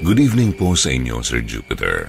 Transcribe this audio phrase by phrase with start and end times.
[0.00, 2.08] Good evening po sa inyo, Sir Jupiter.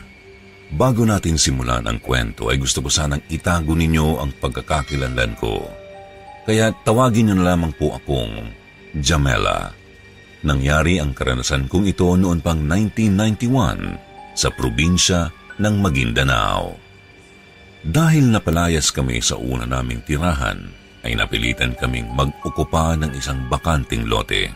[0.71, 5.67] Bago natin simulan ang kwento ay gusto ko sanang itago ninyo ang pagkakakilanlan ko.
[6.47, 8.47] Kaya tawagin niyo na lamang po akong
[8.95, 9.75] Jamela.
[10.47, 15.27] Nangyari ang karanasan kong ito noon pang 1991 sa probinsya
[15.59, 16.79] ng Maguindanao.
[17.83, 20.63] Dahil napalayas kami sa una naming tirahan,
[21.03, 24.47] ay napilitan kaming mag-ukupa ng isang bakanting lote.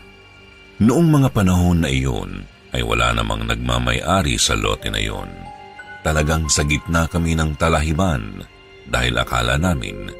[0.80, 5.30] Noong mga panahon na iyon, ay wala namang nagmamay-ari sa lote na iyon.
[6.02, 8.46] Talagang sa gitna kami ng talahiban
[8.86, 10.10] dahil akala namin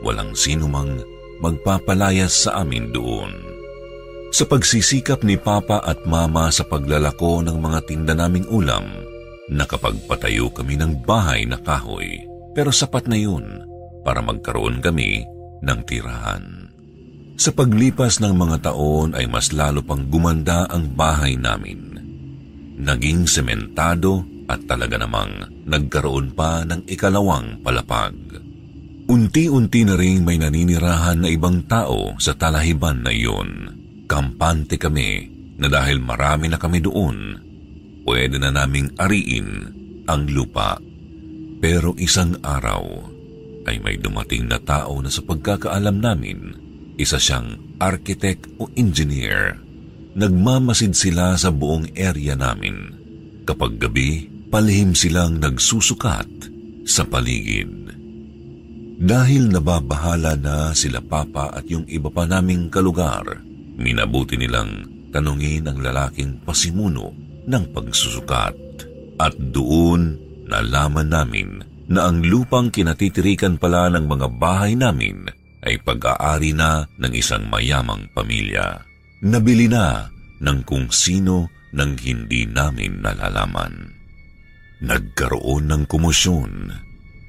[0.00, 1.00] walang sino mang
[1.40, 3.32] magpapalayas sa amin doon.
[4.34, 8.88] Sa pagsisikap ni Papa at Mama sa paglalako ng mga tinda naming ulam,
[9.52, 12.18] nakapagpatayo kami ng bahay na kahoy
[12.56, 13.44] pero sapat na yun
[14.02, 15.22] para magkaroon kami
[15.62, 16.70] ng tirahan.
[17.34, 21.93] Sa paglipas ng mga taon ay mas lalo pang gumanda ang bahay namin.
[22.74, 28.16] Naging sementado at talaga namang nagkaroon pa ng ikalawang palapag.
[29.04, 33.68] Unti-unti na rin may naninirahan na ibang tao sa talahiban na iyon.
[34.08, 35.28] Kampante kami
[35.60, 37.36] na dahil marami na kami doon,
[38.08, 39.48] pwede na naming ariin
[40.08, 40.80] ang lupa.
[41.60, 42.84] Pero isang araw
[43.64, 46.52] ay may dumating na tao na sa pagkakaalam namin,
[47.00, 49.63] isa siyang architect o engineer.
[50.14, 52.94] Nagmamasid sila sa buong area namin.
[53.42, 56.30] Kapag gabi, palihim silang nagsusukat
[56.86, 57.66] sa paligid.
[58.94, 63.42] Dahil nababahala na sila Papa at yung iba pa naming kalugar,
[63.74, 67.10] minabuti nilang tanungin ang lalaking pasimuno
[67.50, 68.54] ng pagsusukat.
[69.18, 70.14] At doon
[70.46, 71.58] nalaman namin
[71.90, 75.26] na ang lupang kinatitirikan pala ng mga bahay namin
[75.66, 78.78] ay pag-aari na ng isang mayamang pamilya.
[79.24, 83.90] Nabili na ng kung sino nang hindi namin nalalaman.
[84.82, 86.52] Nagkaroon ng komosyon.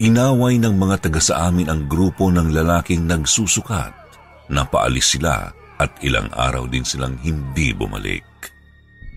[0.02, 3.96] Inaway ng mga taga sa amin ang grupo ng lalaking nagsusukat.
[4.52, 5.50] Napaalis sila
[5.80, 8.24] at ilang araw din silang hindi bumalik.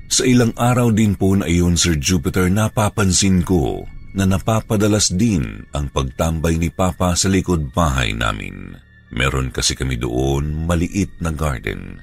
[0.09, 3.85] Sa ilang araw din po na iyon, Sir Jupiter, napapansin ko
[4.17, 8.73] na napapadalas din ang pagtambay ni Papa sa likod bahay namin.
[9.13, 12.01] Meron kasi kami doon maliit na garden.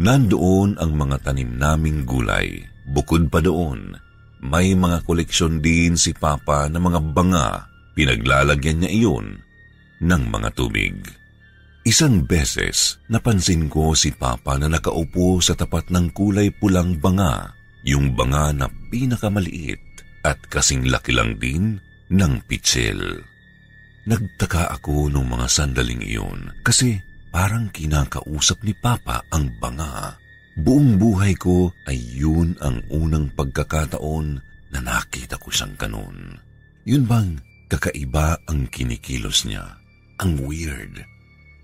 [0.00, 2.64] Nandoon ang mga tanim naming gulay.
[2.88, 3.92] Bukod pa doon,
[4.42, 7.48] may mga koleksyon din si Papa ng mga banga.
[7.92, 9.26] Pinaglalagyan niya iyon
[10.00, 10.96] ng mga tubig.
[11.82, 18.14] Isang beses, napansin ko si Papa na nakaupo sa tapat ng kulay pulang banga, yung
[18.14, 19.82] banga na pinakamaliit
[20.22, 23.26] at kasing laki lang din ng pitsil.
[24.06, 30.20] Nagtaka ako nung mga sandaling iyon kasi parang kinakausap ni Papa ang banga.
[30.52, 34.36] Buong buhay ko ay yun ang unang pagkakataon
[34.76, 36.36] na nakita ko siyang ganun.
[36.84, 37.40] Yun bang
[37.72, 39.80] kakaiba ang kinikilos niya?
[40.20, 41.00] Ang weird.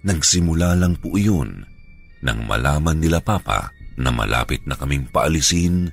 [0.09, 1.69] Nagsimula lang po yun
[2.25, 3.71] nang malaman nila Papa
[4.01, 5.93] na malapit na kaming paalisin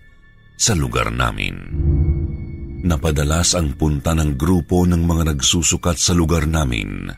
[0.56, 1.58] sa lugar namin.
[2.86, 7.10] Napadalas ang punta ng grupo ng mga nagsusukat sa lugar namin.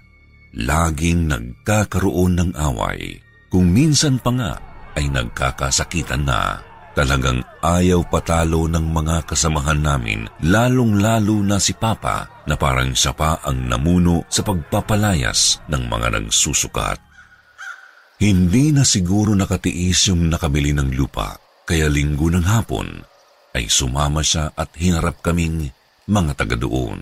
[0.57, 3.22] Laging nagkakaroon ng away.
[3.53, 4.53] Kung minsan pa nga
[4.97, 6.66] ay nagkakasakitan na.
[6.97, 13.38] Talagang ayaw patalo ng mga kasamahan namin, lalong-lalo na si Papa na parang siya pa
[13.46, 16.97] ang namuno sa pagpapalayas ng mga nagsusukat.
[18.17, 21.37] Hindi na siguro nakatiis yung nakabili ng lupa,
[21.70, 23.05] kaya linggo ng hapon
[23.53, 25.70] ay sumama siya at hinarap kaming
[26.09, 26.97] mga taga doon.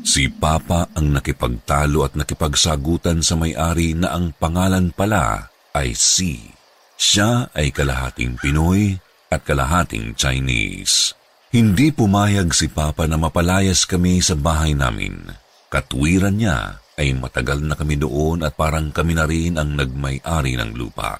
[0.00, 6.40] Si Papa ang nakipagtalo at nakipagsagutan sa may-ari na ang pangalan pala ay si.
[6.96, 8.96] Siya ay kalahating Pinoy
[9.28, 11.12] at kalahating Chinese.
[11.50, 15.20] Hindi pumayag si Papa na mapalayas kami sa bahay namin.
[15.68, 20.76] Katwiran niya ay matagal na kami doon at parang kami na rin ang nagmay-ari ng
[20.76, 21.16] lupa.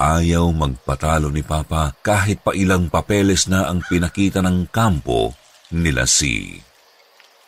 [0.00, 5.36] Ayaw magpatalo ni Papa kahit pa ilang papeles na ang pinakita ng kampo
[5.76, 6.69] nila si.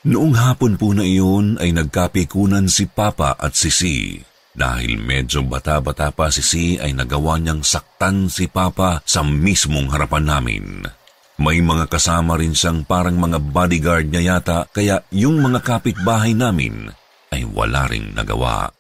[0.02, 4.18] Noong hapon po na iyon ay nagkapikunan si Papa at si Si.
[4.50, 10.26] Dahil medyo bata-bata pa si Si ay nagawa niyang saktan si Papa sa mismong harapan
[10.26, 10.66] namin.
[11.38, 16.90] May mga kasama rin siyang parang mga bodyguard niya yata kaya yung mga kapitbahay namin
[17.30, 18.74] ay wala ring nagawa.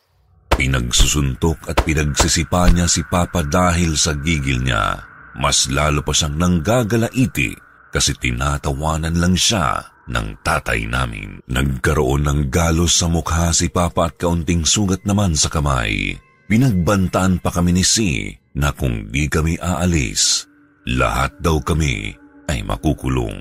[0.58, 4.98] Pinagsusuntok at pinagsisipa niya si Papa dahil sa gigil niya.
[5.38, 7.54] Mas lalo pa siyang nanggagalaiti
[7.94, 11.38] kasi tinatawanan lang siya ng tatay namin.
[11.46, 16.16] Nagkaroon ng galos sa mukha si Papa at kaunting sugat naman sa kamay.
[16.50, 18.28] Pinagbantaan pa kami ni Si
[18.58, 20.44] na kung di kami aalis,
[20.84, 22.12] lahat daw kami
[22.50, 23.38] ay makukulong.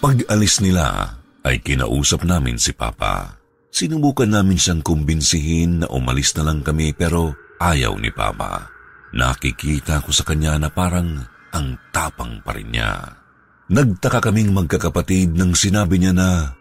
[0.00, 3.38] Pag-alis nila ay kinausap namin si Papa.
[3.72, 8.68] Sinubukan namin siyang kumbinsihin na umalis na lang kami pero ayaw ni Papa.
[9.12, 11.20] Nakikita ko sa kanya na parang
[11.52, 13.21] ang tapang pa rin niya.
[13.72, 16.52] Nagtaka kaming magkakapatid nang sinabi niya na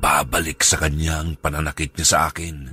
[0.00, 2.72] babalik sa kanya ang pananakit niya sa akin.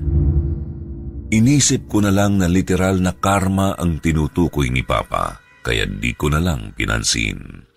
[1.32, 6.32] Inisip ko na lang na literal na karma ang tinutukoy ni Papa, kaya di ko
[6.32, 7.68] na lang pinansin.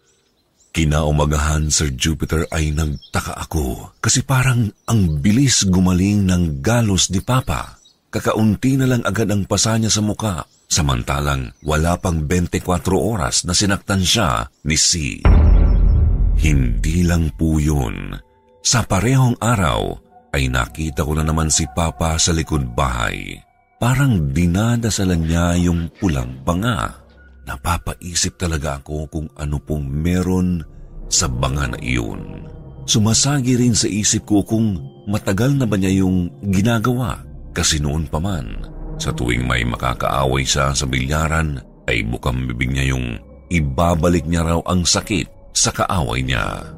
[0.74, 7.78] Kinaumagahan, Sir Jupiter, ay nagtaka ako kasi parang ang bilis gumaling ng galos ni Papa.
[8.14, 12.62] Kakaunti na lang agad ang pasa niya sa muka, samantalang wala pang 24
[12.94, 15.22] oras na sinaktan siya ni C.
[16.38, 18.14] Hindi lang po yun.
[18.64, 19.94] Sa parehong araw
[20.34, 23.38] ay nakita ko na naman si Papa sa likod bahay.
[23.78, 27.04] Parang dinadasalan niya yung pulang banga.
[27.44, 30.64] Napapaisip talaga ako kung ano pong meron
[31.12, 32.48] sa banga na iyon.
[32.88, 37.20] Sumasagi rin sa isip ko kung matagal na ba niya yung ginagawa
[37.52, 41.60] kasi noon pa man sa tuwing may makakaaway siya sa bilyaran
[41.90, 43.18] ay bukang bibig niya yung
[43.50, 46.74] ibabalik niya raw ang sakit sa kaaway niya.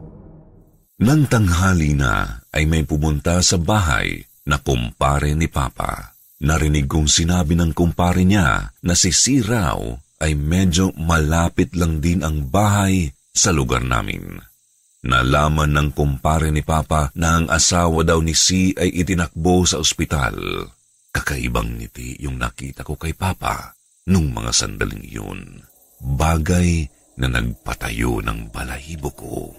[1.00, 6.17] Nang tanghali na ay may pumunta sa bahay na kumpare ni Papa.
[6.37, 9.81] Narinig kong sinabi ng kumpare niya na si Siraw
[10.20, 14.40] ay medyo malapit lang din ang bahay sa lugar namin.
[15.05, 20.37] Nalaman ng kumpare ni Papa na ang asawa daw ni Si ay itinakbo sa ospital.
[21.12, 23.76] Kakaibang ngiti yung nakita ko kay Papa
[24.08, 25.61] nung mga sandaling iyon.
[26.00, 29.52] Bagay na nagpatayo ng balahibo ko.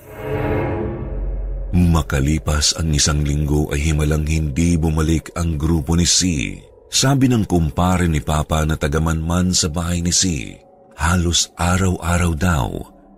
[1.76, 6.56] Makalipas ang isang linggo ay himalang hindi bumalik ang grupo ni Si.
[6.88, 10.56] Sabi ng kumpare ni Papa na tagamanman sa bahay ni Si,
[10.96, 12.72] halos araw-araw daw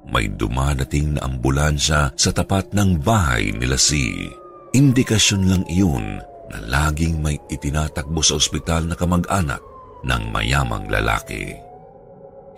[0.09, 4.25] may dumadating na ambulansya sa tapat ng bahay nila Si.
[4.73, 6.17] Indikasyon lang iyon
[6.49, 9.61] na laging may itinatakbo sa ospital na kamag-anak
[10.01, 11.68] ng mayamang lalaki.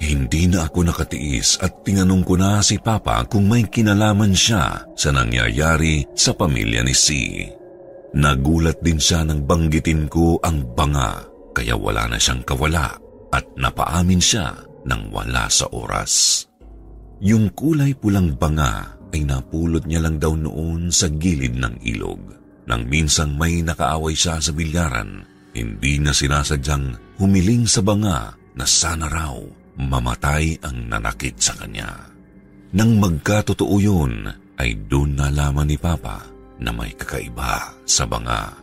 [0.01, 5.09] Hindi na ako nakatiis at tinanong ko na si Papa kung may kinalaman siya sa
[5.13, 7.45] nangyayari sa pamilya ni Si.
[8.17, 11.21] Nagulat din siya nang banggitin ko ang banga
[11.53, 12.97] kaya wala na siyang kawala
[13.29, 14.57] at napaamin siya
[14.89, 16.43] nang wala sa oras.
[17.21, 22.41] Yung kulay pulang banga ay napulot niya lang daw noon sa gilid ng ilog.
[22.65, 29.05] Nang minsang may nakaaway siya sa bilyaran, hindi na sinasadyang humiling sa banga na sana
[29.05, 31.89] raw mamatay ang nanakit sa kanya.
[32.71, 34.27] Nang magkatotoo yun,
[34.61, 36.23] ay doon nalaman ni Papa
[36.61, 38.53] na may kakaiba sa banga.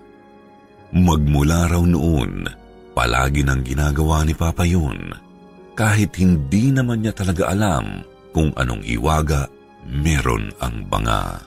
[0.94, 2.48] Magmula raw noon,
[2.96, 5.12] palagi nang ginagawa ni Papa yun.
[5.76, 9.46] Kahit hindi naman niya talaga alam kung anong iwaga
[9.86, 11.42] meron ang banga.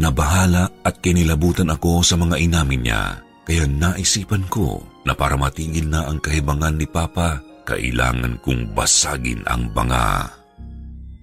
[0.00, 6.08] Nabahala at kinilabutan ako sa mga inamin niya, kaya naisipan ko na para matigil na
[6.08, 10.26] ang kahibangan ni Papa, kailangan kong basagin ang banga.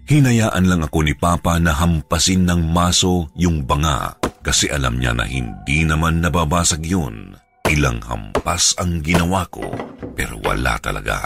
[0.08, 5.28] Hinayaan lang ako ni Papa na hampasin ng maso yung banga kasi alam niya na
[5.28, 7.36] hindi naman nababasag yun.
[7.68, 9.68] Ilang hampas ang ginawa ko
[10.16, 11.20] pero wala talaga.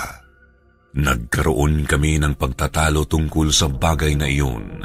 [0.98, 4.82] Nagkaroon kami ng pagtatalo tungkol sa bagay na iyon.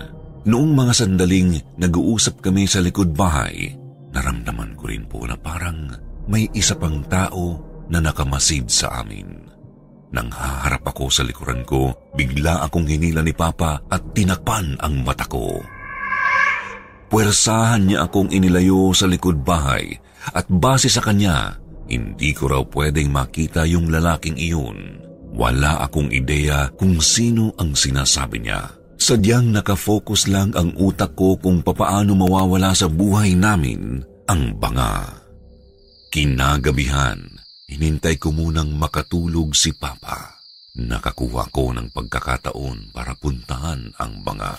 [0.47, 3.75] Noong mga sandaling nag-uusap kami sa likod bahay,
[4.13, 5.91] naramdaman ko rin po na parang
[6.29, 9.46] may isa pang tao na nakamasid sa amin.
[10.15, 15.27] Nang haharap ako sa likuran ko, bigla akong hinila ni Papa at tinakpan ang mata
[15.27, 15.59] ko.
[17.07, 19.95] Puwersahan niya akong inilayo sa likod bahay
[20.35, 25.03] at base sa kanya, hindi ko raw pwedeng makita yung lalaking iyon.
[25.37, 28.73] Wala akong ideya kung sino ang sinasabi niya.
[28.97, 35.21] Sadyang nakafocus lang ang utak ko kung papaano mawawala sa buhay namin ang banga.
[36.09, 37.21] Kinagabihan,
[37.67, 40.39] hinintay ko munang makatulog si Papa.
[40.77, 44.55] Nakakuha ko ng pagkakataon para puntahan ang banga.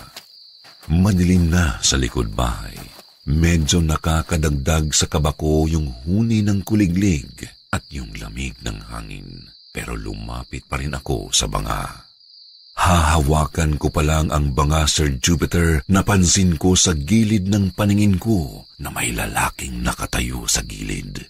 [0.92, 2.76] Madilim na sa likod bahay.
[3.28, 7.28] Medyo nakakadagdag sa kabako yung huni ng kuliglig
[7.72, 9.48] at at yung lamig ng hangin.
[9.70, 12.04] Pero lumapit pa rin ako sa banga.
[12.78, 18.66] Hahawakan ko pa lang ang banga, Sir Jupiter, napansin ko sa gilid ng paningin ko
[18.78, 21.26] na may lalaking nakatayo sa gilid.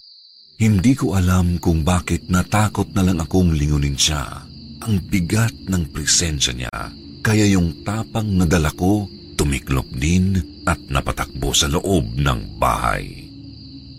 [0.59, 4.43] Hindi ko alam kung bakit natakot na lang akong lingunin siya.
[4.83, 6.75] Ang bigat ng presensya niya,
[7.23, 9.07] kaya yung tapang na dala ko,
[9.39, 10.35] tumiklop din
[10.67, 13.31] at napatakbo sa loob ng bahay.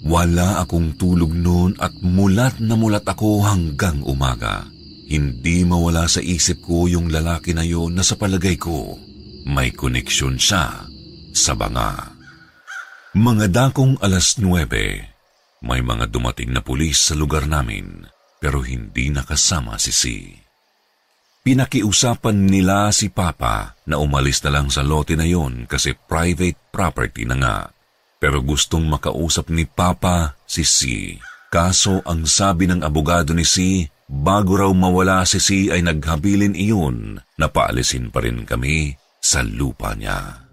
[0.04, 4.68] Wala akong tulog noon at mulat na mulat ako hanggang umaga.
[5.08, 9.00] Hindi mawala sa isip ko yung lalaki na yon na sa palagay ko
[9.48, 10.86] may koneksyon siya
[11.32, 12.14] sa banga.
[13.16, 15.09] Mga dakong alas 9,
[15.64, 18.08] may mga dumating na pulis sa lugar namin
[18.40, 20.18] pero hindi nakasama si Si.
[21.44, 27.24] Pinakiusapan nila si Papa na umalis na lang sa lote na yon kasi private property
[27.28, 27.58] na nga.
[28.20, 31.16] Pero gustong makausap ni Papa si Si.
[31.52, 37.22] Kaso ang sabi ng abogado ni Si, Bago raw mawala si Si ay naghabilin iyon
[37.38, 40.50] na paalisin pa rin kami sa lupa niya.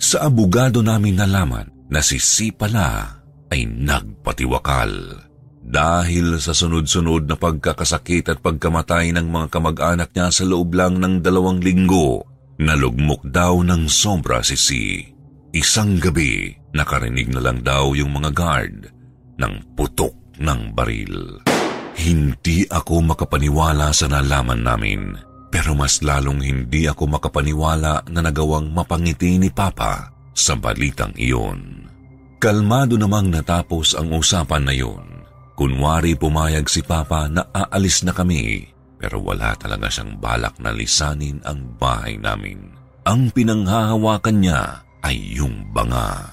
[0.00, 3.19] Sa abogado namin nalaman na si Si pala
[3.50, 5.26] ay nagpatiwakal.
[5.60, 11.20] Dahil sa sunod-sunod na pagkakasakit at pagkamatay ng mga kamag-anak niya sa loob lang ng
[11.20, 12.24] dalawang linggo,
[12.58, 14.84] nalugmok daw ng sobra si Si.
[15.50, 18.78] Isang gabi, nakarinig na lang daw yung mga guard
[19.36, 21.42] ng putok ng baril.
[22.00, 25.18] Hindi ako makapaniwala sa nalaman namin,
[25.50, 31.89] pero mas lalong hindi ako makapaniwala na nagawang mapangiti ni Papa sa balitang iyon.
[32.40, 35.28] Kalmado namang natapos ang usapan na yun.
[35.60, 38.64] Kunwari pumayag si Papa na aalis na kami,
[38.96, 42.72] pero wala talaga siyang balak na lisanin ang bahay namin.
[43.04, 46.32] Ang pinanghahawakan niya ay yung banga.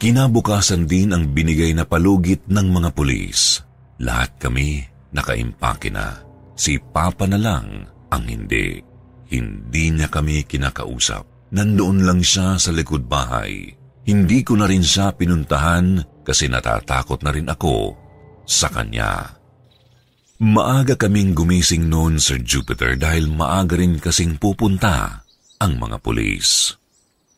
[0.00, 3.60] Kinabukasan din ang binigay na palugit ng mga pulis.
[4.00, 4.80] Lahat kami
[5.12, 6.24] nakaimpake na.
[6.56, 8.80] Si Papa na lang ang hindi.
[9.28, 11.52] Hindi niya kami kinakausap.
[11.52, 13.81] Nandoon lang siya sa likod bahay.
[14.02, 17.94] Hindi ko na rin siya pinuntahan kasi natatakot na rin ako
[18.42, 19.38] sa kanya.
[20.42, 25.22] Maaga kaming gumising noon, Sir Jupiter, dahil maaga rin kasing pupunta
[25.62, 26.74] ang mga pulis.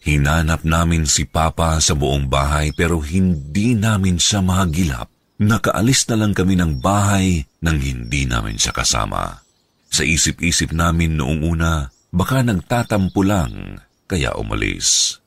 [0.05, 5.09] Hinanap namin si Papa sa buong bahay pero hindi namin siya mahagilap.
[5.41, 9.45] Nakaalis na lang kami ng bahay nang hindi namin siya kasama.
[9.93, 15.21] Sa isip-isip namin noong una, baka nagtatampo lang, kaya umalis.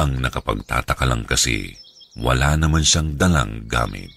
[0.00, 1.76] Ang nakapagtataka lang kasi,
[2.16, 4.08] wala naman siyang dalang gamit.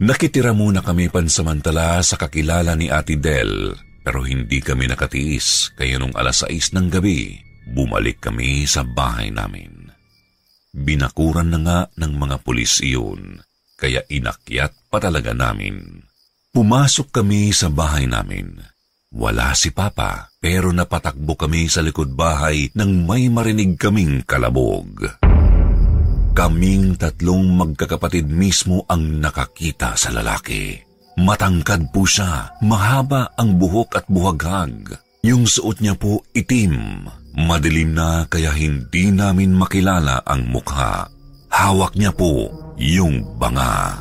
[0.00, 6.16] Nakitira muna kami pansamantala sa kakilala ni Ate Del, pero hindi kami nakatiis, kaya nung
[6.16, 7.36] alas 6 ng gabi,
[7.76, 9.92] bumalik kami sa bahay namin.
[10.72, 13.44] Binakuran na nga ng mga pulis iyon
[13.82, 16.06] kaya inakyat pa talaga namin.
[16.54, 18.62] Pumasok kami sa bahay namin.
[19.12, 25.04] Wala si Papa, pero napatakbo kami sa likod bahay nang may marinig kaming kalabog.
[26.32, 30.80] Kaming tatlong magkakapatid mismo ang nakakita sa lalaki.
[31.20, 34.96] Matangkad po siya, mahaba ang buhok at buhaghag.
[35.28, 37.04] Yung suot niya po itim,
[37.36, 41.04] madilim na kaya hindi namin makilala ang mukha.
[41.52, 42.48] Hawak niya po
[42.80, 44.00] yung banga.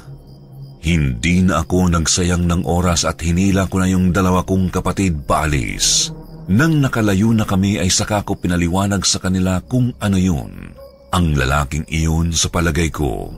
[0.81, 6.09] Hindi na ako nagsayang ng oras at hinila ko na yung dalawa kong kapatid paalis.
[6.49, 10.73] Nang nakalayo na kami ay saka ko pinaliwanag sa kanila kung ano yun.
[11.13, 13.29] Ang lalaking iyon sa palagay ko,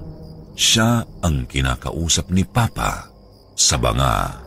[0.56, 3.12] siya ang kinakausap ni Papa
[3.60, 4.40] sa banga.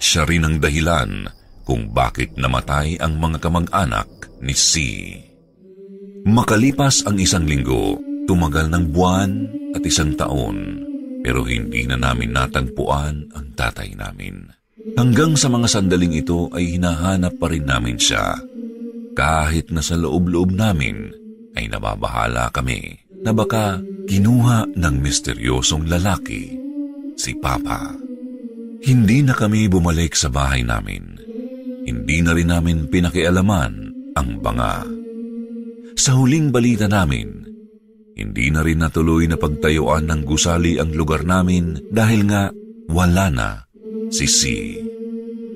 [0.00, 1.28] Siya rin ang dahilan
[1.68, 4.08] kung bakit namatay ang mga kamag-anak
[4.40, 4.72] ni C.
[6.24, 9.30] Makalipas ang isang linggo, tumagal ng buwan
[9.76, 10.85] at isang taon
[11.26, 14.46] pero hindi na namin natagpuan ang tatay namin.
[14.94, 18.38] Hanggang sa mga sandaling ito ay hinahanap pa rin namin siya.
[19.18, 21.10] Kahit na sa loob-loob namin
[21.58, 26.54] ay nababahala kami na baka kinuha ng misteryosong lalaki,
[27.18, 27.90] si Papa.
[28.86, 31.18] Hindi na kami bumalik sa bahay namin.
[31.82, 33.72] Hindi na rin namin pinakialaman
[34.14, 34.86] ang banga.
[35.98, 37.45] Sa huling balita namin,
[38.16, 42.48] hindi na rin natuloy na pagtayuan ng gusali ang lugar namin dahil nga
[42.88, 43.48] wala na
[44.08, 44.58] si Si.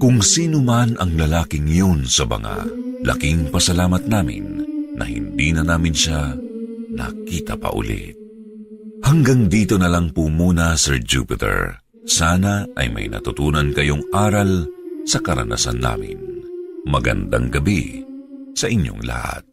[0.01, 2.65] Kung sino man ang lalaking yun sa banga,
[3.05, 4.65] laking pasalamat namin
[4.97, 6.37] na hindi na namin siya
[6.93, 8.17] nakita pa ulit.
[9.01, 11.81] Hanggang dito na lang po muna, Sir Jupiter.
[12.05, 14.69] Sana ay may natutunan kayong aral
[15.09, 16.17] sa karanasan namin.
[16.85, 18.05] Magandang gabi
[18.57, 19.50] sa inyong lahat.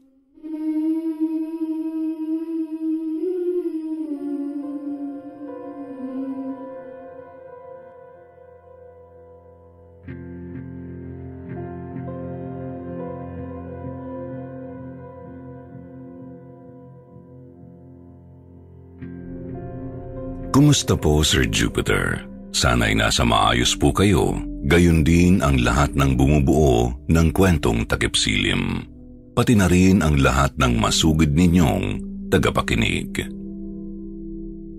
[20.57, 22.25] Kumusta po, Sir Jupiter?
[22.49, 28.81] Sana'y nasa maayos po kayo, gayon din ang lahat ng bumubuo ng kwentong takipsilim.
[29.37, 32.01] Pati na rin ang lahat ng masugid ninyong
[32.33, 33.21] tagapakinig.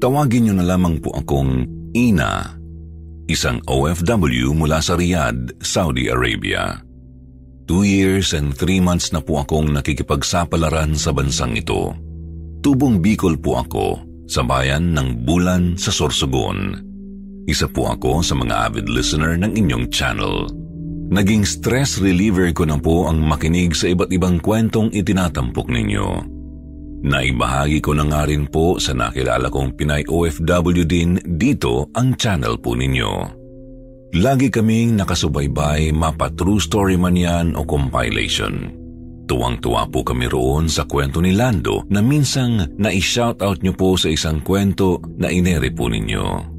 [0.02, 1.62] Tawagin niyo na lamang po akong
[1.94, 2.58] Ina,
[3.30, 6.82] isang OFW mula sa Riyadh, Saudi Arabia.
[7.70, 11.94] Two years and three months na po akong nakikipagsapalaran sa bansang ito.
[12.66, 16.84] Tubong Bicol po ako sa bayan ng Bulan sa Sorsogon.
[17.48, 20.44] Isa po ako sa mga avid listener ng inyong channel.
[21.08, 26.36] Naging stress reliever ko na po ang makinig sa iba't ibang kwentong itinatampok ninyo.
[27.08, 32.60] Naibahagi ko na nga rin po sa nakilala kong Pinay OFW din dito ang channel
[32.60, 33.12] po ninyo.
[34.20, 38.72] Lagi kaming nakasubaybay mapa true story man yan o compilation.
[39.28, 44.40] Tuwang-tuwa po kami roon sa kwento ni Lando na minsang na-shoutout nyo po sa isang
[44.40, 46.56] kwento na inere po ninyo.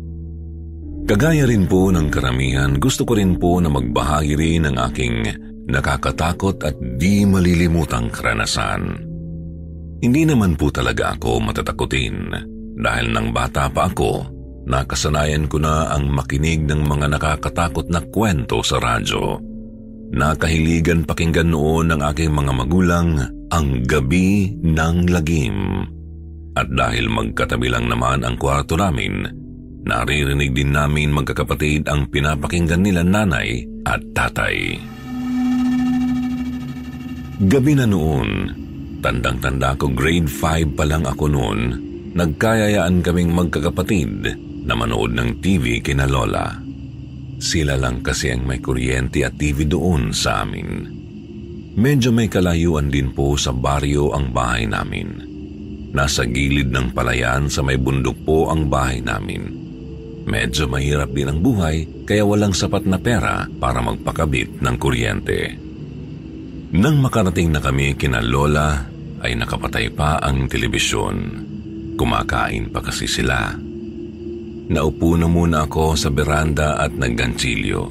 [1.10, 5.16] Kagaya rin po ng karamihan, gusto ko rin po na magbahagi rin ng aking
[5.66, 9.02] nakakatakot at di malilimutang karanasan.
[10.06, 12.30] Hindi naman po talaga ako matatakutin
[12.78, 14.30] dahil nang bata pa ako,
[14.70, 19.49] nakasanayan ko na ang makinig ng mga nakakatakot na kwento sa radyo.
[20.10, 23.22] Nakahiligan pakinggan noon ng aking mga magulang
[23.54, 25.86] ang gabi ng lagim.
[26.58, 29.24] At dahil magkatabi lang naman ang kwarto namin,
[29.86, 34.76] naririnig din namin magkakapatid ang pinapakinggan nila nanay at tatay.
[37.40, 38.60] Gabi na noon,
[39.00, 41.60] Tandang-tanda ko grade 5 pa lang ako noon,
[42.12, 44.36] nagkayayaan kaming magkakapatid
[44.68, 46.69] na manood ng TV kina Lola.
[47.40, 51.00] Sila lang kasi ang may kuryente at TV doon sa amin.
[51.80, 55.24] Medyo may kalayuan din po sa baryo ang bahay namin.
[55.96, 59.56] Nasa gilid ng palayan sa may bundok po ang bahay namin.
[60.28, 65.56] Medyo mahirap din ang buhay kaya walang sapat na pera para magpakabit ng kuryente.
[66.76, 68.84] Nang makarating na kami kina Lola,
[69.24, 71.48] ay nakapatay pa ang telebisyon.
[71.96, 73.69] Kumakain pa kasi sila.
[74.70, 77.90] Naupo na muna ako sa beranda at nagganchilyo.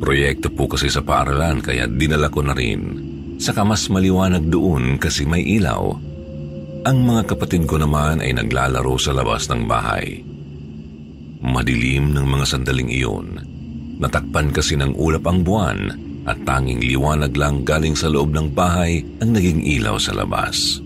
[0.00, 2.96] Proyekto po kasi sa paaralan kaya dinala ko na rin.
[3.36, 5.92] Saka mas maliwanag doon kasi may ilaw.
[6.88, 10.24] Ang mga kapatid ko naman ay naglalaro sa labas ng bahay.
[11.44, 13.28] Madilim ng mga sandaling iyon.
[14.00, 15.92] Natakpan kasi ng ulap ang buwan
[16.24, 20.80] at tanging liwanag lang galing sa loob ng bahay ang naging ilaw sa labas.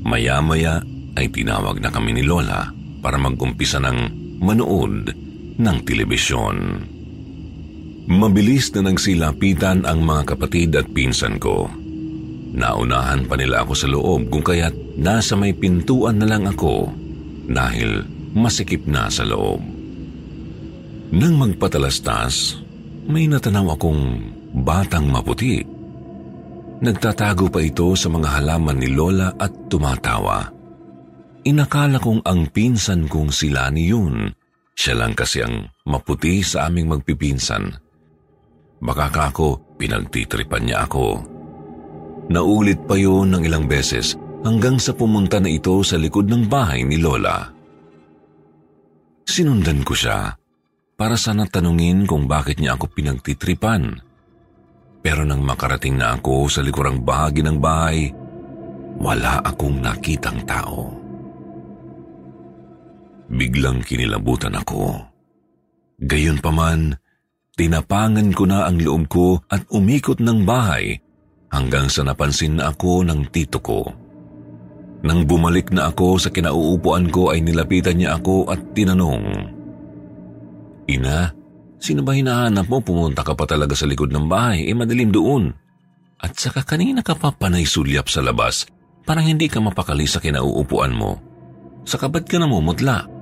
[0.00, 0.80] Maya-maya
[1.20, 3.98] ay tinawag na kami ni Lola para mag-umpisa ng
[4.40, 5.12] manood
[5.60, 6.56] ng telebisyon.
[8.10, 11.68] Mabilis na nagsilapitan ang mga kapatid at pinsan ko.
[12.50, 16.90] Naunahan pa nila ako sa loob kung kaya't nasa may pintuan na lang ako
[17.46, 18.02] dahil
[18.34, 19.62] masikip na sa loob.
[21.10, 22.58] Nang magpatalastas,
[23.06, 24.02] may natanaw akong
[24.54, 25.62] batang maputi.
[26.80, 30.59] Nagtatago pa ito sa mga halaman ni Lola at tumatawa.
[31.40, 34.28] Inakala kong ang pinsan kong sila ni yun.
[34.76, 37.72] Siya lang kasi ang maputi sa aming magpipinsan.
[38.80, 41.20] Baka kako, pinagtitripan niya ako.
[42.32, 46.84] Naulit pa yun ng ilang beses hanggang sa pumunta na ito sa likod ng bahay
[46.84, 47.44] ni Lola.
[49.24, 50.36] Sinundan ko siya
[50.96, 53.96] para sana tanungin kung bakit niya ako pinagtitripan.
[55.00, 58.12] Pero nang makarating na ako sa likurang bahagi ng bahay,
[59.00, 60.99] wala akong nakitang tao.
[63.30, 65.06] Biglang kinilabutan ako.
[66.02, 66.98] Gayon pa man,
[67.54, 70.98] tinapangan ko na ang loob ko at umikot ng bahay
[71.54, 73.86] hanggang sa napansin na ako ng tito ko.
[75.00, 79.56] Nang bumalik na ako sa kinauupuan ko ay nilapitan niya ako at tinanong,
[80.90, 81.30] Ina,
[81.78, 82.82] sino ba hinahanap mo?
[82.82, 84.66] Pumunta ka pa talaga sa likod ng bahay.
[84.66, 85.54] Eh, madilim doon.
[86.18, 88.66] At saka kanina ka pa panay sulyap sa labas.
[89.06, 91.16] Parang hindi ka mapakali sa kinauupuan mo.
[91.86, 93.19] Saka ba't ka namumutla?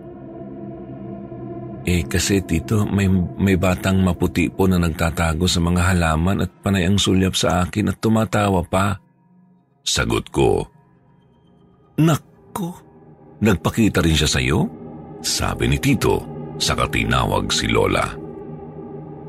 [1.89, 3.09] Eh kasi tito, may,
[3.41, 7.89] may batang maputi po na nagtatago sa mga halaman at panay ang sulyap sa akin
[7.89, 9.01] at tumatawa pa.
[9.81, 10.69] Sagot ko.
[11.97, 12.69] Nakko,
[13.41, 14.69] nagpakita rin siya sa'yo?
[15.25, 16.21] Sabi ni tito
[16.61, 18.05] saka tinawag si Lola.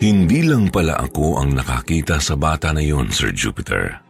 [0.03, 4.03] Hindi lang pala ako ang nakakita sa bata na yon, Sir Jupiter.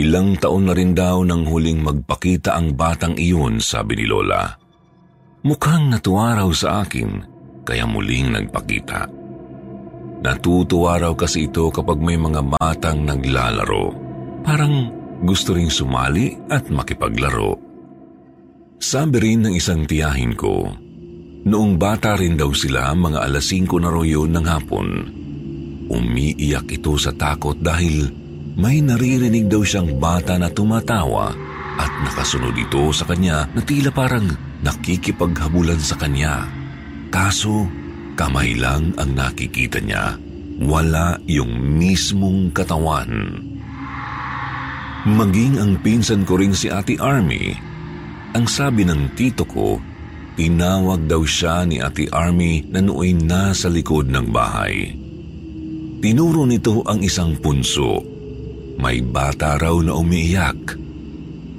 [0.00, 4.56] Ilang taon na rin daw nang huling magpakita ang batang iyon, sabi ni Lola.
[5.44, 7.31] Mukhang natuwa raw sa akin,
[7.62, 9.08] kaya muling nagpakita.
[10.22, 13.90] Natutuwa raw kasi ito kapag may mga batang naglalaro.
[14.46, 14.74] Parang
[15.22, 17.58] gusto ring sumali at makipaglaro.
[18.78, 20.70] Sabi rin ng isang tiyahin ko,
[21.46, 24.88] noong bata rin daw sila mga alas 5 na royo ng hapon.
[25.90, 28.10] Umiiyak ito sa takot dahil
[28.58, 31.34] may naririnig daw siyang bata na tumatawa
[31.78, 34.30] at nakasunod ito sa kanya na tila parang
[34.62, 36.61] nakikipaghabulan sa kanya.
[37.12, 37.68] Kaso
[38.16, 40.16] kamay lang ang nakikita niya.
[40.64, 43.36] Wala yung mismong katawan.
[45.04, 47.72] Maging ang pinsan ko ring si Ate Army
[48.32, 49.76] ang sabi ng tito ko,
[50.40, 54.88] tinawag daw siya ni Ate Army na nooy nasa likod ng bahay.
[56.00, 58.00] Tinuro nito ang isang punso.
[58.80, 60.80] May bata raw na umiiyak.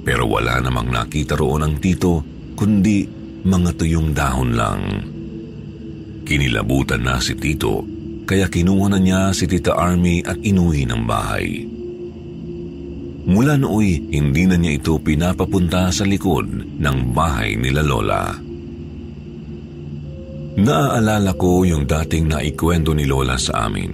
[0.02, 2.26] Pero wala namang nakita roon ang tito,
[2.58, 3.06] kundi
[3.46, 4.82] mga tuyong dahon lang.
[6.24, 7.84] Kinilabutan na si tito,
[8.24, 11.68] kaya kinuha na niya si Tita Army at inuwi ng bahay.
[13.24, 18.36] Mula nooy, hindi na niya ito pinapapunta sa likod ng bahay nila Lola.
[20.54, 23.92] Naaalala ko yung dating naikwento ni Lola sa amin.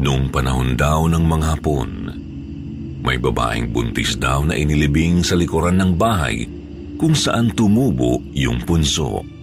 [0.00, 1.90] Noong panahon daw ng mga hapon,
[3.04, 6.44] may babaeng buntis daw na inilibing sa likuran ng bahay
[7.00, 9.33] kung saan tumubo yung punso.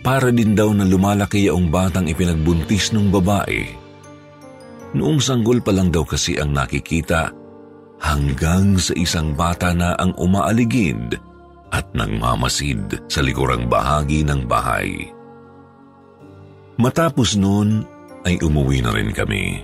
[0.00, 3.68] Para din daw na lumalaki ang batang ipinagbuntis ng babae.
[4.96, 7.30] Noong sanggol pa lang daw kasi ang nakikita
[8.00, 11.20] hanggang sa isang bata na ang umaaligid
[11.70, 15.12] at nangmamasid sa likurang bahagi ng bahay.
[16.80, 17.84] Matapos noon
[18.24, 19.62] ay umuwi na rin kami.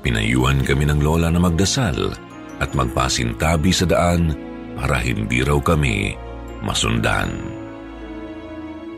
[0.00, 2.14] Pinayuan kami ng lola na magdasal
[2.62, 4.32] at magpasintabi sa daan
[4.78, 6.14] para hindi raw kami
[6.62, 7.55] masundan.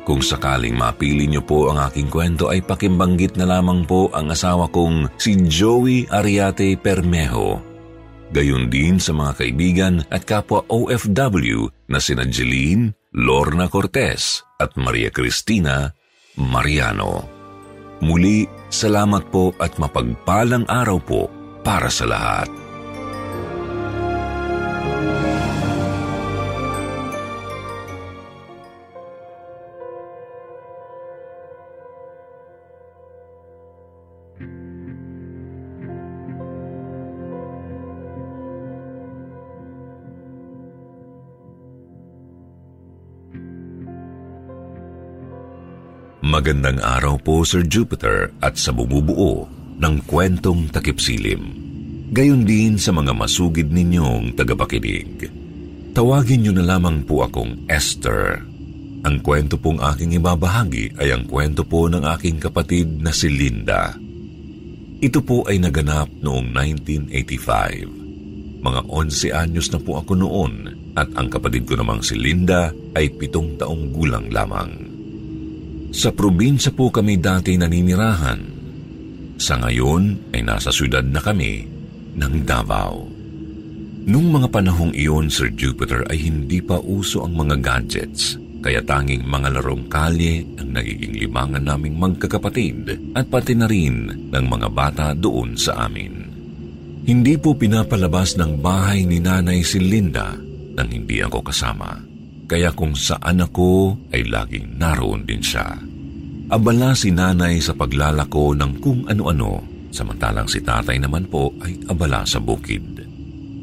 [0.09, 4.73] Kung sakaling mapili niyo po ang aking kwento ay pakimbanggit na lamang po ang asawa
[4.73, 7.69] kong si Joey Ariate Permejo
[8.33, 15.09] gayon din sa mga kaibigan at kapwa OFW na sina Jeline, Lorna Cortez at Maria
[15.09, 15.89] Cristina
[16.37, 17.25] Mariano.
[18.05, 21.27] Muli, salamat po at mapagpalang araw po
[21.67, 22.68] para sa lahat.
[46.39, 49.51] Magandang araw po Sir Jupiter at sa bumubuo
[49.83, 51.51] ng kwentong takipsilim.
[52.15, 55.27] Gayon din sa mga masugid ninyong tagapakinig.
[55.99, 58.39] Tawagin niyo na lamang po akong Esther.
[59.03, 63.99] Ang kwento pong aking ibabahagi ay ang kwento po ng aking kapatid na si Linda.
[65.03, 68.63] Ito po ay naganap noong 1985.
[68.63, 73.11] Mga 11 anyos na po ako noon at ang kapatid ko namang si Linda ay
[73.11, 74.98] pitong taong gulang lamang.
[75.89, 78.41] Sa probinsya po kami dati naninirahan.
[79.41, 81.65] Sa ngayon ay nasa syudad na kami
[82.13, 83.09] ng Davao.
[84.09, 89.25] Nung mga panahong iyon, Sir Jupiter, ay hindi pa uso ang mga gadgets, kaya tanging
[89.25, 95.07] mga larong kalye ang nagiging limangan naming magkakapatid at pati na rin ng mga bata
[95.13, 96.25] doon sa amin.
[97.05, 100.37] Hindi po pinapalabas ng bahay ni nanay si Linda
[100.77, 102.08] nang hindi ako kasama
[102.49, 105.77] kaya kung saan ako ay laging naroon din siya.
[106.49, 109.61] Abala si nanay sa paglalako ng kung ano-ano,
[109.93, 113.05] samantalang si tatay naman po ay abala sa bukid.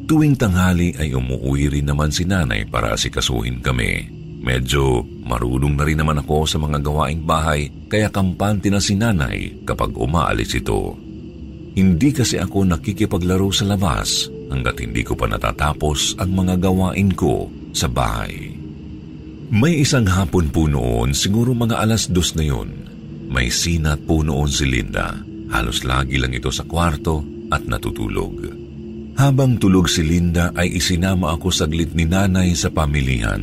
[0.05, 4.05] Tuwing tanghali ay umuwi rin naman si nanay para asikasuhin kami.
[4.45, 9.65] Medyo marunong na rin naman ako sa mga gawaing bahay kaya kampante na si nanay
[9.65, 10.93] kapag umaalis ito.
[11.73, 17.49] Hindi kasi ako nakikipaglaro sa labas hanggat hindi ko pa natatapos ang mga gawain ko
[17.73, 18.54] sa bahay.
[19.53, 22.73] May isang hapon po noon, siguro mga alas dos na yun.
[23.29, 25.21] May sinat po noon si Linda.
[25.53, 27.21] Halos lagi lang ito sa kwarto
[27.53, 28.41] at natutulog.
[29.15, 33.41] Habang tulog si Linda ay isinama ako saglit ni nanay sa pamilihan.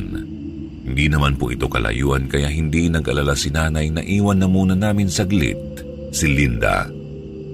[0.83, 5.07] Hindi naman po ito kalayuan kaya hindi nag-alala si nanay na iwan na muna namin
[5.07, 5.57] saglit
[6.11, 6.85] si Linda.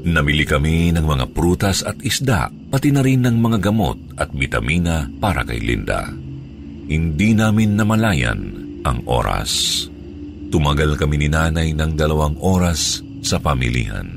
[0.10, 5.06] Namili kami ng mga prutas at isda, pati na rin ng mga gamot at vitamina
[5.22, 6.29] para kay Linda.
[6.90, 8.40] Hindi namin namalayan
[8.82, 9.86] ang oras.
[10.50, 14.10] Tumagal kami ni nanay ng dalawang oras sa pamilihan.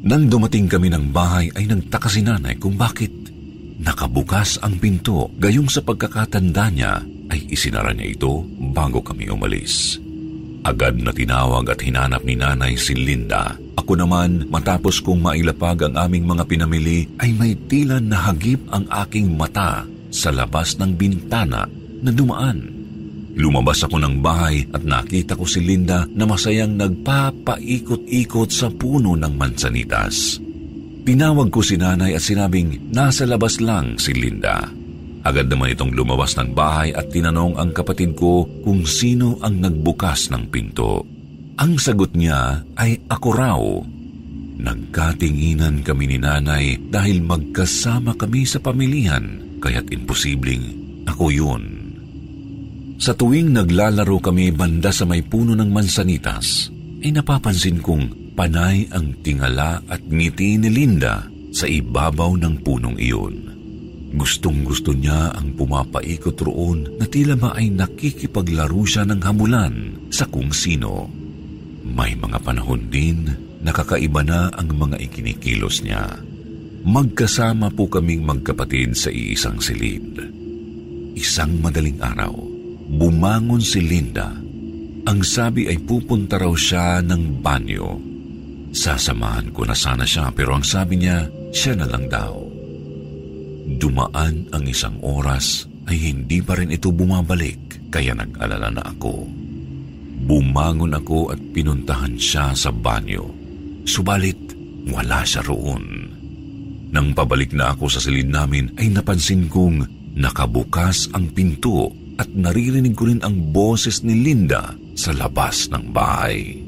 [0.00, 3.12] Nang dumating kami ng bahay ay nagtaka si nanay kung bakit
[3.84, 8.40] nakabukas ang pinto gayong sa pagkakatanda niya ay isinara niya ito
[8.72, 10.00] bago kami umalis.
[10.64, 13.52] Agad na tinawag at hinanap ni nanay si Linda.
[13.76, 18.88] Ako naman, matapos kong mailapag ang aming mga pinamili, ay may tila na hagip ang
[18.88, 21.68] aking mata sa labas ng bintana
[22.02, 22.78] na dumaan.
[23.38, 29.34] Lumabas ako ng bahay at nakita ko si Linda na masayang nagpapaikot-ikot sa puno ng
[29.38, 30.42] mansanitas.
[31.06, 34.66] Tinawag ko si nanay at sinabing nasa labas lang si Linda.
[35.22, 40.34] Agad naman itong lumabas ng bahay at tinanong ang kapatid ko kung sino ang nagbukas
[40.34, 41.06] ng pinto.
[41.62, 43.62] Ang sagot niya ay ako raw.
[44.58, 50.64] Nagkatinginan kami ni nanay dahil magkasama kami sa pamilihan kaya't imposibleng
[51.06, 51.64] ako yun.
[52.98, 56.66] Sa tuwing naglalaro kami banda sa may puno ng mansanitas,
[56.98, 61.22] ay napapansin kong panay ang tingala at ngiti ni Linda
[61.54, 63.34] sa ibabaw ng punong iyon.
[64.18, 69.74] Gustong gusto niya ang pumapaikot roon na tila ba ay nakikipaglaro siya ng hamulan
[70.08, 71.06] sa kung sino.
[71.84, 73.28] May mga panahon din
[73.62, 76.27] nakakaiba na ang mga ikinikilos niya.
[76.86, 80.14] Magkasama po kaming magkapatid sa iisang silid.
[81.18, 84.32] Isang madaling araw, Bumangon si Linda.
[85.04, 88.00] Ang sabi ay pupunta raw siya ng banyo.
[88.72, 92.32] Sasamahan ko na sana siya pero ang sabi niya, siya na lang daw.
[93.76, 99.28] Dumaan ang isang oras ay hindi pa rin ito bumabalik kaya nag-alala na ako.
[100.24, 103.28] Bumangon ako at pinuntahan siya sa banyo.
[103.84, 104.40] Subalit,
[104.88, 106.17] wala siya roon.
[106.88, 109.84] Nang pabalik na ako sa silid namin ay napansin kong
[110.16, 116.58] nakabukas ang pinto at naririnig ko rin ang boses ni Linda sa labas ng bahay.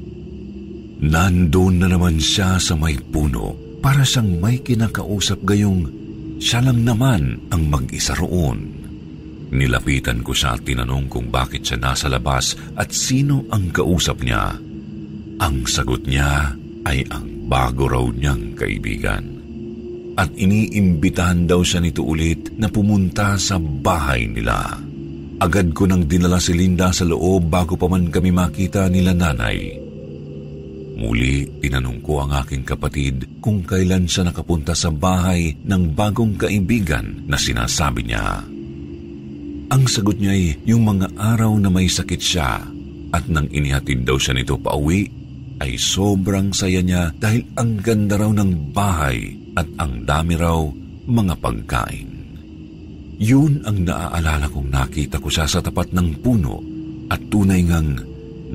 [1.00, 5.88] Nandun na naman siya sa may puno para siyang may kinakausap gayong
[6.36, 8.80] siya lang naman ang mag-isa roon.
[9.50, 14.54] Nilapitan ko siya at tinanong kung bakit siya nasa labas at sino ang kausap niya.
[15.40, 16.54] Ang sagot niya
[16.86, 19.39] ay ang bago raw niyang kaibigan.
[20.18, 24.78] At iniimbitahan daw siya nito ulit na pumunta sa bahay nila.
[25.40, 29.80] Agad ko nang dinala si Linda sa loob bago pa man kami makita nila nanay.
[31.00, 37.24] Muli, tinanong ko ang aking kapatid kung kailan siya nakapunta sa bahay ng bagong kaibigan
[37.24, 38.44] na sinasabi niya.
[39.72, 42.60] Ang sagot niya ay yung mga araw na may sakit siya
[43.16, 45.08] at nang inihatid daw siya nito pauwi,
[45.60, 50.64] ay sobrang saya niya dahil ang ganda raw ng bahay at ang dami raw
[51.04, 52.10] mga pagkain.
[53.20, 56.56] Yun ang naaalala kong nakita ko siya sa tapat ng puno
[57.12, 58.00] at tunay ngang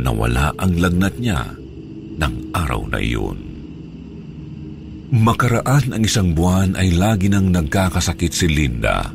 [0.02, 1.46] nawala ang lagnat niya
[2.18, 3.38] ng araw na iyon.
[5.13, 9.06] Makaraan ang isang buwan ay lagi nang nagkakasakit si Linda.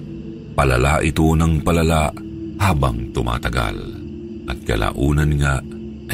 [0.55, 2.15] Palala ito ng palala
[2.63, 3.77] habang tumatagal.
[4.47, 5.59] At kalaunan nga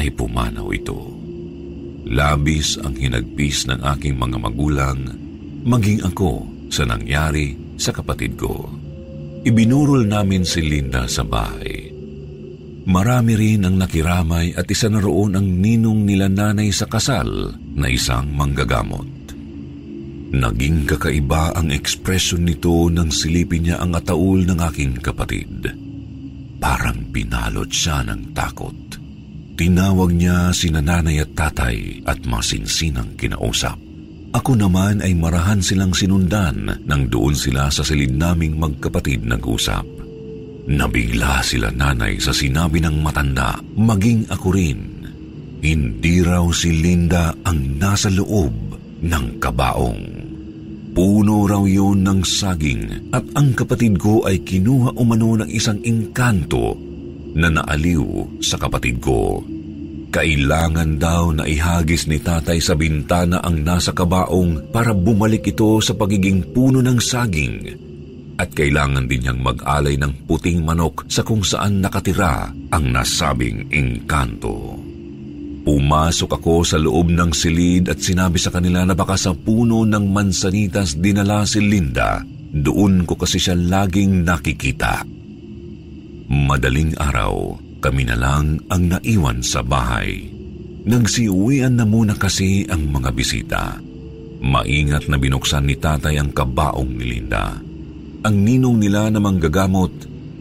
[0.01, 0.97] ay pumanaw ito.
[2.09, 5.26] Labis ang hinagpis ng aking mga magulang,
[5.67, 8.71] maging ako sa nangyari sa kapatid ko.
[9.43, 11.91] Ibinurol namin si Linda sa bahay.
[12.87, 17.87] Marami rin ang nakiramay at isa na roon ang ninong nila nanay sa kasal na
[17.91, 19.35] isang manggagamot.
[20.31, 25.67] Naging kakaiba ang ekspresyon nito nang silipin niya ang ataul ng aking kapatid.
[26.63, 28.75] Parang pinalot siya ng takot.
[29.59, 33.86] Tinawag niya si nanay at tatay at masinsinang kinausap.
[34.35, 39.87] Ako naman ay marahan silang sinundan nang doon sila sa silid naming magkapatid nag-usap.
[40.67, 44.79] Nabigla sila nanay sa sinabi ng matanda, maging ako rin.
[45.63, 48.51] Hindi raw si Linda ang nasa loob
[48.99, 50.03] ng kabaong.
[50.91, 56.73] Puno raw yun ng saging at ang kapatid ko ay kinuha umano ng isang engkanto
[57.37, 59.39] na naaliw sa kapatid ko.
[60.07, 65.91] Kailangan daw na ihagis ni tatay sa bintana ang nasa kabaong para bumalik ito sa
[65.93, 67.87] pagiging puno ng saging
[68.37, 74.77] at kailangan din niyang mag-alay ng puting manok sa kung saan nakatira ang nasabing engkanto.
[75.67, 80.05] Pumasok ako sa loob ng silid at sinabi sa kanila na baka sa puno ng
[80.07, 82.23] mansanitas dinala si Linda.
[82.47, 85.03] Doon ko kasi siya laging nakikita.
[86.31, 90.27] Madaling araw, kami na lang ang naiwan sa bahay.
[90.83, 93.79] Nagsiuwian na muna kasi ang mga bisita.
[94.43, 97.55] Maingat na binuksan ni tatay ang kabaong ni Linda.
[98.27, 99.91] Ang ninong nila na manggagamot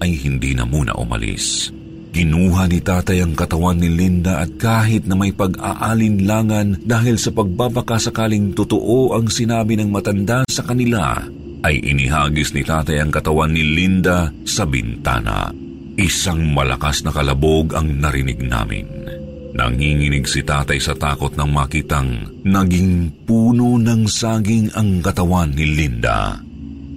[0.02, 1.70] ay hindi na muna umalis.
[2.10, 8.02] Kinuha ni tatay ang katawan ni Linda at kahit na may pag-aalinlangan dahil sa pagbabaka
[8.02, 11.22] sakaling totoo ang sinabi ng matanda sa kanila,
[11.62, 15.65] ay inihagis ni tatay ang katawan ni Linda sa bintana.
[15.96, 18.84] Isang malakas na kalabog ang narinig namin.
[19.56, 26.36] Nanginginig si tatay sa takot nang makitang naging puno ng saging ang katawan ni Linda.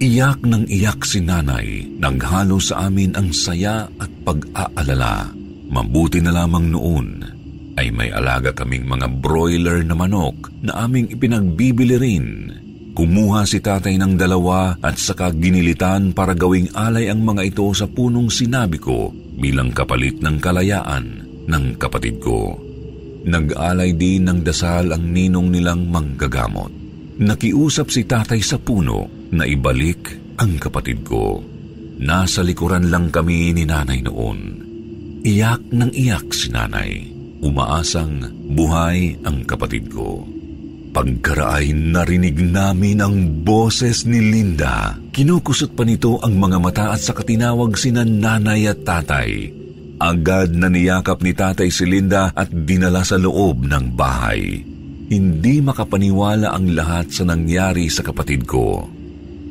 [0.00, 5.32] Iyak ng iyak si nanay, naghalo sa amin ang saya at pag-aalala.
[5.72, 7.08] Mabuti na lamang noon
[7.80, 12.26] ay may alaga kaming mga broiler na manok na aming ipinagbibili rin.
[13.00, 17.88] Kumuha si tatay ng dalawa at saka ginilitan para gawing alay ang mga ito sa
[17.88, 19.08] punong sinabi ko
[19.40, 22.60] bilang kapalit ng kalayaan ng kapatid ko.
[23.24, 26.68] Nag-alay din ng dasal ang ninong nilang manggagamot.
[27.24, 31.40] Nakiusap si tatay sa puno na ibalik ang kapatid ko.
[32.04, 34.40] Nasa likuran lang kami ni nanay noon.
[35.24, 37.08] Iyak ng iyak si nanay.
[37.40, 40.39] Umaasang buhay ang kapatid ko.
[40.90, 44.98] Pagkaraay narinig namin ang boses ni Linda.
[45.14, 49.54] Kinukusot pa nito ang mga mata at sa katinawag sina nanay at tatay.
[50.02, 54.66] Agad na niyakap ni tatay si Linda at dinala sa loob ng bahay.
[55.06, 58.82] Hindi makapaniwala ang lahat sa nangyari sa kapatid ko.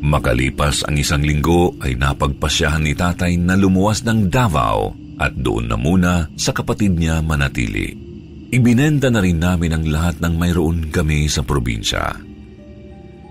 [0.04, 5.80] Makalipas ang isang linggo ay napagpasyahan ni tatay na lumuwas ng Davao at doon na
[5.80, 8.09] muna sa kapatid niya manatili.
[8.50, 12.18] Ibinenta na rin namin ang lahat ng mayroon kami sa probinsya.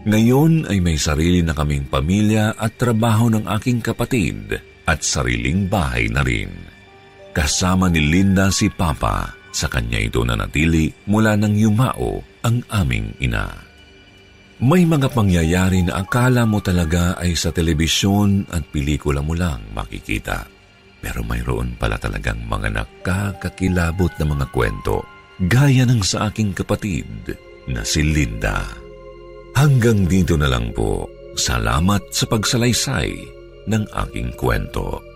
[0.06, 4.54] Ngayon ay may sarili na kaming pamilya at trabaho ng aking kapatid
[4.86, 6.54] at sariling bahay na rin.
[7.34, 13.10] Kasama ni Linda si Papa, sa kanya ito na natili mula nang yumao ang aming
[13.18, 13.50] ina.
[14.62, 20.57] May mga pangyayari na akala mo talaga ay sa telebisyon at pelikula mo lang makikita.
[20.98, 25.06] Pero mayroon pala talagang mga nakakakilabot na mga kwento,
[25.46, 27.06] gaya ng sa aking kapatid
[27.70, 28.66] na si Linda.
[29.54, 31.06] Hanggang dito na lang po.
[31.38, 33.10] Salamat sa pagsalaysay
[33.70, 35.07] ng aking kwento.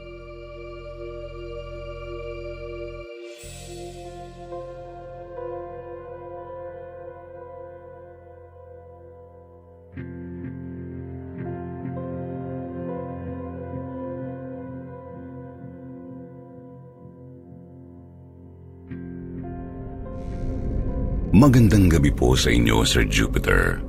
[21.32, 23.80] Magandang gabi po sa inyo, Sir Jupiter.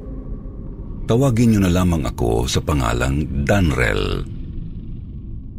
[1.04, 4.24] Tawagin niyo na lamang ako sa pangalang Danrel.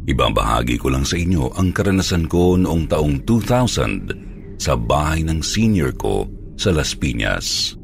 [0.09, 5.93] Ibabahagi ko lang sa inyo ang karanasan ko noong taong 2000 sa bahay ng senior
[5.93, 6.25] ko
[6.57, 7.77] sa Las Piñas.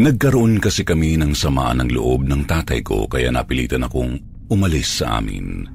[0.00, 4.16] Nagkaroon kasi kami ng samaan ng loob ng tatay ko kaya napilitan akong
[4.48, 5.68] umalis sa amin.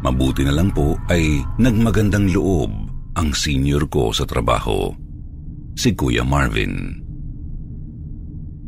[0.00, 2.72] Mabuti na lang po ay nagmagandang loob
[3.12, 5.04] ang senior ko sa trabaho
[5.76, 7.04] si Kuya Marvin.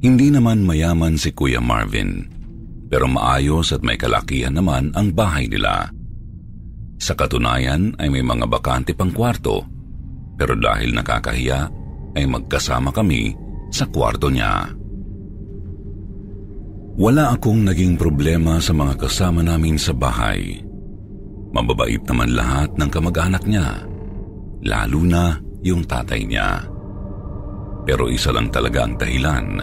[0.05, 2.29] Hindi naman mayaman si Kuya Marvin,
[2.93, 5.89] pero maayos at may kalakihan naman ang bahay nila.
[7.01, 9.65] Sa katunayan ay may mga bakante pang kwarto,
[10.37, 11.61] pero dahil nakakahiya
[12.15, 13.33] ay magkasama kami
[13.73, 14.69] sa kwarto niya.
[16.99, 20.61] Wala akong naging problema sa mga kasama namin sa bahay.
[21.55, 23.87] Mababait naman lahat ng kamag-anak niya,
[24.67, 26.78] lalo na yung tatay niya.
[27.85, 29.63] Pero isa lang talaga ang dahilan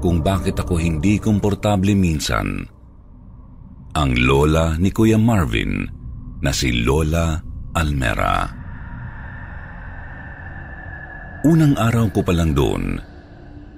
[0.00, 2.62] kung bakit ako hindi komportable minsan.
[3.96, 5.88] Ang lola ni Kuya Marvin
[6.44, 7.40] na si Lola
[7.72, 8.44] Almera.
[11.46, 12.98] Unang araw ko pa lang doon,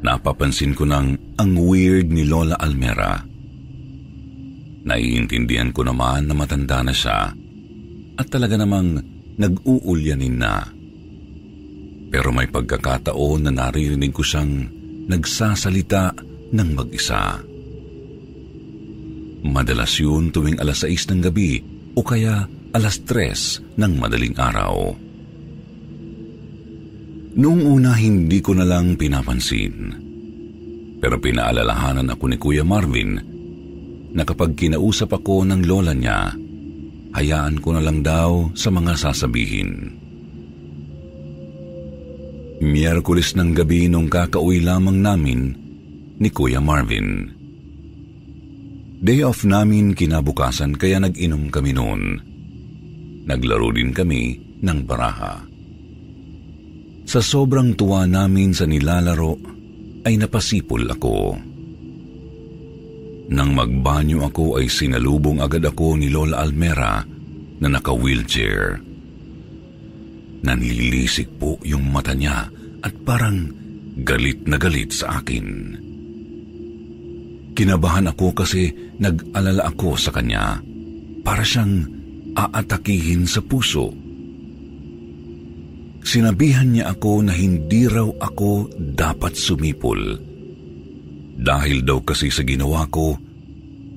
[0.03, 3.21] napapansin ko nang ang weird ni Lola Almera.
[4.89, 7.29] Naiintindihan ko naman na matanda na siya
[8.19, 8.99] at talaga namang
[9.37, 10.78] nag-uulyanin na.
[12.09, 14.69] Pero may pagkakataon na naririnig ko siyang
[15.09, 16.17] nagsasalita
[16.53, 17.41] ng mag-isa.
[19.45, 21.63] Madalas yun tuwing alas 6 ng gabi
[21.95, 24.97] o kaya alas 3 ng madaling araw.
[27.39, 29.95] Noong una hindi ko na lang pinapansin.
[30.99, 33.15] Pero pinaalalahanan ako ni Kuya Marvin
[34.11, 36.35] na kapag kinausap ako ng lola niya,
[37.15, 39.98] hayaan ko na lang daw sa mga sasabihin.
[42.59, 45.41] Miyerkules ng gabi nung kakauwi lamang namin
[46.19, 47.31] ni Kuya Marvin.
[48.99, 52.19] Day off namin kinabukasan kaya nag-inom kami noon.
[53.31, 55.39] Naglaro din kami ng baraha.
[57.07, 59.39] Sa sobrang tuwa namin sa nilalaro
[60.03, 61.39] ay napasipol ako.
[63.31, 67.07] Nang magbanyo ako ay sinalubong agad ako ni Lola Almera
[67.63, 68.88] na naka-wheelchair.
[70.43, 72.47] Nanlilisik po yung mata niya
[72.83, 73.51] at parang
[74.03, 75.75] galit na galit sa akin.
[77.59, 78.71] Kinabahan ako kasi
[79.03, 80.63] nag-alala ako sa kanya.
[81.27, 81.83] Para siyang
[82.39, 83.91] aatakihin sa puso.
[86.07, 89.99] Sinabihan niya ako na hindi raw ako dapat sumipol.
[91.39, 93.19] Dahil daw kasi sa ginawa ko,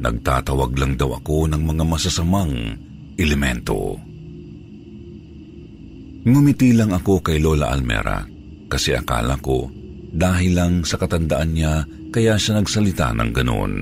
[0.01, 2.53] nagtatawag lang daw ako ng mga masasamang
[3.21, 4.01] elemento.
[6.22, 8.22] Ngumiti lang ako kay Lola Almera
[8.69, 9.74] kasi akala ko
[10.11, 11.82] dahil lang sa katandaan niya
[12.13, 13.74] kaya siya nagsalita ng ganun.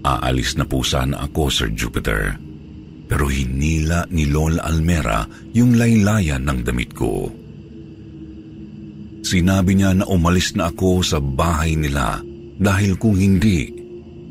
[0.00, 2.34] Aalis na po sana ako, Sir Jupiter.
[3.06, 7.28] Pero hinila ni Lola Almera yung laylayan ng damit ko.
[9.20, 12.18] Sinabi niya na umalis na ako sa bahay nila
[12.58, 13.68] dahil kung hindi,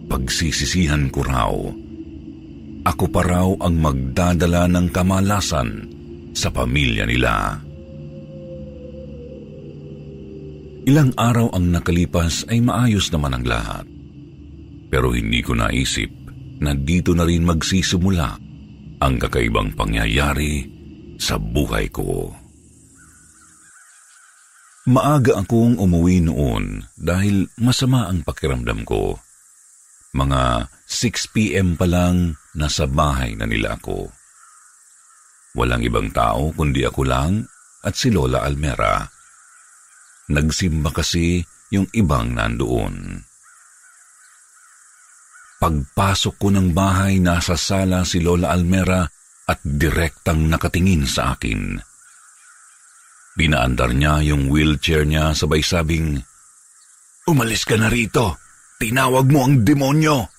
[0.10, 1.54] pagsisisihan ko raw.
[2.88, 5.70] Ako pa raw ang magdadala ng kamalasan
[6.32, 7.60] sa pamilya nila.
[10.88, 13.86] Ilang araw ang nakalipas ay maayos naman ang lahat.
[14.90, 16.10] Pero hindi ko naisip
[16.64, 18.30] na dito na rin magsisimula
[19.00, 20.66] ang kakaibang pangyayari
[21.20, 22.34] sa buhay ko.
[24.90, 29.22] Maaga akong umuwi noon dahil masama ang pakiramdam ko.
[30.18, 31.78] Mga 6 p.m.
[31.78, 34.10] pa lang nasa bahay na nila ako.
[35.54, 37.46] Walang ibang tao kundi ako lang
[37.86, 39.06] at si Lola Almera.
[40.34, 43.22] Nagsimba kasi yung ibang nandoon.
[45.62, 49.06] Pagpasok ko ng bahay, nasa sala si Lola Almera
[49.46, 51.78] at direktang nakatingin sa akin.
[53.38, 56.18] Pinaandar niya yung wheelchair niya sabay sabing,
[57.30, 58.42] Umalis ka na rito!
[58.82, 60.39] Tinawag mo ang demonyo!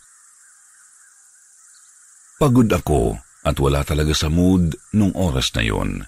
[2.40, 6.00] Pagod ako at wala talaga sa mood nung oras na yon.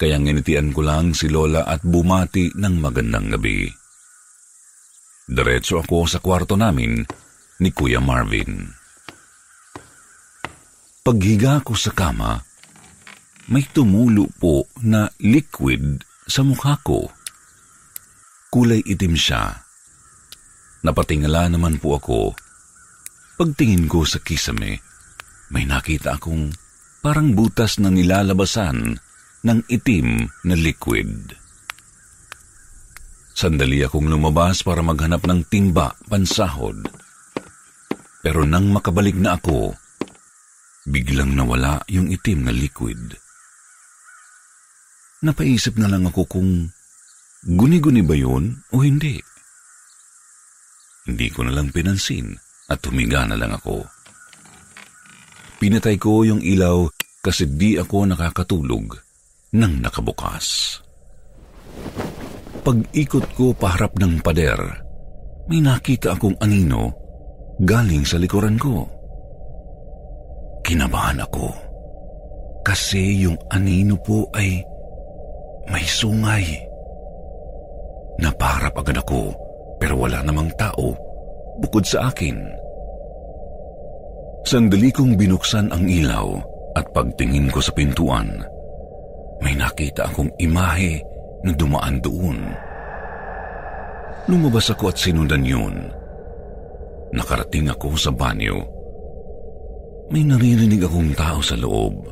[0.00, 3.68] Kaya nginitian ko lang si Lola at bumati ng magandang gabi.
[5.28, 7.04] Diretso ako sa kwarto namin
[7.60, 8.64] ni Kuya Marvin.
[11.04, 12.40] Paghiga ko sa kama,
[13.52, 17.12] may tumulo po na liquid sa mukha ko.
[18.48, 19.52] Kulay itim siya.
[20.80, 22.32] Napatingala naman po ako.
[23.36, 24.80] Pagtingin ko sa kisame,
[25.50, 26.54] may nakita akong
[27.02, 28.96] parang butas na nilalabasan
[29.42, 31.34] ng itim na liquid.
[33.34, 36.76] Sandali akong lumabas para maghanap ng timba pansahod.
[38.20, 39.72] Pero nang makabalik na ako,
[40.84, 43.16] biglang nawala yung itim na liquid.
[45.24, 46.68] Napaisip na lang ako kung
[47.48, 49.16] guni-guni ba yun o hindi.
[51.08, 52.36] Hindi ko na lang pinansin
[52.68, 53.88] at humiga na lang ako.
[55.60, 56.88] Pinatay ko yung ilaw
[57.20, 58.96] kasi di ako nakakatulog
[59.52, 60.80] nang nakabukas.
[62.64, 64.56] Pag-ikot ko paharap ng pader,
[65.52, 66.96] may nakita akong anino
[67.60, 68.88] galing sa likuran ko.
[70.64, 71.52] Kinabahan ako
[72.64, 74.64] kasi yung anino po ay
[75.68, 76.56] may sungay.
[78.16, 79.36] Naparap agad ako
[79.76, 80.96] pero wala namang tao
[81.60, 82.36] bukod sa akin.
[84.46, 86.28] Sandali kong binuksan ang ilaw
[86.74, 88.40] at pagtingin ko sa pintuan,
[89.44, 91.00] may nakita akong imahe
[91.44, 92.38] na dumaan doon.
[94.28, 95.90] Lumabas ako at sinundan yun.
[97.10, 98.62] Nakarating ako sa banyo.
[100.10, 102.06] May naririnig akong tao sa loob,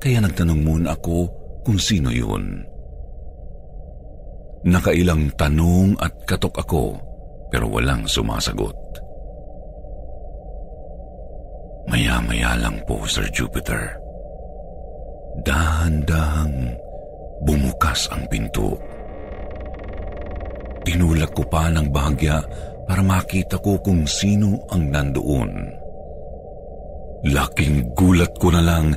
[0.00, 1.28] kaya nagtanong muna ako
[1.64, 2.64] kung sino yun.
[4.68, 6.84] Nakailang tanong at katok ako
[7.48, 8.87] pero walang sumasagot.
[11.88, 13.96] Maya-maya lang po, Sir Jupiter.
[15.40, 16.76] Dahan-dahang
[17.42, 18.76] bumukas ang pinto.
[20.84, 22.44] Tinulak ko pa ng bahagya
[22.84, 25.52] para makita ko kung sino ang nandoon.
[27.28, 28.92] Laking gulat ko na lang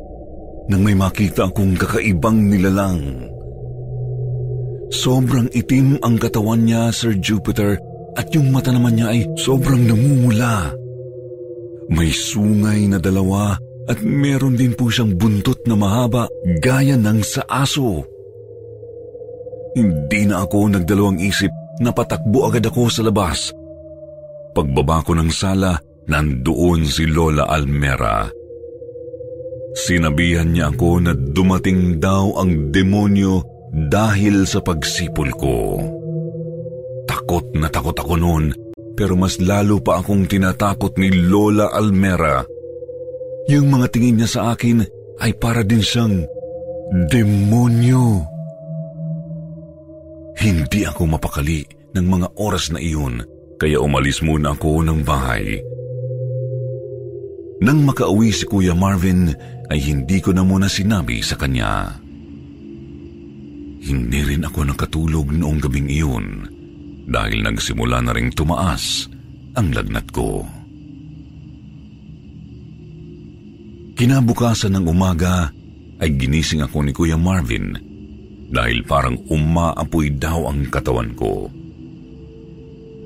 [0.67, 3.27] nang may makita akong kakaibang nilalang.
[4.91, 7.79] Sobrang itim ang katawan niya, Sir Jupiter,
[8.19, 10.80] at yung mata naman niya ay sobrang namumula.
[11.91, 13.59] May sungay na dalawa
[13.91, 16.31] at meron din po siyang buntot na mahaba
[16.63, 18.07] gaya ng sa aso.
[19.75, 21.51] Hindi na ako nagdalawang isip,
[21.83, 23.51] napatakbo agad ako sa labas.
[24.55, 28.27] Pagbaba ko ng sala, nandoon si Lola Almera.
[29.75, 35.55] Sinabihan niya ako na dumating daw ang demonyo dahil sa pagsipol ko.
[37.07, 38.70] Takot na takot ako noon
[39.02, 42.45] pero mas lalo pa akong tinatakot ni Lola Almera.
[43.49, 44.86] Yung mga tingin niya sa akin
[45.18, 46.22] ay para din siyang
[47.10, 48.22] demonyo.
[50.38, 51.66] Hindi ako mapakali
[51.97, 53.26] ng mga oras na iyon
[53.58, 55.58] kaya umalis muna ako ng bahay.
[57.66, 59.34] Nang makauwi si Kuya Marvin
[59.74, 61.97] ay hindi ko na muna sinabi sa kanya.
[63.82, 66.51] Hindi rin ako nakatulog noong gabing iyon
[67.12, 69.12] dahil nagsimula na ring tumaas
[69.59, 70.47] ang lagnat ko.
[73.99, 75.51] Kinabukasan ng umaga
[76.01, 77.76] ay ginising ako ni Kuya Marvin
[78.49, 81.51] dahil parang umaapoy daw ang katawan ko.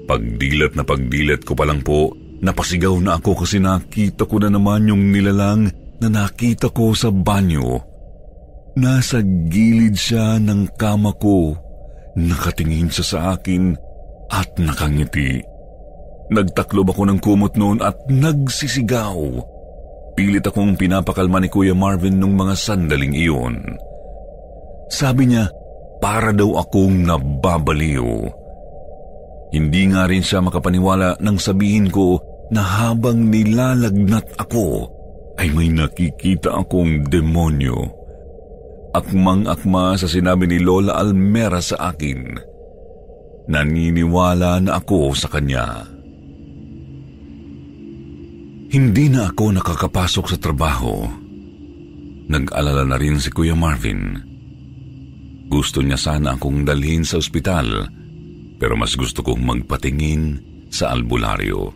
[0.05, 4.87] Pagdilat na pagdilat ko pa lang po, napasigaw na ako kasi nakita ko na naman
[4.87, 5.67] yung nilalang
[5.99, 7.81] na nakita ko sa banyo.
[8.77, 11.57] Nasa gilid siya ng kama ko,
[12.15, 13.75] nakatingin siya sa akin
[14.31, 15.41] at nakangiti.
[16.33, 19.17] Nagtaklob ako ng kumot noon at nagsisigaw.
[20.15, 23.61] Pilit akong pinapakalma ni Kuya Marvin nung mga sandaling iyon.
[24.89, 25.51] Sabi niya,
[25.99, 28.09] para daw akong nababaliw.
[29.51, 32.19] Hindi nga rin siya makapaniwala nang sabihin ko
[32.51, 34.91] na habang nilalagnat ako
[35.35, 37.75] ay may nakikita akong demonyo.
[38.95, 42.54] Akmang-akma sa sinabi ni Lola Almera sa akin.
[43.45, 45.85] Naniniwala na ako sa kanya.
[48.75, 51.05] Hindi na ako nakakapasok sa trabaho.
[52.25, 54.17] Nag-alala na rin si Kuya Marvin.
[55.45, 57.85] Gusto niya sana akong dalhin sa ospital
[58.55, 60.39] pero mas gusto kong magpatingin
[60.71, 61.71] sa albularyo.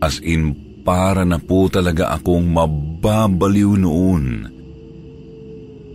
[0.00, 4.24] As in, para na po talaga akong mababaliw noon.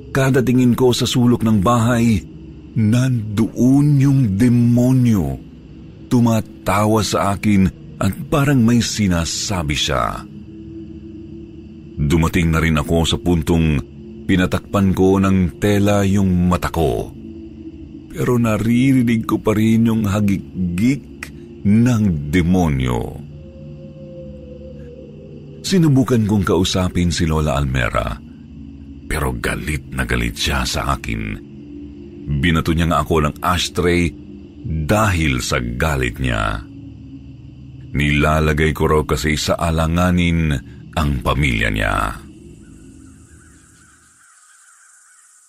[0.09, 2.25] Kada tingin ko sa sulok ng bahay,
[2.79, 5.35] nandoon yung demonyo.
[6.07, 7.67] Tumatawa sa akin
[7.99, 10.23] at parang may sinasabi siya.
[11.99, 13.83] Dumating na rin ako sa puntong
[14.23, 17.19] pinatakpan ko ng tela yung mata ko
[18.09, 21.29] pero naririnig ko pa rin yung hagikgik
[21.63, 23.01] ng demonyo.
[25.61, 28.17] Sinubukan kong kausapin si Lola Almera,
[29.05, 31.48] pero galit na galit siya sa akin.
[32.29, 34.13] Binato niya nga ako ng ashtray
[34.85, 36.61] dahil sa galit niya.
[37.89, 40.53] Nilalagay ko raw kasi sa alanganin
[40.93, 41.95] ang pamilya niya.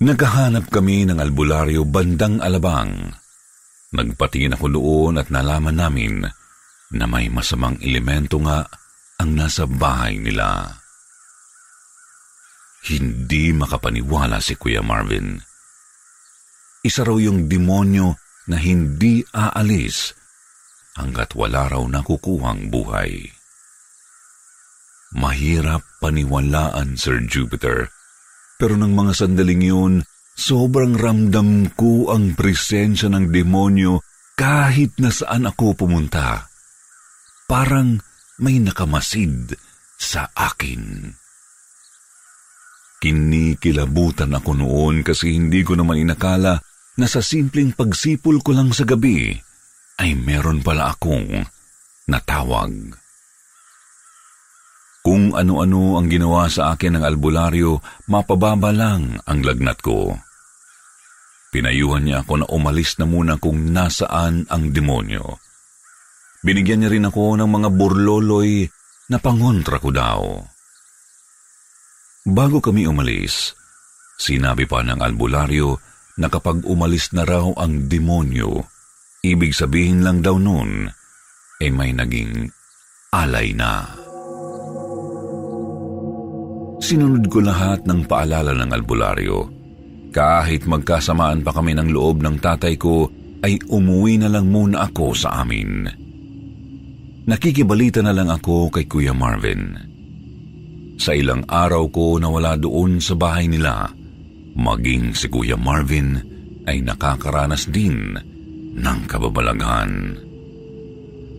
[0.00, 3.12] Naghahanap kami ng albularyo bandang alabang.
[3.92, 6.24] Nagpatingin ako doon at nalaman namin
[6.96, 8.64] na may masamang elemento nga
[9.20, 10.80] ang nasa bahay nila.
[12.88, 15.49] Hindi makapaniwala si Kuya Marvin.
[16.80, 18.16] Isa raw yung demonyo
[18.48, 20.16] na hindi aalis
[20.96, 23.28] hanggat wala raw nakukuhang buhay.
[25.10, 27.90] Mahirap paniwalaan, Sir Jupiter,
[28.56, 29.94] pero ng mga sandaling yun,
[30.38, 34.00] sobrang ramdam ko ang presensya ng demonyo
[34.38, 36.48] kahit na saan ako pumunta.
[37.44, 37.98] Parang
[38.40, 39.52] may nakamasid
[40.00, 41.12] sa akin.
[43.00, 46.60] Kinikilabutan ako noon kasi hindi ko naman inakala
[47.00, 49.32] na sa simpleng pagsipol ko lang sa gabi
[50.00, 51.48] ay meron pala akong
[52.04, 52.92] natawag.
[55.00, 57.80] Kung ano-ano ang ginawa sa akin ng albularyo,
[58.12, 60.12] mapababa lang ang lagnat ko.
[61.50, 65.40] Pinayuhan niya ako na umalis na muna kung nasaan ang demonyo.
[66.44, 68.68] Binigyan niya rin ako ng mga burloloy
[69.08, 70.20] na pangontra ko daw.
[72.28, 73.56] Bago kami umalis,
[74.20, 75.89] sinabi pa ng albularyo
[76.20, 78.68] na kapag umalis na raw ang demonyo,
[79.24, 80.92] ibig sabihin lang daw noon
[81.64, 82.52] ay may naging
[83.16, 83.88] alay na.
[86.80, 89.38] Sinunod ko lahat ng paalala ng albularyo.
[90.10, 93.06] Kahit magkasamaan pa kami ng loob ng tatay ko,
[93.40, 95.86] ay umuwi na lang muna ako sa amin.
[97.28, 99.76] Nakikibalita na lang ako kay Kuya Marvin.
[101.00, 103.92] Sa ilang araw ko na wala doon sa bahay nila,
[104.60, 106.20] maging si Kuya Marvin
[106.68, 108.12] ay nakakaranas din
[108.76, 110.20] ng kababalaghan.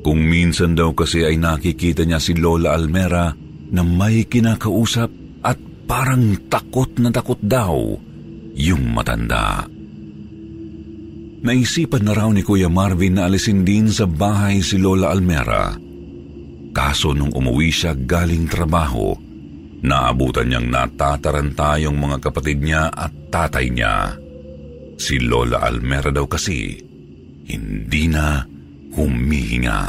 [0.01, 3.30] Kung minsan daw kasi ay nakikita niya si Lola Almera
[3.72, 5.22] na may kinakausap
[5.91, 7.76] parang takot na takot daw
[8.55, 9.67] yung matanda.
[11.43, 15.76] Naisipan na raw ni Kuya Marvin na alisin din sa bahay si Lola Almera.
[16.72, 19.11] Kaso nung umuwi siya galing trabaho,
[19.82, 24.15] naabutan niyang natataranta yung mga kapatid niya at tatay niya.
[25.01, 26.77] Si Lola Almera daw kasi
[27.49, 28.45] hindi na
[28.93, 29.82] humihinga.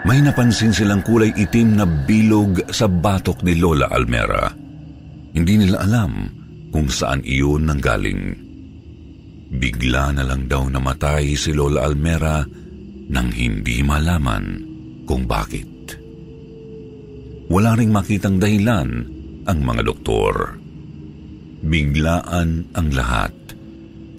[0.00, 4.48] May napansin silang kulay itim na bilog sa batok ni Lola Almera.
[5.30, 6.12] Hindi nila alam
[6.72, 8.22] kung saan iyon nanggaling.
[9.50, 12.40] Bigla na lang daw namatay si Lola Almera
[13.10, 14.44] nang hindi malaman
[15.04, 15.79] kung bakit.
[17.50, 18.88] Wala ring makitang dahilan
[19.42, 20.54] ang mga doktor.
[21.66, 23.34] Biglaan ang lahat,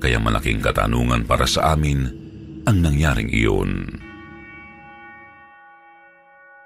[0.04, 2.12] kaya malaking katanungan para sa amin
[2.68, 3.88] ang nangyaring iyon.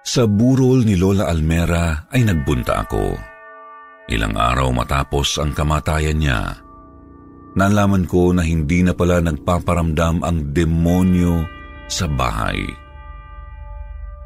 [0.02, 3.14] Sa burol ni Lola Almera ay nagbunta ako.
[4.10, 6.62] Ilang araw matapos ang kamatayan niya,
[7.54, 11.46] nalaman ko na hindi na pala nagpaparamdam ang demonyo
[11.86, 12.85] sa bahay.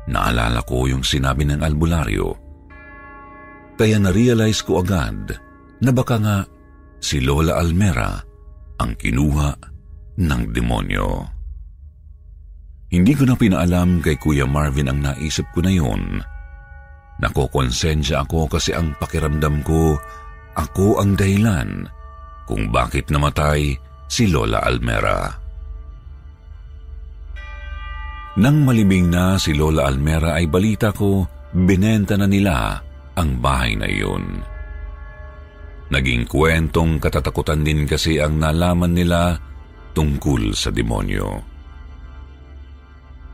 [0.10, 2.34] Naalala ko yung sinabi ng albularyo.
[3.78, 5.38] Kaya na-realize ko agad
[5.80, 6.38] na baka nga
[7.00, 8.20] si Lola Almera
[8.82, 9.50] ang kinuha
[10.20, 11.10] ng demonyo.
[12.90, 16.20] Hindi ko na pinaalam kay Kuya Marvin ang naisip ko na yun.
[17.22, 19.96] Nakokonsensya ako kasi ang pakiramdam ko,
[20.58, 21.86] ako ang dahilan
[22.50, 23.78] kung bakit namatay
[24.10, 25.39] si Lola Almera.
[28.40, 32.80] Nang malibing na si Lola Almera ay balita ko, binenta na nila
[33.20, 34.40] ang bahay na iyon.
[35.92, 39.36] Naging kwentong katatakutan din kasi ang nalaman nila
[39.92, 41.44] tungkol sa demonyo.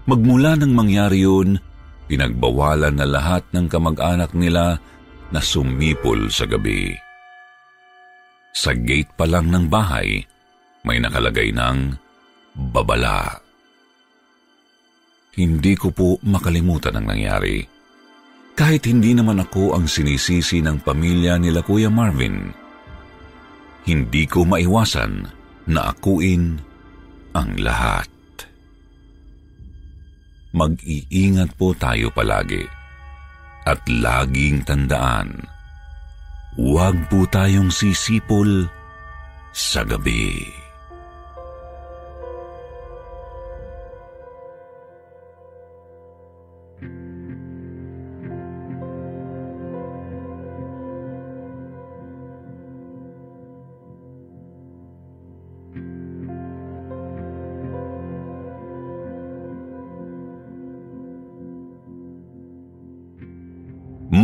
[0.09, 1.61] Magmula nang mangyari yun,
[2.09, 4.81] pinagbawalan na lahat ng kamag-anak nila
[5.29, 6.97] na sumipol sa gabi.
[8.57, 10.25] Sa gate pa lang ng bahay,
[10.81, 11.93] may nakalagay ng
[12.73, 13.44] babala.
[15.35, 17.59] Hindi ko po makalimutan ang nangyari.
[18.55, 22.55] Kahit hindi naman ako ang sinisisi ng pamilya nila Kuya Marvin,
[23.83, 25.27] hindi ko maiwasan
[25.67, 26.55] na akuin
[27.35, 28.15] ang lahat
[30.55, 32.63] mag-iingat po tayo palagi.
[33.67, 35.43] At laging tandaan,
[36.55, 38.71] huwag po tayong sisipol
[39.51, 40.64] sa gabi.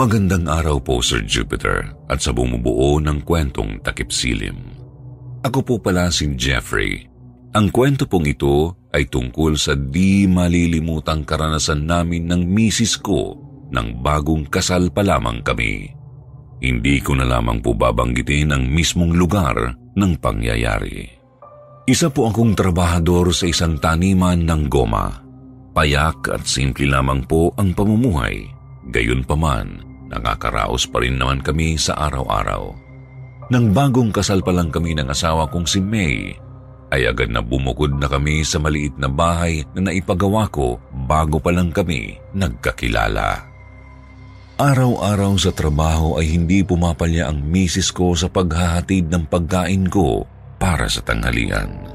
[0.02, 4.74] Magandang araw po, Sir Jupiter, at sa bumubuo ng kwentong takip silim.
[5.45, 7.06] Ako po pala si Jeffrey.
[7.54, 13.38] Ang kwento pong ito ay tungkol sa di malilimutang karanasan namin ng misis ko
[13.70, 15.93] nang bagong kasal pa lamang kami.
[16.66, 21.14] Hindi ko na lamang po babanggitin ang mismong lugar ng pangyayari.
[21.86, 25.22] Isa po akong trabahador sa isang taniman ng goma.
[25.78, 32.76] Payak at simple lamang po ang pamumuhay Gayunpaman, nakakaraos pa rin naman kami sa araw-araw.
[33.51, 36.36] Nang bagong kasal pa lang kami ng asawa kong si May,
[36.91, 40.76] ay agad na bumukod na kami sa maliit na bahay na naipagawa ko
[41.07, 43.47] bago pa lang kami nagkakilala.
[44.62, 50.28] Araw-araw sa trabaho ay hindi pumapalya ang misis ko sa paghahatid ng pagkain ko
[50.62, 51.89] para sa tanghalian.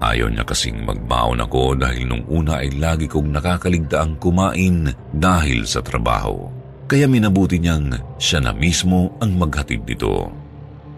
[0.00, 5.84] Ayaw niya kasing magbaon ako dahil nung una ay lagi kong nakakaligtaang kumain dahil sa
[5.84, 6.48] trabaho.
[6.86, 10.30] Kaya minabuti niyang siya na mismo ang maghatid dito.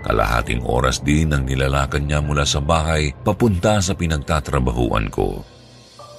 [0.05, 5.43] Kalahating oras din ang nilalakan niya mula sa bahay papunta sa pinagtatrabahuan ko.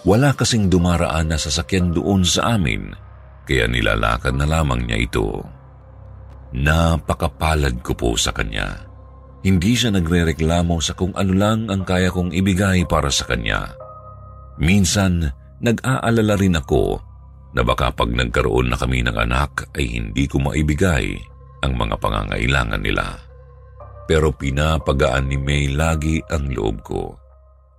[0.09, 2.97] Wala kasing dumaraan na sasakyan doon sa amin,
[3.45, 5.45] kaya nilalakad na lamang niya ito.
[6.49, 8.89] Napakapalad ko po sa kanya.
[9.45, 13.69] Hindi siya nagrereklamo sa kung ano lang ang kaya kong ibigay para sa kanya.
[14.59, 15.29] Minsan,
[15.61, 17.08] nag-aalala rin ako
[17.53, 21.17] na baka pag nagkaroon na kami ng anak ay hindi ko maibigay
[21.65, 23.17] ang mga pangangailangan nila.
[24.09, 27.03] Pero pinapagaan ni May lagi ang loob ko.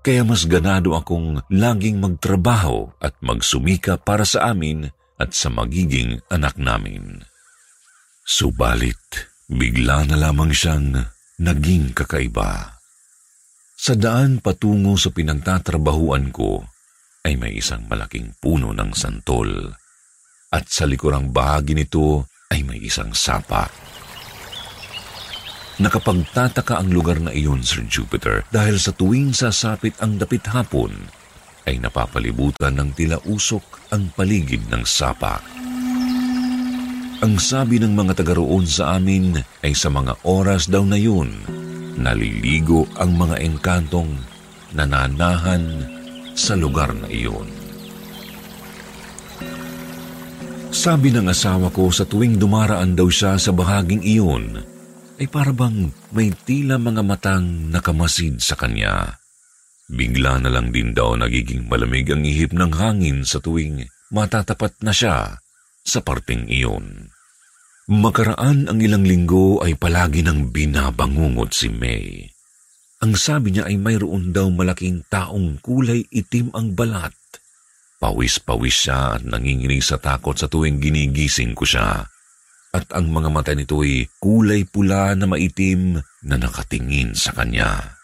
[0.00, 4.88] Kaya mas ganado akong laging magtrabaho at magsumika para sa amin
[5.20, 7.20] at sa magiging anak namin.
[8.24, 11.04] Subalit, bigla na lamang siyang
[11.36, 12.80] naging kakaiba.
[13.76, 16.64] Sa daan patungo sa pinagtatrabahuan ko
[17.24, 19.76] ay may isang malaking puno ng santol
[20.50, 23.70] at sa likurang bahagi nito ay may isang sapa.
[25.80, 30.92] Nakapagtataka ang lugar na iyon, Sir Jupiter, dahil sa tuwing sasapit ang dapit hapon,
[31.64, 35.40] ay napapalibutan ng tila usok ang paligid ng sapa.
[37.20, 41.32] Ang sabi ng mga taga roon sa amin ay sa mga oras daw na yun,
[41.96, 44.20] naliligo ang mga engkantong
[44.72, 45.84] nananahan
[46.40, 47.44] sa lugar na iyon.
[50.72, 54.64] Sabi ng asawa ko sa tuwing dumaraan daw siya sa bahaging iyon,
[55.20, 59.20] ay parabang may tila mga matang nakamasid sa kanya.
[59.92, 64.96] Bigla na lang din daw nagiging malamig ang ihip ng hangin sa tuwing matatapat na
[64.96, 65.36] siya
[65.84, 67.12] sa parting iyon.
[67.90, 72.30] Makaraan ang ilang linggo ay palagi nang binabangungot si May.
[73.00, 77.16] Ang sabi niya ay mayroon daw malaking taong kulay itim ang balat
[78.00, 82.08] Pawis-pawis siya at nanginginig sa takot sa tuwing ginigising ko siya.
[82.72, 88.00] At ang mga mata nito'y kulay pula na maitim na nakatingin sa kanya.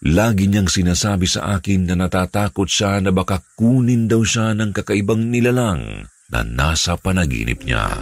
[0.00, 5.28] Lagi niyang sinasabi sa akin na natatakot siya na baka kunin daw siya ng kakaibang
[5.28, 8.00] nilalang na nasa panaginip niya.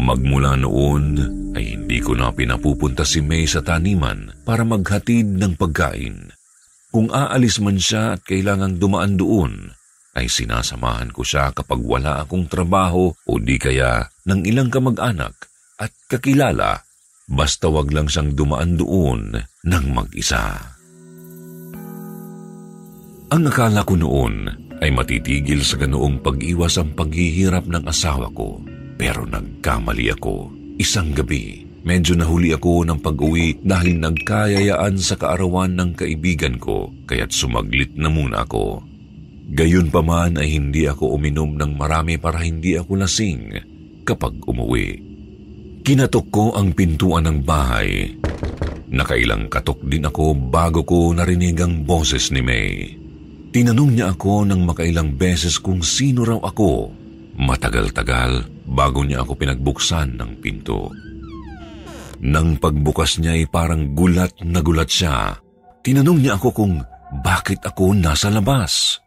[0.00, 1.04] Magmula noon
[1.56, 6.36] ay hindi ko na pinapupunta si May sa taniman para maghatid ng pagkain.
[6.92, 9.72] Kung aalis man siya at kailangang dumaan doon,
[10.16, 15.32] ay sinasamahan ko siya kapag wala akong trabaho o di kaya ng ilang kamag-anak
[15.80, 16.84] at kakilala,
[17.28, 19.32] basta wag lang siyang dumaan doon
[19.64, 20.76] ng mag-isa.
[23.32, 24.48] Ang akala ko noon
[24.80, 28.60] ay matitigil sa ganoong pag-iwas ang paghihirap ng asawa ko,
[28.96, 30.65] pero nagkamali ako.
[30.76, 37.30] Isang gabi, Medyo nahuli ako ng pag-uwi dahil nagkayayaan sa kaarawan ng kaibigan ko kaya't
[37.30, 38.82] sumaglit na muna ako.
[39.54, 43.54] Gayon pa man ay hindi ako uminom ng marami para hindi ako lasing
[44.02, 44.98] kapag umuwi.
[45.86, 48.18] Kinatok ko ang pintuan ng bahay.
[48.90, 52.98] Nakailang katok din ako bago ko narinig ang boses ni May.
[53.54, 56.90] Tinanong niya ako ng makailang beses kung sino raw ako.
[57.38, 60.90] Matagal-tagal bago niya ako pinagbuksan ng pinto.
[62.26, 65.36] Nang pagbukas niya ay parang gulat na gulat siya.
[65.84, 66.74] Tinanong niya ako kung
[67.22, 68.98] bakit ako nasa labas.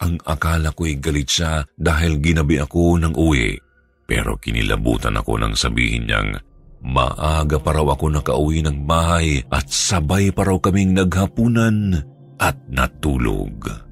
[0.00, 3.58] Ang akala ko'y galit siya dahil ginabi ako ng uwi.
[4.04, 6.36] Pero kinilabutan ako nang sabihin niyang
[6.84, 12.04] maaga pa raw ako nakauwi ng bahay at sabay pa raw kaming naghapunan
[12.36, 13.83] at natulog.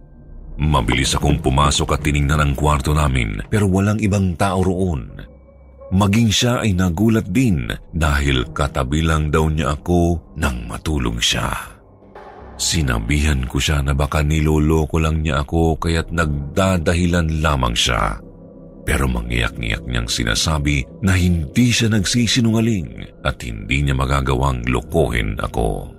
[0.62, 5.10] Mabilis akong pumasok at tiningnan ang kwarto namin pero walang ibang tao roon.
[5.92, 11.50] Maging siya ay nagulat din dahil katabi lang daw niya ako nang matulog siya.
[12.56, 18.22] Sinabihan ko siya na baka niloloko lang niya ako kaya't nagdadahilan lamang siya.
[18.86, 25.90] Pero mangiyak-ngiyak niyang sinasabi na hindi siya nagsisinungaling at hindi niya magagawang lokohin ako.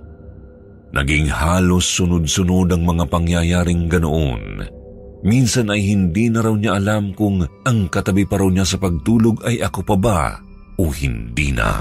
[0.94, 4.62] Naging halos sunod-sunod ang mga pangyayaring ganoon
[5.24, 9.40] Minsan ay hindi na raw niya alam kung ang katabi pa raw niya sa pagtulog
[9.48, 10.20] ay ako pa ba
[10.76, 11.80] o hindi na.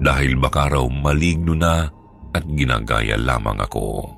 [0.00, 1.84] Dahil baka raw maligno na
[2.32, 4.16] at ginagaya lamang ako.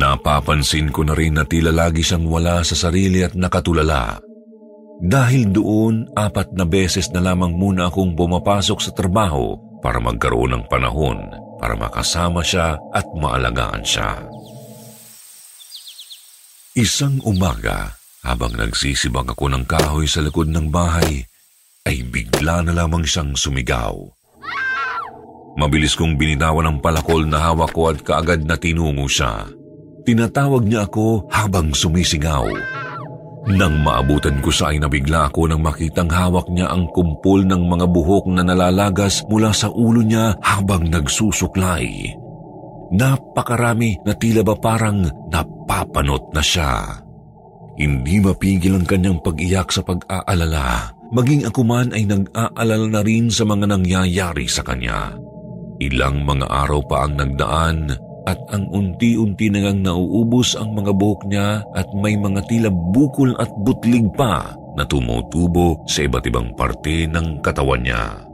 [0.00, 4.18] Napapansin ko na rin na tila lagi siyang wala sa sarili at nakatulala.
[5.04, 9.52] Dahil doon, apat na beses na lamang muna akong bumapasok sa trabaho
[9.84, 14.24] para magkaroon ng panahon para makasama siya at maalagaan siya.
[16.74, 17.94] Isang umaga,
[18.26, 21.22] habang nagsisibang ako ng kahoy sa likod ng bahay,
[21.86, 23.94] ay bigla na lamang siyang sumigaw.
[25.54, 29.46] Mabilis kong binitawan ang palakol na hawak ko at kaagad na tinungo siya.
[30.02, 32.42] Tinatawag niya ako habang sumisigaw.
[33.44, 37.86] Nang maabutan ko siya ay nabigla ako nang makitang hawak niya ang kumpol ng mga
[37.92, 42.08] buhok na nalalagas mula sa ulo niya habang nagsusuklay.
[42.94, 47.04] Napakarami na tila ba parang napapanot na siya.
[47.76, 50.94] Hindi mapigil ang kanyang pag-iyak sa pag-aalala.
[51.12, 55.20] Maging ako man ay nag-aalala na rin sa mga nangyayari sa kanya.
[55.82, 57.92] Ilang mga araw pa ang nagdaan
[58.24, 63.52] at ang unti-unti na nauubos ang mga buhok niya at may mga tila bukol at
[63.62, 68.24] butlig pa na tumutubo sa iba't ibang parte ng katawan niya.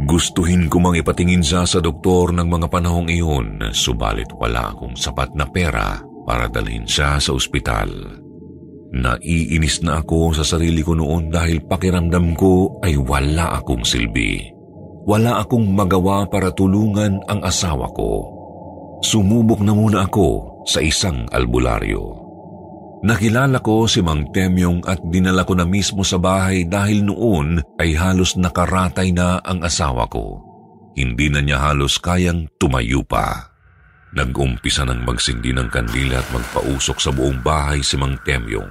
[0.00, 5.30] Gustuhin ko mang ipatingin siya sa doktor ng mga panahong iyon, subalit wala akong sapat
[5.36, 7.90] na pera para dalhin siya sa ospital.
[8.90, 14.50] Naiinis na ako sa sarili ko noon dahil pakiramdam ko ay wala akong silbi.
[15.06, 18.39] Wala akong magawa para tulungan ang asawa ko.
[19.00, 22.28] Sumubok na muna ako sa isang albularyo.
[23.00, 27.96] Nakilala ko si Mang Temyong at dinala ko na mismo sa bahay dahil noon ay
[27.96, 30.44] halos nakaratay na ang asawa ko.
[30.92, 33.56] Hindi na niya halos kayang tumayo pa.
[34.12, 38.68] Nag-umpisa ng magsindi ng kandila at magpausok sa buong bahay si Mang Temyong.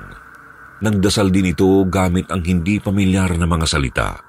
[0.86, 4.29] Nagdasal din ito gamit ang hindi pamilyar na mga salita.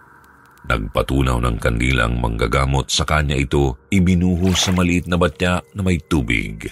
[0.69, 5.97] Nagpatunaw ng kandila ang manggagamot sa kanya ito ibinuhos sa maliit na batya na may
[5.97, 6.69] tubig.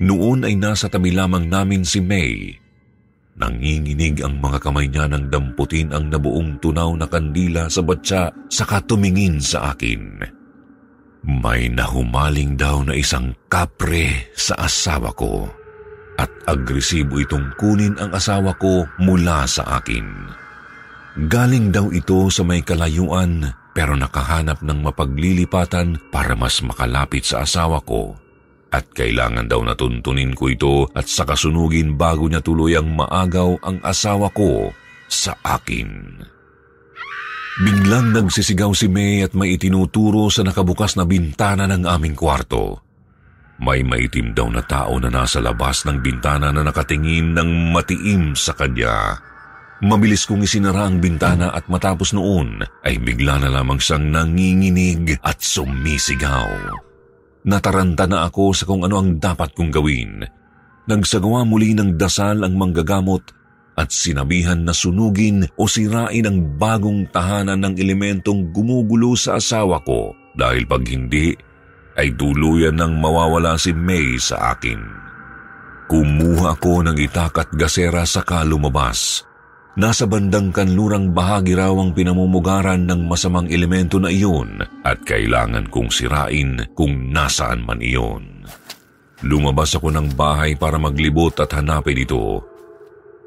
[0.00, 2.56] Noon ay nasa tabi lamang namin si May.
[3.36, 8.80] Nanginginig ang mga kamay niya nang damputin ang nabuong tunaw na kandila sa batya saka
[8.84, 10.24] tumingin sa akin.
[11.20, 15.52] May nahumaling daw na isang kapre sa asawa ko
[16.16, 20.04] at agresibo itong kunin ang asawa ko mula sa akin.
[21.18, 27.82] Galing daw ito sa may kalayuan pero nakahanap ng mapaglilipatan para mas makalapit sa asawa
[27.82, 28.14] ko
[28.70, 34.30] at kailangan daw natuntunin ko ito at sa kasunugin bago niya tuluyang maagaw ang asawa
[34.30, 34.70] ko
[35.10, 36.22] sa akin.
[37.60, 42.80] Biglang nagsisigaw si May at may itinuturo sa nakabukas na bintana ng aming kwarto.
[43.60, 48.56] May maitim daw na tao na nasa labas ng bintana na nakatingin ng matiim sa
[48.56, 49.20] kanya.
[49.80, 55.40] Mabilis kong isinara ang bintana at matapos noon ay bigla na lamang siyang nanginginig at
[55.40, 56.76] sumisigaw.
[57.48, 60.20] Nataranta na ako sa kung ano ang dapat kong gawin.
[60.84, 63.24] Nagsagawa muli ng dasal ang manggagamot
[63.80, 70.12] at sinabihan na sunugin o sirain ang bagong tahanan ng elementong gumugulo sa asawa ko
[70.36, 71.32] dahil pag hindi
[71.96, 74.80] ay tuluyan nang mawawala si May sa akin.
[75.88, 79.29] Kumuha ako ng itak at gasera sa kalumabas.
[79.78, 85.94] Nasa bandang kanlurang bahagi raw ang pinamumugaran ng masamang elemento na iyon at kailangan kong
[85.94, 88.42] sirain kung nasaan man iyon.
[89.22, 92.42] Lumabas ako ng bahay para maglibot at hanapin ito.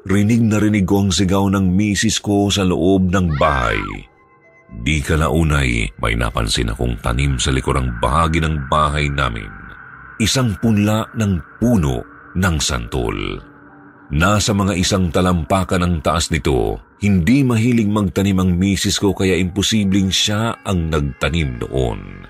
[0.04, 3.80] Rinig na rinig ko ang sigaw ng misis ko sa loob ng bahay.
[4.84, 9.48] Di kalaunay, may napansin akong tanim sa likurang bahagi ng bahay namin.
[10.20, 12.04] Isang punla ng puno
[12.36, 13.53] ng santol.
[14.12, 20.12] Nasa mga isang talampakan ng taas nito, hindi mahilig magtanim ang misis ko kaya imposibleng
[20.12, 22.28] siya ang nagtanim noon.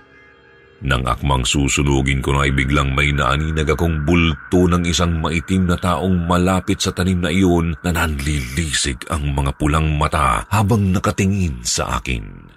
[0.84, 5.80] Nang akmang susunugin ko na ay biglang may naaninag akong bulto ng isang maitim na
[5.80, 11.98] taong malapit sa tanim na iyon na nanlilisig ang mga pulang mata habang nakatingin sa
[11.98, 12.52] akin.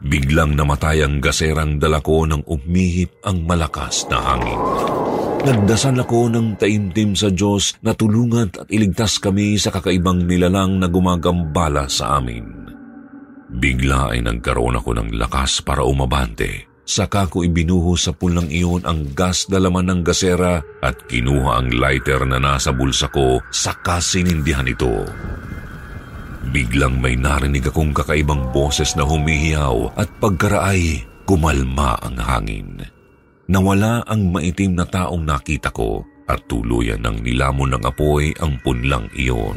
[0.00, 4.62] Biglang namatay ang gaserang dala ko nang umihip ang malakas na hangin.
[5.38, 10.90] Nagdasal ako ng taimtim sa Diyos na tulungan at iligtas kami sa kakaibang nilalang na
[10.90, 12.66] gumagambala sa amin.
[13.48, 16.66] Bigla ay nagkaroon ako ng lakas para umabante.
[16.88, 21.68] Saka ko ibinuho sa pulang iyon ang gas na laman ng gasera at kinuha ang
[21.70, 25.04] lighter na nasa bulsa ko saka sinindihan ito.
[26.48, 32.97] Biglang may narinig akong kakaibang boses na humihiyaw at pagkaraay kumalma ang hangin.
[33.48, 39.08] Nawala ang maitim na taong nakita ko at tuluyan ng nilamon ng apoy ang punlang
[39.16, 39.56] iyon.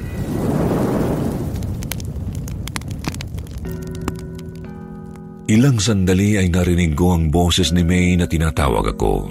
[5.51, 9.27] Ilang sandali ay narinig ko ang boses ni May na tinatawag ako.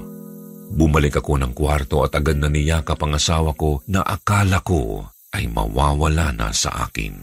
[0.77, 5.49] Bumalik ako ng kwarto at agad na niyakap ang asawa ko na akala ko ay
[5.49, 7.17] mawawala na sa akin.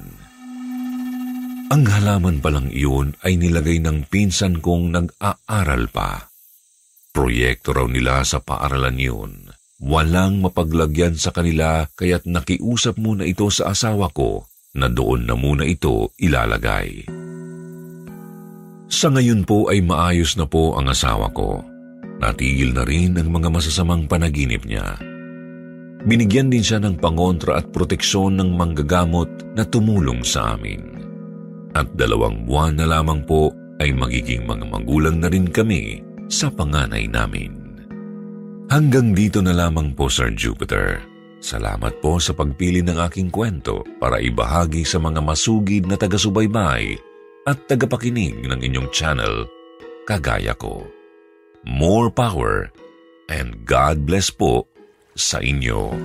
[1.69, 6.33] Ang halaman palang iyon ay nilagay ng pinsan kong nag-aaral pa.
[7.17, 9.49] Proyekto raw nila sa paaralan yun.
[9.81, 14.45] Walang mapaglagyan sa kanila kaya't nakiusap muna ito sa asawa ko
[14.77, 17.09] na doon na muna ito ilalagay.
[18.85, 21.65] Sa ngayon po ay maayos na po ang asawa ko.
[22.21, 25.01] Natigil na rin ang mga masasamang panaginip niya.
[26.05, 31.01] Binigyan din siya ng pangontra at proteksyon ng manggagamot na tumulong sa amin.
[31.73, 33.49] At dalawang buwan na lamang po
[33.81, 37.81] ay magiging mga magulang na rin kami sa panganay namin.
[38.67, 40.99] Hanggang dito na lamang po, Sir Jupiter.
[41.39, 46.99] Salamat po sa pagpili ng aking kwento para ibahagi sa mga masugid na taga-subaybay
[47.47, 49.47] at tagapakinig ng inyong channel,
[50.03, 50.83] kagaya ko.
[51.63, 52.67] More power
[53.31, 54.67] and God bless po
[55.15, 55.95] sa inyo.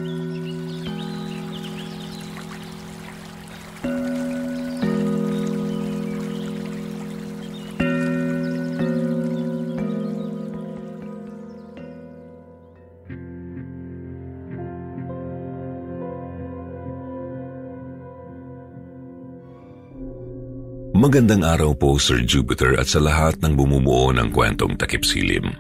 [21.03, 25.51] Magandang araw po Sir Jupiter at sa lahat ng bumubuo ng kwentong takip silim.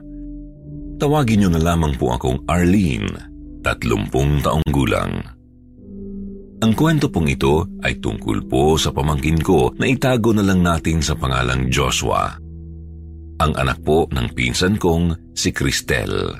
[1.03, 3.11] Tawagin niyo na lamang po akong Arlene,
[3.59, 5.19] tatlumpung taong gulang.
[6.63, 11.03] Ang kwento pong ito ay tungkol po sa pamangkin ko na itago na lang natin
[11.03, 12.39] sa pangalang Joshua.
[13.43, 16.39] Ang anak po ng pinsan kong si Cristel.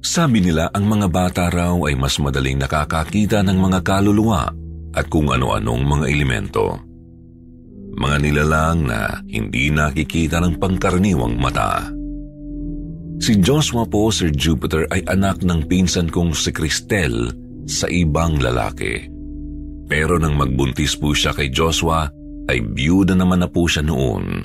[0.00, 4.48] Sabi nila ang mga bata raw ay mas madaling nakakakita ng mga kaluluwa
[4.96, 6.85] at kung ano-anong mga elemento
[7.96, 11.88] mga nilalang na hindi nakikita ng pangkaraniwang mata.
[13.16, 17.32] Si Joshua po, Sir Jupiter, ay anak ng pinsan kong si Cristel
[17.64, 19.08] sa ibang lalaki.
[19.88, 22.12] Pero nang magbuntis po siya kay Joshua,
[22.46, 24.44] ay biyuda naman na po siya noon.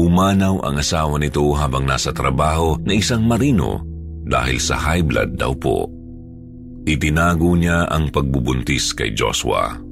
[0.00, 3.84] Umanaw ang asawa nito habang nasa trabaho na isang marino
[4.24, 5.84] dahil sa high blood daw po.
[6.88, 9.91] Itinago niya ang pagbubuntis kay Joshua.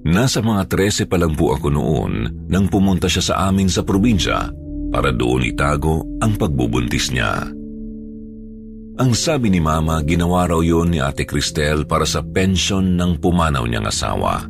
[0.00, 2.12] Nasa mga 13 pa lang po ako noon
[2.48, 4.48] nang pumunta siya sa amin sa probinsya
[4.88, 7.44] para doon itago ang pagbubuntis niya.
[9.00, 13.64] Ang sabi ni Mama, ginawa raw yun ni Ate Cristel para sa pension ng pumanaw
[13.64, 14.44] niyang asawa.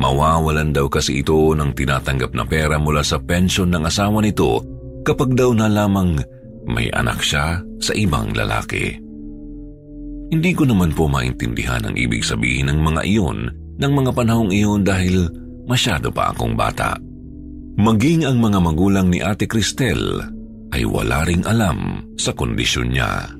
[0.00, 4.64] Mawawalan daw kasi ito ng tinatanggap na pera mula sa pension ng asawa nito
[5.04, 6.16] kapag daw na lamang
[6.64, 8.96] may anak siya sa ibang lalaki.
[10.30, 14.84] Hindi ko naman po maintindihan ang ibig sabihin ng mga iyon ng mga panahong iyon
[14.84, 15.26] dahil
[15.64, 17.00] masyado pa akong bata.
[17.80, 20.20] Maging ang mga magulang ni Ate Cristel
[20.70, 23.32] ay wala ring alam sa kondisyon niya.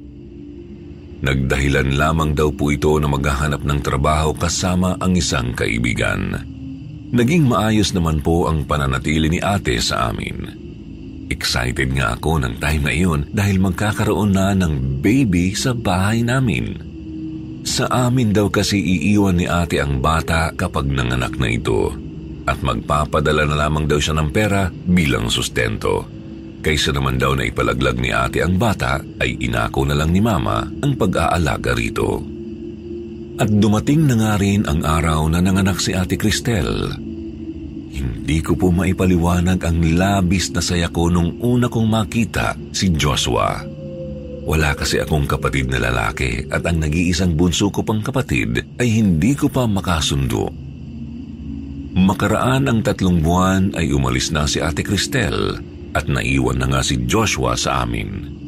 [1.21, 6.33] Nagdahilan lamang daw po ito na maghahanap ng trabaho kasama ang isang kaibigan.
[7.13, 10.49] Naging maayos naman po ang pananatili ni ate sa amin.
[11.29, 16.90] Excited nga ako ng time na iyon dahil magkakaroon na ng baby sa bahay namin.
[17.65, 21.93] Sa amin daw kasi iiwan ni ate ang bata kapag nanganak na ito
[22.49, 26.09] at magpapadala na lamang daw siya ng pera bilang sustento.
[26.61, 30.69] Kaysa naman daw na ipalaglag ni ate ang bata, ay inako na lang ni mama
[30.69, 32.21] ang pag-aalaga rito.
[33.41, 36.93] At dumating na nga rin ang araw na nanganak si ate Cristel.
[37.91, 43.80] Hindi ko po maipaliwanag ang labis na saya ko nung una kong makita si Joshua.
[44.41, 49.37] Wala kasi akong kapatid na lalaki at ang nag-iisang bunso ko pang kapatid ay hindi
[49.37, 50.49] ko pa makasundo.
[51.91, 55.61] Makaraan ang tatlong buwan ay umalis na si ate Cristel
[55.93, 58.39] at naiwan na nga si Joshua sa amin.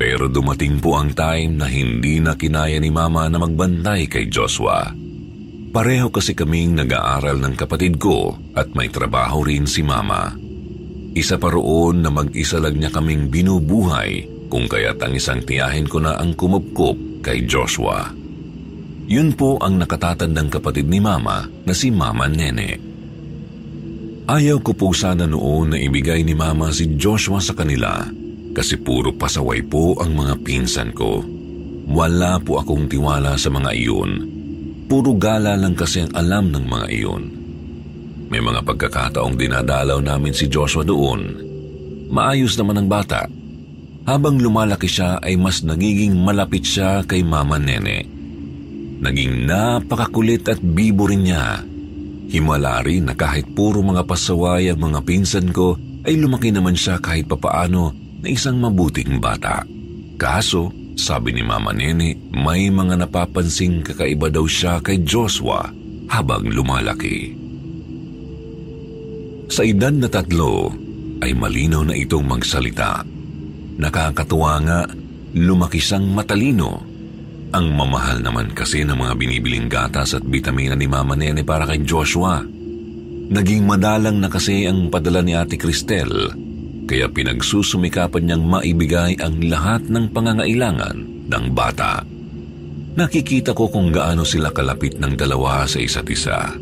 [0.00, 4.88] Pero dumating po ang time na hindi na kinaya ni Mama na magbantay kay Joshua.
[5.70, 10.34] Pareho kasi kaming nag-aaral ng kapatid ko at may trabaho rin si Mama.
[11.14, 16.02] Isa pa roon na mag-isa lang niya kaming binubuhay kung kaya't ang isang tiyahin ko
[16.02, 18.10] na ang kumupkup kay Joshua.
[19.06, 22.78] Yun po ang nakatatandang kapatid ni Mama na si Mama Nene.
[24.30, 28.06] Ayaw ko po sana noon na ibigay ni Mama si Joshua sa kanila
[28.50, 31.22] kasi puro pasaway po ang mga pinsan ko.
[31.90, 34.10] Wala po akong tiwala sa mga iyon.
[34.86, 37.22] Puro gala lang kasi ang alam ng mga iyon.
[38.30, 41.34] May mga pagkakataong dinadalaw namin si Joshua doon.
[42.14, 43.26] Maayos naman ang bata.
[44.08, 48.06] Habang lumalaki siya ay mas nagiging malapit siya kay Mama Nene.
[49.00, 51.64] Naging napakakulit at bibo rin niya
[52.30, 55.74] Himala rin na kahit puro mga pasaway ang mga pinsan ko,
[56.06, 57.90] ay lumaki naman siya kahit papaano
[58.22, 59.66] na isang mabuting bata.
[60.14, 65.74] Kaso, sabi ni Mama Nene, may mga napapansing kakaiba daw siya kay Joshua
[66.06, 67.34] habang lumalaki.
[69.50, 70.70] Sa edad na tatlo,
[71.20, 73.02] ay malinaw na itong magsalita.
[73.80, 74.80] Nakakatuwa nga,
[75.32, 76.90] lumaki siyang matalino
[77.50, 81.82] ang mamahal naman kasi ng mga binibiling gatas at bitamina ni Mama Nene para kay
[81.82, 82.46] Joshua.
[83.30, 86.30] Naging madalang na kasi ang padala ni Ate Cristel,
[86.86, 92.06] kaya pinagsusumikapan niyang maibigay ang lahat ng pangangailangan ng bata.
[92.94, 96.54] Nakikita ko kung gaano sila kalapit ng dalawa sa isa't isa.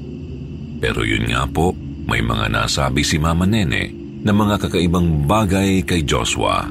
[0.80, 1.72] Pero yun nga po,
[2.08, 3.92] may mga nasabi si Mama Nene
[4.24, 6.68] na mga kakaibang bagay kay Joshua.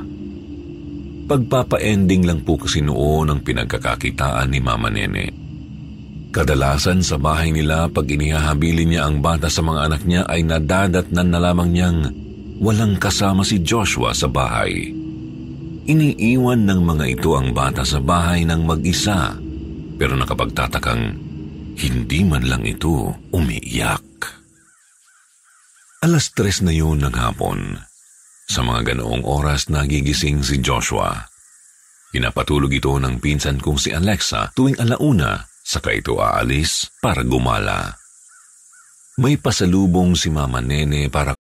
[1.28, 5.28] Pagpapa-ending lang po kasi noon ang pinagkakakitaan ni Mama Nene.
[6.32, 11.28] Kadalasan sa bahay nila pag inihahabilin niya ang bata sa mga anak niya ay nadadatnan
[11.28, 12.00] na lamang niyang
[12.64, 14.96] walang kasama si Joshua sa bahay.
[15.88, 19.36] Iniiwan ng mga ito ang bata sa bahay ng mag-isa
[20.00, 21.04] pero nakapagtatakang
[21.76, 24.06] hindi man lang ito umiiyak.
[26.08, 27.87] Alas tres na yun ng hapon.
[28.48, 31.28] Sa mga ganoong oras nagigising si Joshua.
[32.16, 38.00] Pinapatulog ito ng pinsan kong si Alexa tuwing alauna saka ito aalis para gumala.
[39.20, 41.36] May pasalubong si Mama Nene para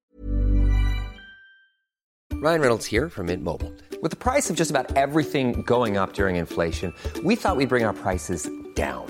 [2.37, 3.73] Ryan Reynolds here from Mint Mobile.
[4.03, 6.93] With the price of just about everything going up during inflation,
[7.25, 8.45] we thought we'd bring our prices
[8.75, 9.09] down.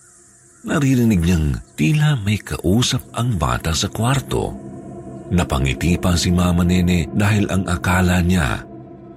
[0.61, 4.53] Naririnig niyang tila may kausap ang bata sa kwarto.
[5.31, 8.61] Napangiti pa si Mama Nene dahil ang akala niya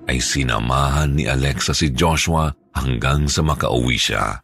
[0.07, 4.39] ay sinamahan ni Alexa si Joshua hanggang sa makauwi siya.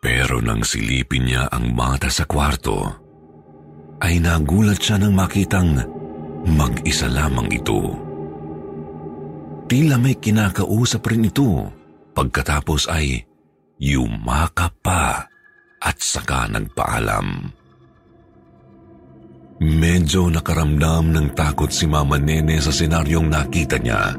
[0.00, 2.88] Pero nang silipin niya ang bata sa kwarto,
[4.00, 5.76] ay nagulat siya nang makitang
[6.48, 7.92] mag-isa lamang ito.
[9.68, 11.68] Tila may kinakausap rin ito
[12.16, 13.22] pagkatapos ay
[13.76, 15.29] yumakap pa
[15.80, 17.48] at saka nagpaalam.
[19.60, 24.16] Medyo nakaramdam ng takot si Mama Nene sa senaryong nakita niya.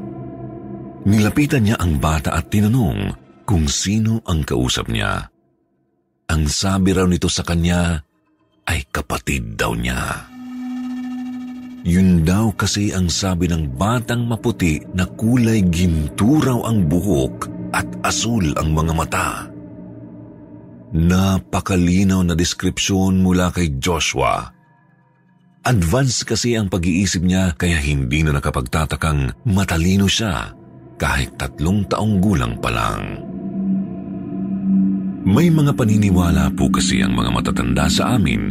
[1.02, 3.10] Nilapitan niya ang bata at tinanong
[3.42, 5.26] kung sino ang kausap niya.
[6.30, 7.98] Ang sabi raw nito sa kanya
[8.70, 10.30] ay kapatid daw niya.
[11.82, 17.86] Yun daw kasi ang sabi ng batang maputi na kulay ginto raw ang buhok at
[18.06, 19.51] asul ang mga mata.
[20.92, 24.52] Napakalinaw na deskripsyon mula kay Joshua.
[25.64, 30.52] Advance kasi ang pag-iisip niya kaya hindi na nakapagtatakang matalino siya
[31.00, 33.24] kahit tatlong taong gulang pa lang.
[35.22, 38.42] May mga paniniwala po kasi ang mga matatanda sa amin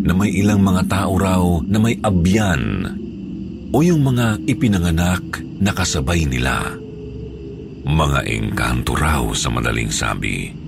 [0.00, 2.88] na may ilang mga tao raw na may abyan
[3.68, 6.72] o yung mga ipinanganak na kasabay nila.
[7.84, 10.59] Mga engkanto raw sa madaling sabi.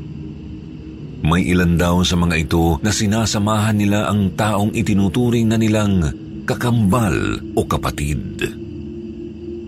[1.23, 6.03] May ilan daw sa mga ito na sinasamahan nila ang taong itinuturing na nilang
[6.43, 7.15] kakambal
[7.55, 8.43] o kapatid.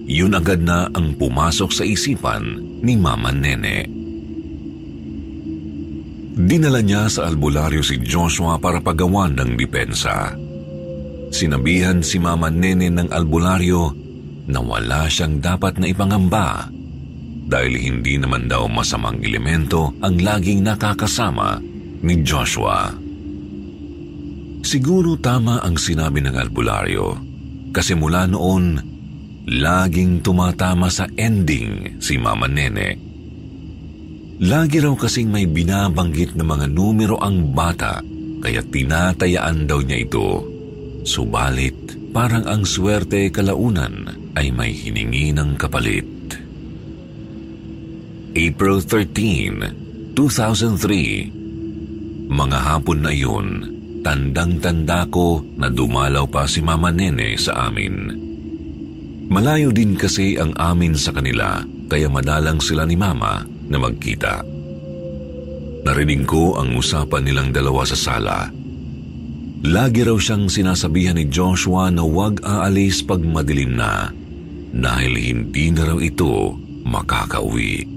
[0.04, 3.86] Yun agad na ang pumasok sa isipan ni Mama Nene.
[6.34, 10.34] Dinala niya sa albularyo si Joshua para pagawan ng depensa.
[11.30, 13.94] Sinabihan si Mama Nene ng albularyo
[14.50, 16.68] na wala siyang dapat na ipangamba
[17.44, 21.60] dahil hindi naman daw masamang elemento ang laging nakakasama
[22.04, 22.92] ni Joshua.
[24.64, 27.06] Siguro tama ang sinabi ng albularyo
[27.70, 28.80] kasi mula noon,
[29.44, 33.14] laging tumatama sa ending si Mama Nene
[34.42, 38.02] Lagi raw kasing may binabanggit na mga numero ang bata
[38.42, 40.42] kaya tinatayaan daw niya ito.
[41.06, 46.13] Subalit, parang ang swerte kalaunan ay may hiningi ng kapalit.
[48.34, 53.62] April 13, 2003 Mga hapon na iyon,
[54.02, 57.94] tandang-tanda ko na dumalaw pa si Mama Nene sa amin.
[59.30, 64.42] Malayo din kasi ang amin sa kanila kaya madalang sila ni Mama na magkita.
[65.86, 68.50] Narinig ko ang usapan nilang dalawa sa sala.
[69.62, 74.10] Lagi raw siyang sinasabihan ni Joshua na huwag aalis pag madilim na
[74.74, 77.93] dahil hindi na raw ito makakauwi.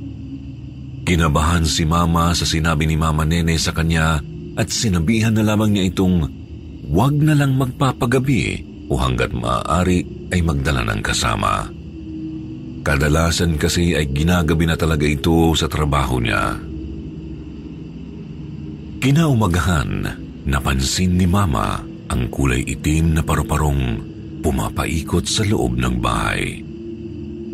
[1.08, 4.20] Kinabahan si Mama sa sinabi ni Mama Nene sa kanya
[4.60, 6.28] at sinabihan na lamang niya itong
[6.92, 10.04] huwag na lang magpapagabi o hanggat maaari
[10.36, 11.72] ay magdala ng kasama.
[12.84, 16.60] Kadalasan kasi ay ginagabi na talaga ito sa trabaho niya.
[19.00, 20.12] Kinaumagahan,
[20.44, 24.04] napansin ni Mama ang kulay itim na paru-parong
[24.44, 26.60] pumapaikot sa loob ng bahay.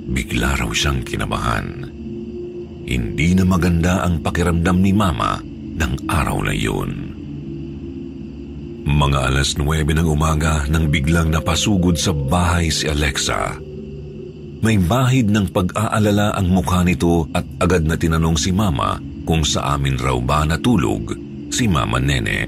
[0.09, 1.92] Bigla raw siyang kinabahan.
[2.83, 5.39] Hindi na maganda ang pakiramdam ni Mama
[5.73, 6.91] ng araw na yun.
[8.83, 13.55] Mga alas 9 ng umaga nang biglang napasugod sa bahay si Alexa.
[14.63, 19.75] May bahid ng pag-aalala ang mukha nito at agad na tinanong si Mama kung sa
[19.75, 21.15] amin raw ba natulog
[21.47, 22.47] si Mama Nene.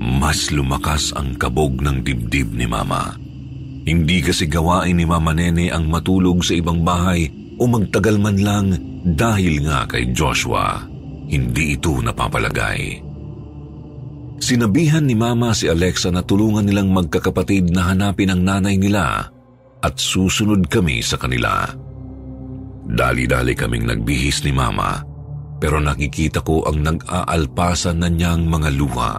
[0.00, 3.20] Mas lumakas ang kabog ng dibdib ni Mama.
[3.84, 7.28] Hindi kasi gawain ni Mama Nene ang matulog sa ibang bahay
[7.60, 8.66] o magtagal man lang
[9.04, 10.80] dahil nga kay Joshua.
[11.28, 13.04] Hindi ito napapalagay.
[14.40, 19.28] Sinabihan ni Mama si Alexa na tulungan nilang magkakapatid na hanapin ang nanay nila
[19.84, 21.68] at susunod kami sa kanila.
[22.90, 25.04] Dali-dali kaming nagbihis ni Mama
[25.60, 29.12] pero nakikita ko ang nag-aalpasan na niyang mga luha.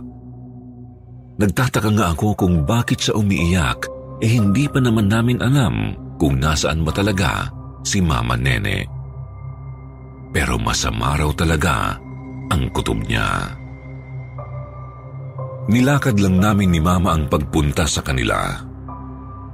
[1.38, 3.85] Nagtataka nga ako kung bakit sa umiiyak
[4.26, 8.85] eh hindi pa naman namin alam kung nasaan ba talaga si Mama Nene.
[10.31, 11.99] Pero masama raw talaga
[12.51, 13.57] ang kutob niya.
[15.71, 18.59] Nilakad lang namin ni Mama ang pagpunta sa kanila.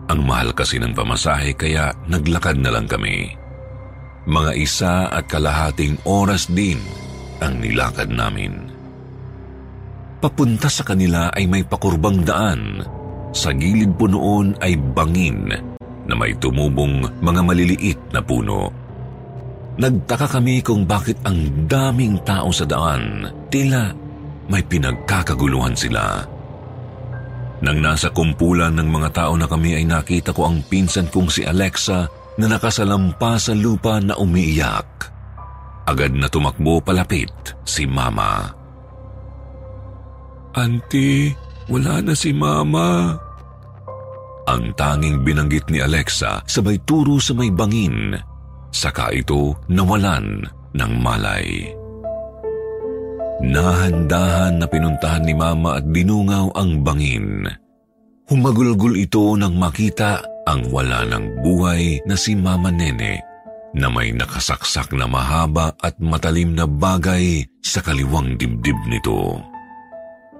[0.08, 3.36] Ang mahal kasi ng pamasahe kaya naglakad na lang kami.
[4.28, 6.80] Mga isa at kalahating oras din
[7.44, 8.72] ang nilakad namin.
[10.18, 12.82] Papunta sa kanila ay may pakurbang daan.
[13.36, 15.77] Sa gilid po noon ay bangin
[16.08, 18.72] na may tumubong mga maliliit na puno.
[19.78, 23.30] Nagtaka kami kung bakit ang daming tao sa daan.
[23.54, 23.94] Tila
[24.50, 26.26] may pinagkakaguluhan sila.
[27.62, 31.42] Nang nasa kumpulan ng mga tao na kami ay nakita ko ang pinsan kong si
[31.46, 34.90] Alexa na nakasalampa sa lupa na umiiyak.
[35.88, 37.34] Agad na tumakbo palapit
[37.66, 38.54] si Mama.
[40.58, 41.34] Auntie,
[41.70, 43.18] wala na si Mama.
[44.48, 48.16] Ang tanging binanggit ni Alexa sabay turo sa may bangin
[48.72, 50.44] saka ito nawalan
[50.76, 51.72] ng malay.
[53.38, 57.46] Nahandahan na pinuntahan ni Mama at dinungaw ang bangin.
[58.28, 63.22] Humagulgol ito nang makita ang wala ng buhay na si Mama Nene
[63.78, 69.38] na may nakasaksak na mahaba at matalim na bagay sa kaliwang dibdib nito.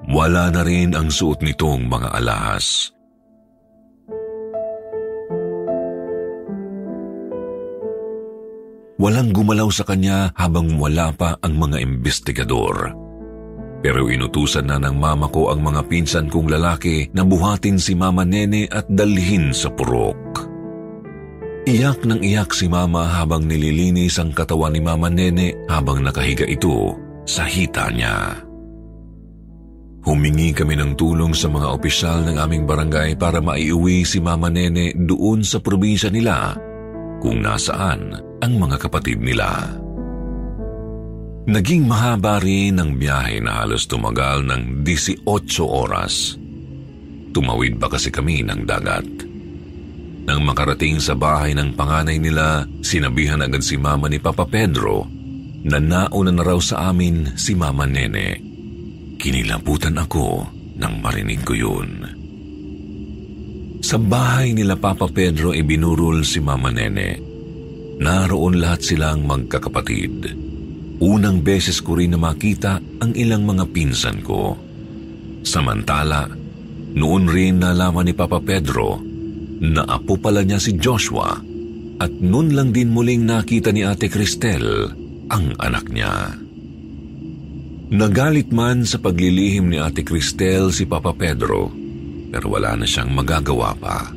[0.10, 2.97] Wala na rin ang suot nitong mga alahas.
[8.98, 12.98] Walang gumalaw sa kanya habang wala pa ang mga investigador.
[13.86, 18.26] Pero inutusan na ng mama ko ang mga pinsan kong lalaki na buhatin si Mama
[18.26, 20.50] Nene at dalhin sa purok.
[21.70, 26.98] Iyak ng iyak si Mama habang nililinis ang katawan ni Mama Nene habang nakahiga ito
[27.22, 28.42] sa hita niya.
[30.10, 34.98] Humingi kami ng tulong sa mga opisyal ng aming barangay para maiuwi si Mama Nene
[34.98, 36.67] doon sa probinsya nila
[37.20, 39.74] kung nasaan ang mga kapatid nila.
[41.48, 45.24] Naging mahaba rin ang biyahe na halos tumagal ng 18
[45.64, 46.36] oras.
[47.32, 49.08] Tumawid ba kasi kami ng dagat?
[50.28, 55.08] Nang makarating sa bahay ng panganay nila, sinabihan agad si mama ni Papa Pedro
[55.64, 58.44] na nauna na raw sa amin si Mama Nene.
[59.16, 62.17] Kinilabutan ako nang marinig ko yun.
[63.88, 67.24] Sa bahay nila Papa Pedro ibinurol si Mama Nene.
[68.04, 70.28] Naroon lahat silang magkakapatid.
[71.00, 74.60] Unang beses ko rin na makita ang ilang mga pinsan ko.
[75.40, 76.28] Samantala,
[77.00, 79.00] noon rin nalaman ni Papa Pedro
[79.64, 81.40] na apo pala niya si Joshua
[82.04, 84.92] at noon lang din muling nakita ni Ate Cristel
[85.32, 86.36] ang anak niya.
[87.88, 91.87] Nagalit man sa paglilihim ni Ate Cristel si Papa Pedro
[92.32, 94.12] pero wala na siyang magagawa pa.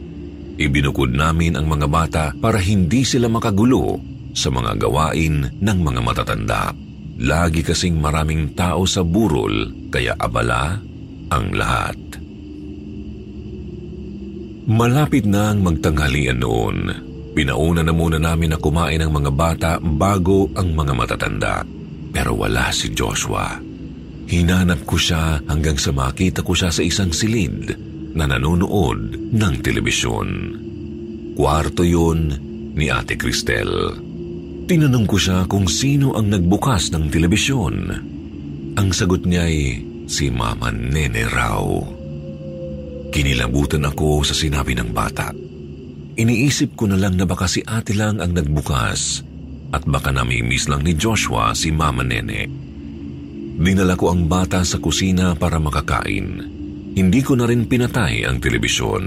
[0.61, 3.97] Ibinukod namin ang mga bata para hindi sila makagulo
[4.37, 6.77] sa mga gawain ng mga matatanda.
[7.21, 10.77] Lagi kasing maraming tao sa burol kaya abala
[11.33, 11.97] ang lahat.
[14.71, 16.79] Malapit na ang magtanghalian noon.
[17.33, 21.65] Pinauna na muna namin na kumain ang mga bata bago ang mga matatanda.
[22.13, 23.57] Pero wala si Joshua.
[24.31, 30.29] Hinanap ko siya hanggang sa makita ko siya sa isang silid na nanonood ng telebisyon.
[31.39, 32.35] Kwarto yun
[32.75, 33.71] ni Ate Cristel.
[34.71, 37.75] Tinanong ko siya kung sino ang nagbukas ng telebisyon.
[38.79, 41.67] Ang sagot niya ay si Mama Nene raw.
[43.11, 45.35] Kinilabutan ako sa sinabi ng bata.
[46.15, 49.27] Iniisip ko na lang na baka si ate lang ang nagbukas
[49.75, 52.47] at baka namimiss lang ni Joshua si Mama Nene.
[53.61, 56.60] Dinala ko ang bata sa kusina para makakain.
[56.95, 59.05] Hindi ko na rin pinatay ang telebisyon.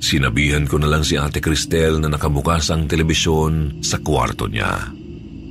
[0.00, 4.92] Sinabihan ko na lang si Ate Cristel na nakabukas ang telebisyon sa kwarto niya.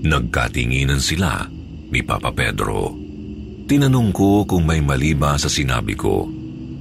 [0.05, 1.45] Nagkatinginan sila
[1.89, 2.93] ni Papa Pedro.
[3.65, 6.29] Tinanong ko kung may mali ba sa sinabi ko.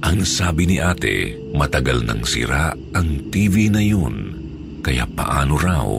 [0.05, 4.37] Ang sabi ni ate, matagal nang sira ang TV na yun.
[4.85, 5.89] Kaya paano raw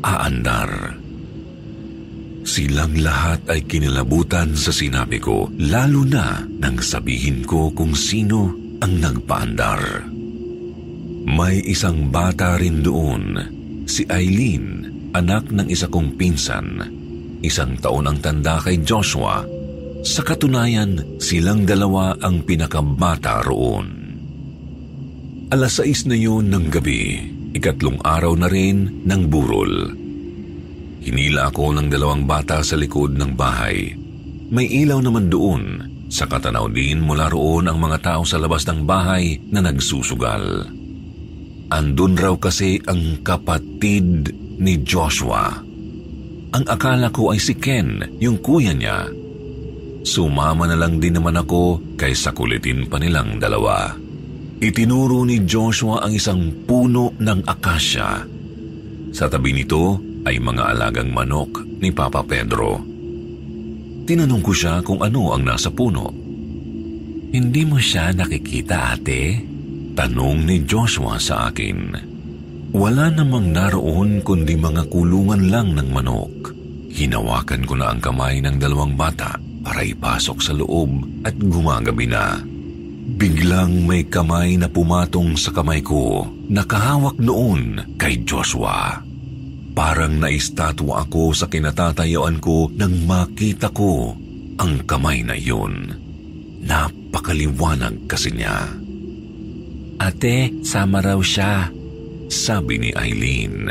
[0.00, 1.03] aandar?
[2.44, 8.52] Silang lahat ay kinilabutan sa sinabi ko, lalo na nang sabihin ko kung sino
[8.84, 10.04] ang nagpaandar.
[11.24, 13.40] May isang bata rin doon,
[13.88, 16.84] si Eileen, anak ng isa kong pinsan.
[17.40, 19.40] Isang taon ang tanda kay Joshua.
[20.04, 23.88] Sa katunayan, silang dalawa ang pinakabata roon.
[25.48, 27.24] Alas 6 na yun ng gabi,
[27.56, 30.03] ikatlong araw na rin ng burol.
[31.04, 33.92] Hinila ako ng dalawang bata sa likod ng bahay.
[34.48, 35.92] May ilaw naman doon.
[36.08, 40.64] Sa katanaw din mula roon ang mga tao sa labas ng bahay na nagsusugal.
[41.68, 45.52] Andun raw kasi ang kapatid ni Joshua.
[46.54, 49.10] Ang akala ko ay si Ken, yung kuya niya.
[50.06, 53.92] Sumama na lang din naman ako kaysa kulitin pa nilang dalawa.
[54.62, 58.08] Itinuro ni Joshua ang isang puno ng akasya.
[59.10, 62.80] Sa tabi nito ay mga alagang manok ni Papa Pedro.
[64.04, 66.12] Tinanong ko siya kung ano ang nasa puno.
[67.32, 69.40] Hindi mo siya nakikita ate?
[69.94, 71.94] Tanong ni Joshua sa akin.
[72.74, 76.50] Wala namang naroon kundi mga kulungan lang ng manok.
[76.90, 80.90] Hinawakan ko na ang kamay ng dalawang bata para ipasok sa loob
[81.22, 82.38] at gumagabi na.
[83.14, 89.03] Biglang may kamay na pumatong sa kamay ko, nakahawak noon kay Joshua.
[89.74, 94.14] Parang naistatwa ako sa kinatatayuan ko nang makita ko
[94.54, 95.90] ang kamay na yun.
[96.62, 98.70] Napakaliwanag kasi niya.
[99.98, 101.74] Ate, sama raw siya,
[102.30, 103.66] sabi ni Eileen.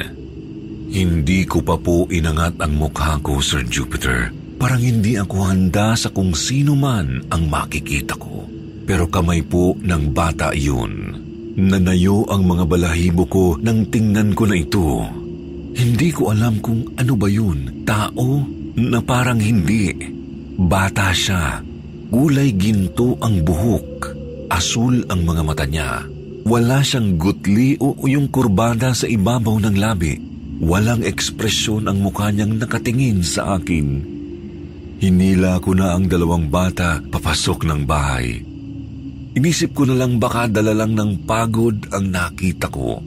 [0.93, 4.29] Hindi ko pa po inangat ang mukha ko, Sir Jupiter.
[4.59, 8.45] Parang hindi ako handa sa kung sino man ang makikita ko.
[8.83, 11.15] Pero kamay po ng bata yun.
[11.55, 15.22] Nanayo ang mga balahibo ko nang tingnan ko na ito.
[15.73, 17.85] Hindi ko alam kung ano ba yun.
[17.85, 18.45] Tao
[18.77, 19.89] na parang hindi.
[20.57, 21.61] Bata siya.
[22.13, 24.13] Gulay ginto ang buhok.
[24.53, 26.05] Asul ang mga mata niya.
[26.45, 30.13] Wala siyang gutli o yung kurbada sa ibabaw ng labi.
[30.61, 34.13] Walang ekspresyon ang mukha niyang nakatingin sa akin.
[35.01, 38.39] Hinila ko na ang dalawang bata papasok ng bahay.
[39.33, 43.01] Inisip ko na lang baka dala lang ng pagod ang nakita ko.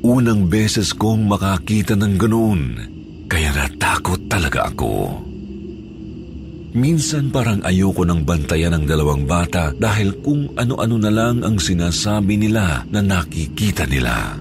[0.00, 2.60] Unang beses kong makakita ng ganoon,
[3.28, 5.20] kaya natakot talaga ako.
[6.72, 12.40] Minsan parang ayoko ng bantayan ng dalawang bata dahil kung ano-ano na lang ang sinasabi
[12.40, 14.40] nila na nakikita nila.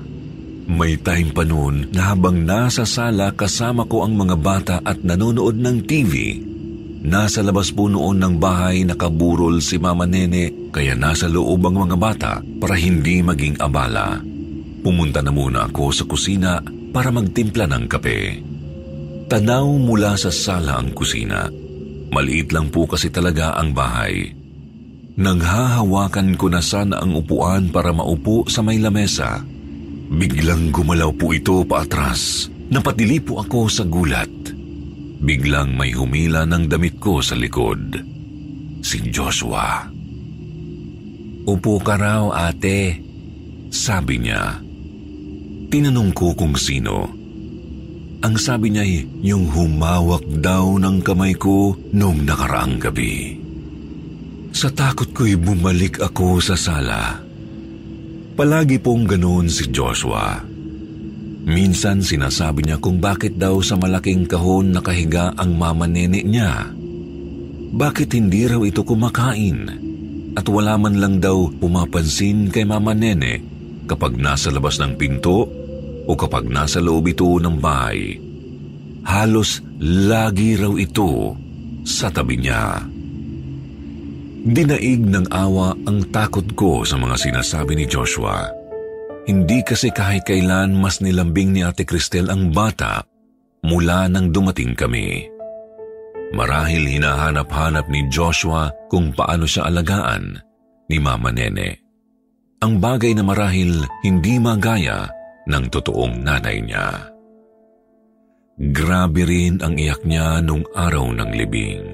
[0.72, 5.60] May time pa noon na habang nasa sala kasama ko ang mga bata at nanonood
[5.60, 6.40] ng TV,
[7.03, 11.98] nasa labas po noon ng bahay nakaburol si Mama Nene kaya nasa loob ang mga
[11.99, 12.34] bata
[12.64, 14.38] para hindi maging abala.
[14.80, 16.64] Pumunta na muna ako sa kusina
[16.95, 18.19] para magtimpla ng kape.
[19.30, 21.47] Tanaw mula sa sala ang kusina
[22.10, 24.34] Maliit lang po kasi talaga ang bahay.
[25.19, 29.45] Nanghahawakan ko na sana ang upuan para maupo sa may lamesa.
[30.10, 32.49] Biglang gumalaw po ito paatras.
[32.73, 34.31] Napatili po ako sa gulat.
[35.19, 37.99] Biglang may humila ng damit ko sa likod.
[38.81, 39.85] Si Joshua.
[41.45, 42.97] Upo ka raw ate,
[43.69, 44.68] sabi niya.
[45.69, 47.05] Tinanong ko kung sino.
[48.25, 53.37] Ang sabi niya ay yung humawak daw ng kamay ko noong nakaraang gabi.
[54.49, 57.21] Sa takot ko'y bumalik ako sa sala.
[58.33, 60.41] Palagi pong ganoon si Joshua.
[61.45, 66.65] Minsan sinasabi niya kung bakit daw sa malaking kahon nakahiga ang mama nene niya.
[67.69, 69.69] Bakit hindi raw ito kumakain?
[70.33, 73.45] At wala man lang daw pumapansin kay mama nene
[73.85, 75.59] kapag nasa labas ng pinto
[76.10, 78.18] o kapag nasa loob ito ng bahay.
[79.06, 81.38] Halos lagi raw ito
[81.86, 82.81] sa tabi niya.
[84.49, 88.49] Dinaig ng awa ang takot ko sa mga sinasabi ni Joshua.
[89.30, 93.06] Hindi kasi kahit kailan mas nilambing ni Ate Cristel ang bata
[93.61, 95.30] mula nang dumating kami.
[96.34, 100.41] Marahil hinahanap-hanap ni Joshua kung paano siya alagaan
[100.90, 101.77] ni Mama Nene.
[102.65, 105.18] Ang bagay na marahil hindi magaya
[105.49, 107.09] ng totoong nanay niya.
[108.59, 111.85] Grabe rin ang iyak niya nung araw ng libing.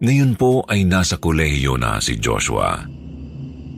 [0.00, 2.80] Ngayon po ay nasa kolehiyo na si Joshua.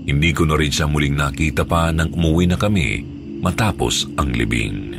[0.03, 3.03] Hindi ko na rin siya muling nakita pa nang umuwi na kami
[3.43, 4.95] matapos ang libing.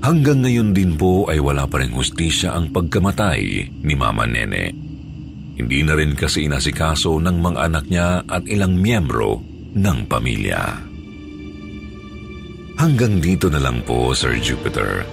[0.00, 4.89] Hanggang ngayon din po ay wala pa rin hustisya ang pagkamatay ni Mama Nene.
[5.60, 9.44] Hindi na rin kasi inasikaso ng mga anak niya at ilang miyembro
[9.76, 10.88] ng pamilya.
[12.80, 15.04] Hanggang dito na lang po, Sir Jupiter.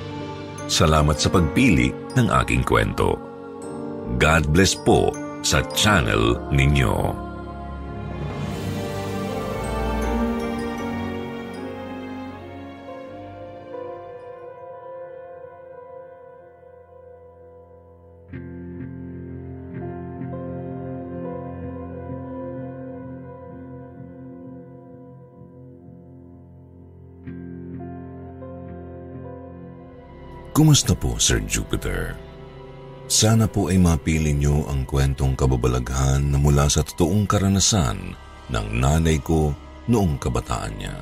[0.71, 3.19] Salamat sa pagpili ng aking kwento.
[4.15, 5.11] God bless po
[5.43, 7.26] sa channel ninyo.
[30.57, 32.17] Kumusta po, Sir Jupiter?
[33.05, 38.17] Sana po ay mapili niyo ang kwentong kababalaghan na mula sa totoong karanasan
[38.49, 39.53] ng nanay ko
[39.85, 40.97] noong kabataan niya.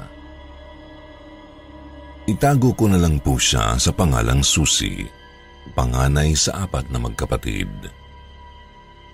[2.27, 5.07] Itago ko na lang po siya sa pangalang Susi,
[5.72, 7.72] panganay sa apat na magkapatid.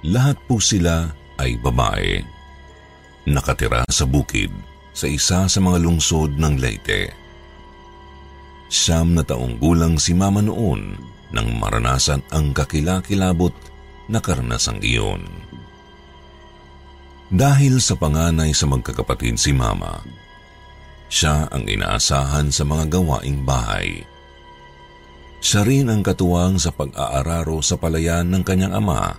[0.09, 1.05] Lahat po sila
[1.38, 2.18] ay babae.
[3.30, 4.49] Nakatira sa bukid
[4.89, 7.20] sa isa sa mga lungsod ng Leyte.
[8.72, 10.95] Siyam na taong gulang si mama noon
[11.35, 13.52] nang maranasan ang kakilakilabot
[14.07, 15.27] na karanasang iyon.
[17.31, 20.03] Dahil sa panganay sa magkakapatid si Mama,
[21.07, 24.03] siya ang inaasahan sa mga gawaing bahay.
[25.39, 29.15] Siya rin ang katuwang sa pag-aararo sa palayan ng kanyang ama,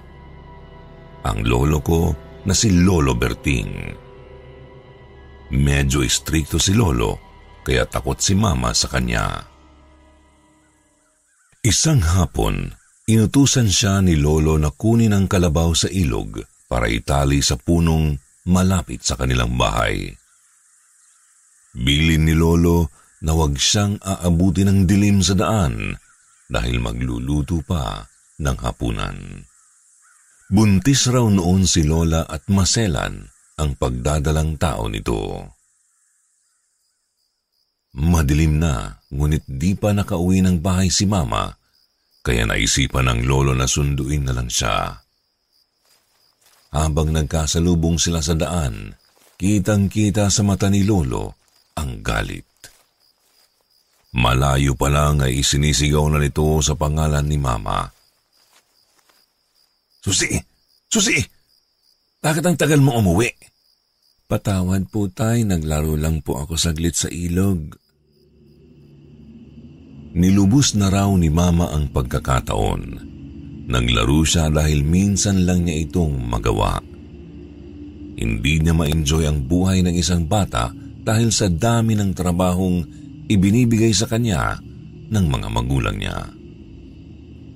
[1.24, 2.12] ang lolo ko
[2.44, 3.72] na si Lolo Berting.
[5.52, 7.31] Medyo istrikto si Lolo,
[7.62, 9.46] kaya takot si Mama sa kanya.
[11.62, 12.74] Isang hapon,
[13.06, 18.18] inutusan siya ni Lolo na kunin ang kalabaw sa ilog para itali sa punong
[18.50, 20.10] malapit sa kanilang bahay.
[21.72, 22.90] Bilin ni Lolo
[23.22, 25.94] na huwag siyang aabuti ng dilim sa daan
[26.50, 28.02] dahil magluluto pa
[28.42, 29.46] ng hapunan.
[30.52, 33.24] Buntis raw noon si Lola at maselan
[33.56, 35.48] ang pagdadalang tao nito.
[37.92, 41.52] Madilim na, ngunit di pa nakauwi ng bahay si Mama,
[42.24, 44.96] kaya naisipan ng lolo na sunduin na lang siya.
[46.72, 48.96] Habang nagkasalubong sila sa daan,
[49.36, 51.36] kitang-kita sa mata ni Lolo
[51.76, 52.48] ang galit.
[54.16, 57.92] Malayo pa lang ay isinisigaw na nito sa pangalan ni Mama.
[60.00, 60.32] Susi!
[60.88, 61.20] Susi!
[62.24, 63.28] Bakit ang tagal mo umuwi?
[64.32, 67.81] Patawad po tay, naglaro lang po ako saglit sa ilog.
[70.12, 72.82] Nilubos na raw ni Mama ang pagkakataon.
[73.72, 76.76] Naglaro siya dahil minsan lang niya itong magawa.
[78.20, 80.68] Hindi niya ma-enjoy ang buhay ng isang bata
[81.00, 82.84] dahil sa dami ng trabahong
[83.24, 84.60] ibinibigay sa kanya
[85.08, 86.28] ng mga magulang niya.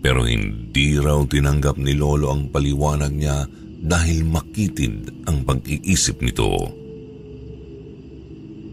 [0.01, 3.45] Pero hindi raw tinanggap ni Lolo ang paliwanag niya
[3.85, 6.73] dahil makitid ang pag-iisip nito.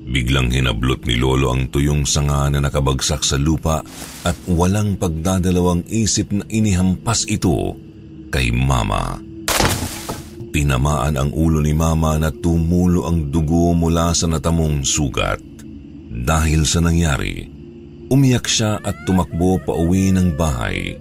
[0.03, 3.79] Biglang hinablot ni Lolo ang tuyong sanga na nakabagsak sa lupa
[4.27, 7.79] at walang pagdadalawang isip na inihampas ito
[8.27, 9.15] kay Mama.
[10.53, 15.41] Tinamaan ang ulo ni Mama na tumulo ang dugo mula sa natamong sugat.
[16.13, 17.49] Dahil sa nangyari,
[18.13, 20.93] umiyak siya at tumakbo pa uwi ng bahay.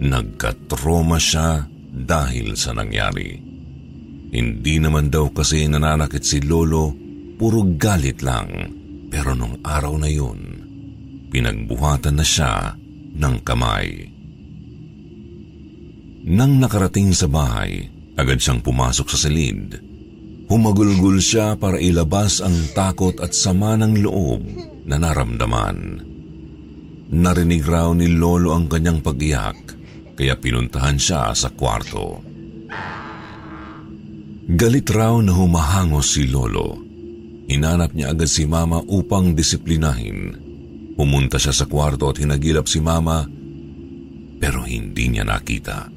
[0.00, 3.45] Nagkatroma siya dahil sa nangyari.
[4.36, 6.92] Hindi naman daw kasi nananakit si Lolo,
[7.40, 8.68] puro galit lang.
[9.08, 10.40] Pero nung araw na yun,
[11.32, 12.76] pinagbuhatan na siya
[13.16, 14.12] ng kamay.
[16.28, 17.88] Nang nakarating sa bahay,
[18.20, 19.80] agad siyang pumasok sa silid.
[20.52, 24.42] Humagulgul siya para ilabas ang takot at sama ng loob
[24.84, 26.02] na naramdaman.
[27.08, 29.58] Narinig raw ni Lolo ang kanyang pag-iyak,
[30.18, 32.20] kaya pinuntahan siya sa kwarto.
[34.46, 36.78] Galit raw na humahangos si Lolo.
[37.50, 40.38] Hinanap niya agad si Mama upang disiplinahin.
[40.94, 43.26] Pumunta siya sa kwarto at hinagilap si Mama
[44.38, 45.90] pero hindi niya nakita.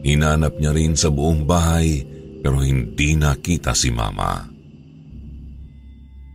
[0.00, 2.00] Hinanap niya rin sa buong bahay
[2.40, 4.48] pero hindi nakita si Mama.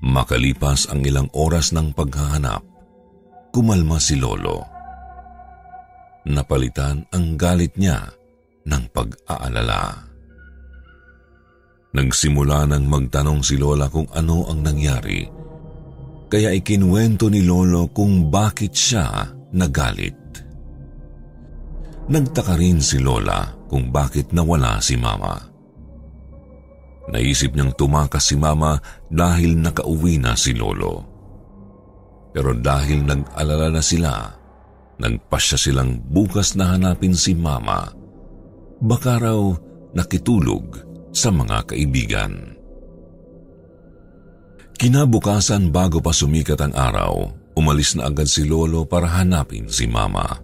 [0.06, 2.62] Makalipas ang ilang oras ng paghahanap,
[3.50, 4.62] kumalma si Lolo.
[6.30, 8.14] Napalitan ang galit niya
[8.70, 10.05] ng pag-aalala.
[11.96, 15.24] Nagsimula nang magtanong si Lola kung ano ang nangyari.
[16.28, 20.20] Kaya ikinwento ni Lolo kung bakit siya nagalit.
[22.12, 25.40] Nagtaka rin si Lola kung bakit nawala si Mama.
[27.16, 28.76] Naisip niyang tumakas si Mama
[29.08, 31.08] dahil nakauwi na si Lolo.
[32.36, 34.36] Pero dahil nag-alala na sila,
[35.00, 37.88] nagpasya silang bukas na hanapin si Mama.
[38.84, 39.40] Baka raw
[39.96, 42.60] nakitulog sa mga kaibigan.
[44.76, 50.44] Kinabukasan bago pa sumikat ang araw, umalis na agad si Lolo para hanapin si Mama.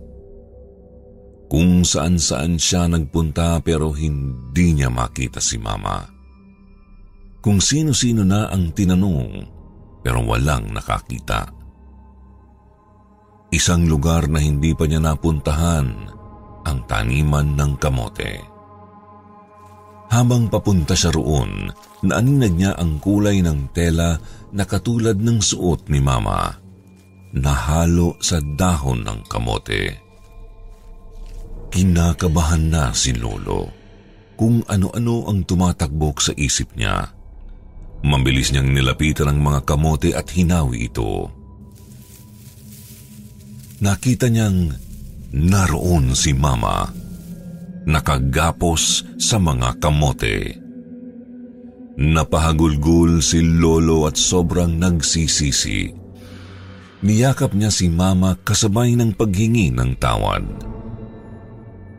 [1.52, 6.08] Kung saan-saan siya nagpunta pero hindi niya makita si Mama.
[7.44, 9.44] Kung sino-sino na ang tinanong
[10.00, 11.52] pero walang nakakita.
[13.52, 15.88] Isang lugar na hindi pa niya napuntahan
[16.64, 18.51] ang taniman ng kamote.
[20.12, 21.72] Habang papunta siya roon,
[22.04, 24.20] naaninag niya ang kulay ng tela
[24.52, 26.52] na katulad ng suot ni Mama,
[27.32, 29.96] nahalo sa dahon ng kamote.
[31.72, 33.72] Kinakabahan na si Lolo
[34.36, 37.08] kung ano-ano ang tumatakbok sa isip niya.
[38.04, 41.32] Mabilis niyang nilapitan ang mga kamote at hinawi ito.
[43.80, 44.76] Nakita niyang
[45.32, 47.01] naroon si Mama
[47.88, 50.58] nakagapos sa mga kamote.
[52.02, 55.92] Napahagulgul si Lolo at sobrang nagsisisi.
[57.02, 60.46] Niyakap niya si Mama kasabay ng paghingi ng tawad.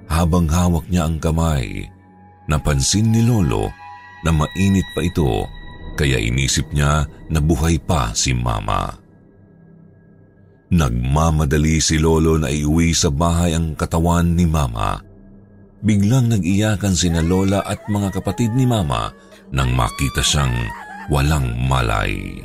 [0.07, 1.93] Habang hawak niya ang kamay,
[2.51, 3.71] Napansin ni Lolo
[4.27, 5.47] na mainit pa ito
[5.95, 8.91] kaya inisip niya na buhay pa si Mama.
[10.73, 15.12] Nagmamadali si Lolo na iuwi sa bahay ang katawan ni Mama.
[15.83, 19.11] Biglang nag-iyakan sina Lola at mga kapatid ni Mama
[19.51, 20.55] nang makita siyang
[21.11, 22.39] walang malay.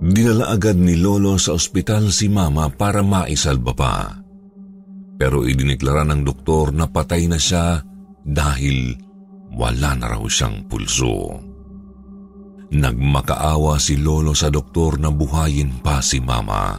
[0.00, 3.96] Dinala agad ni Lolo sa ospital si Mama para maisalba pa.
[5.20, 7.84] Pero idineklara ng doktor na patay na siya
[8.24, 8.96] dahil
[9.52, 11.44] wala na raw siyang pulso.
[12.72, 16.76] Nagmakaawa si Lolo sa doktor na buhayin pa si Mama.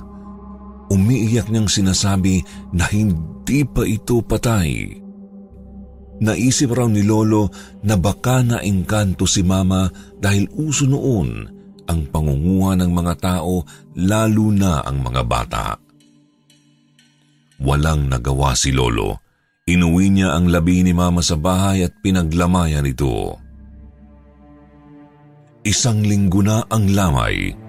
[0.90, 2.42] Umiiyak niyang sinasabi
[2.74, 5.00] na hindi pa ito patay.
[6.18, 7.48] Naisip raw ni Lolo
[7.86, 9.88] na baka naingkanto si Mama
[10.18, 11.46] dahil uso noon
[11.88, 13.64] ang pangunguha ng mga tao
[13.96, 15.66] lalo na ang mga bata.
[17.64, 19.24] Walang nagawa si Lolo.
[19.68, 23.36] Inuwi niya ang labi ni Mama sa bahay at pinaglamayan ito.
[25.68, 27.67] Isang linggo na ang lamay.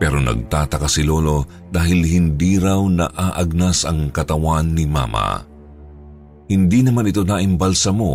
[0.00, 5.44] Pero nagtataka si Lolo dahil hindi raw naaagnas ang katawan ni Mama.
[6.48, 8.14] Hindi naman ito naimbalsamo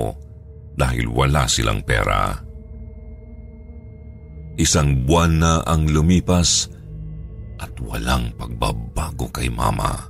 [0.73, 2.33] dahil wala silang pera.
[4.57, 6.73] Isang buwan na ang lumipas
[7.61, 10.09] at walang pagbabago kay Mama.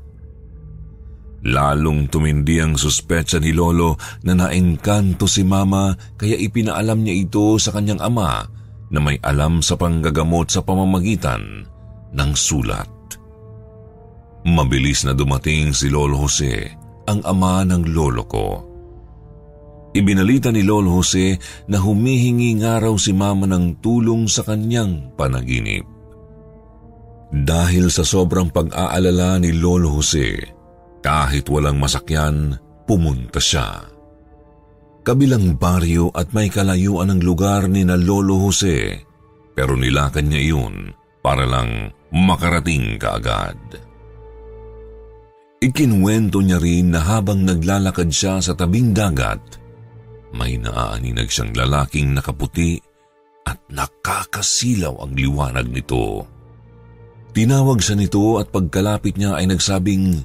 [1.45, 7.75] Lalong tumindi ang suspecha ni Lolo na naengkanto si Mama kaya ipinaalam niya ito sa
[7.75, 8.49] kanyang ama
[8.89, 11.65] na may alam sa panggagamot sa pamamagitan
[12.13, 12.89] ng sulat.
[14.45, 16.69] Mabilis na dumating si Lolo Jose,
[17.09, 18.47] ang ama ng lolo ko.
[19.95, 21.39] Ibinalita ni Lolo Jose
[21.71, 25.87] na humihingi nga raw si mama ng tulong sa kanyang panaginip.
[27.31, 30.35] Dahil sa sobrang pag-aalala ni Lolo Jose,
[30.99, 33.94] kahit walang masakyan, pumunta siya.
[35.05, 39.05] Kabilang baryo at may kalayuan ng lugar ni na Lolo Jose,
[39.53, 40.75] pero nilakan niya iyon
[41.21, 43.53] para lang makarating kaagad.
[45.61, 49.61] Ikinwento niya rin na habang naglalakad siya sa tabing dagat,
[50.33, 52.81] may naaaninag siyang lalaking nakaputi
[53.45, 56.25] at nakakasilaw ang liwanag nito.
[57.29, 60.17] Tinawag siya nito at pagkalapit niya ay nagsabing,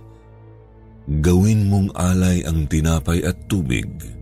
[1.21, 4.20] Gawin mong alay ang tinapay at tubig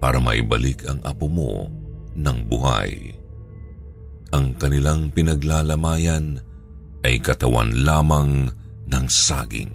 [0.00, 1.68] para maibalik ang apo mo
[2.16, 3.14] ng buhay.
[4.32, 6.40] Ang kanilang pinaglalamayan
[7.04, 8.48] ay katawan lamang
[8.88, 9.70] ng saging.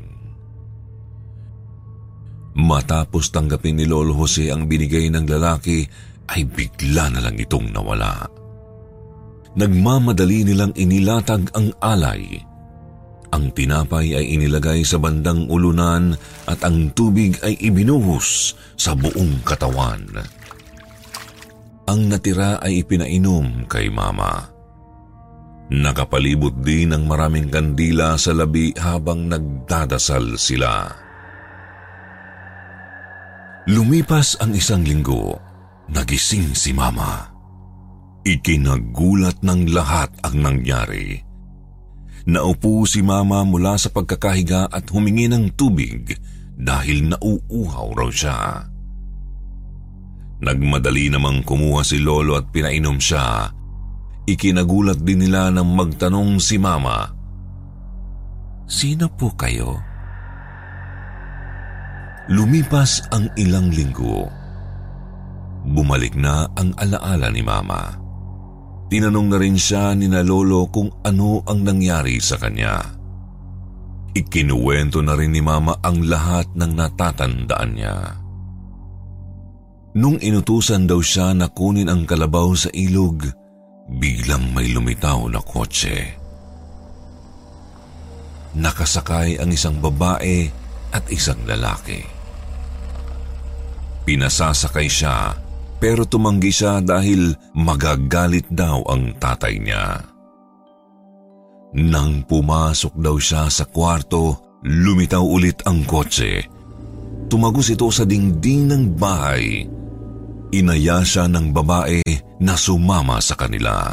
[2.56, 5.84] Matapos tanggapin ni Lolo Jose ang binigay ng lalaki,
[6.32, 8.26] ay bigla na lang itong nawala.
[9.56, 12.40] Nagmamadali nilang inilatag ang alay.
[13.36, 16.16] Ang tinapay ay inilagay sa bandang ulunan
[16.48, 20.08] at ang tubig ay ibinuhos sa buong katawan.
[21.92, 24.40] Ang natira ay ipinainom kay Mama.
[25.68, 30.88] Nakapalibot din ang maraming kandila sa labi habang nagdadasal sila.
[33.68, 35.36] Lumipas ang isang linggo,
[35.92, 37.28] nagising si Mama.
[38.24, 41.25] Ikinagulat ng lahat ang nangyari.
[42.26, 46.18] Naupo si Mama mula sa pagkakahiga at humingi ng tubig
[46.58, 48.66] dahil nauuhaw raw siya.
[50.42, 53.54] Nagmadali namang kumuha si Lolo at pinainom siya.
[54.26, 57.16] Ikinagulat din nila nang magtanong si Mama,
[58.66, 59.78] Sino po kayo?
[62.34, 64.26] Lumipas ang ilang linggo.
[65.70, 68.05] Bumalik na ang alaala ni Mama.
[68.96, 72.80] Tinanong na rin siya ni na Lolo kung ano ang nangyari sa kanya.
[74.16, 78.16] Ikinuwento na rin ni Mama ang lahat ng natatandaan niya.
[80.00, 83.28] Nung inutusan daw siya na kunin ang kalabaw sa ilog,
[84.00, 86.16] biglang may lumitaw na kotse.
[88.56, 90.48] Nakasakay ang isang babae
[90.96, 92.00] at isang lalaki.
[94.08, 95.36] Pinasasakay siya
[95.78, 100.02] pero tumanggi siya dahil magagalit daw ang tatay niya.
[101.76, 106.48] Nang pumasok daw siya sa kwarto, lumitaw ulit ang kotse.
[107.28, 109.68] Tumagos ito sa dingding ng bahay.
[110.56, 112.04] Inaya siya ng babae
[112.40, 113.92] na sumama sa kanila.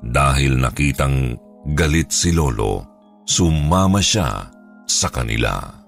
[0.00, 1.36] Dahil nakitang
[1.76, 2.88] galit si Lolo,
[3.28, 4.48] sumama siya
[4.88, 5.79] sa kanila.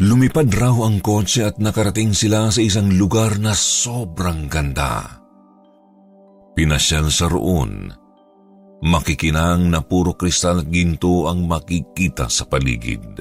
[0.00, 5.20] Lumipad raw ang kotse at nakarating sila sa isang lugar na sobrang ganda.
[6.56, 7.92] Pinasyal sa roon.
[8.82, 13.20] Makikinang na puro kristal at ginto ang makikita sa paligid.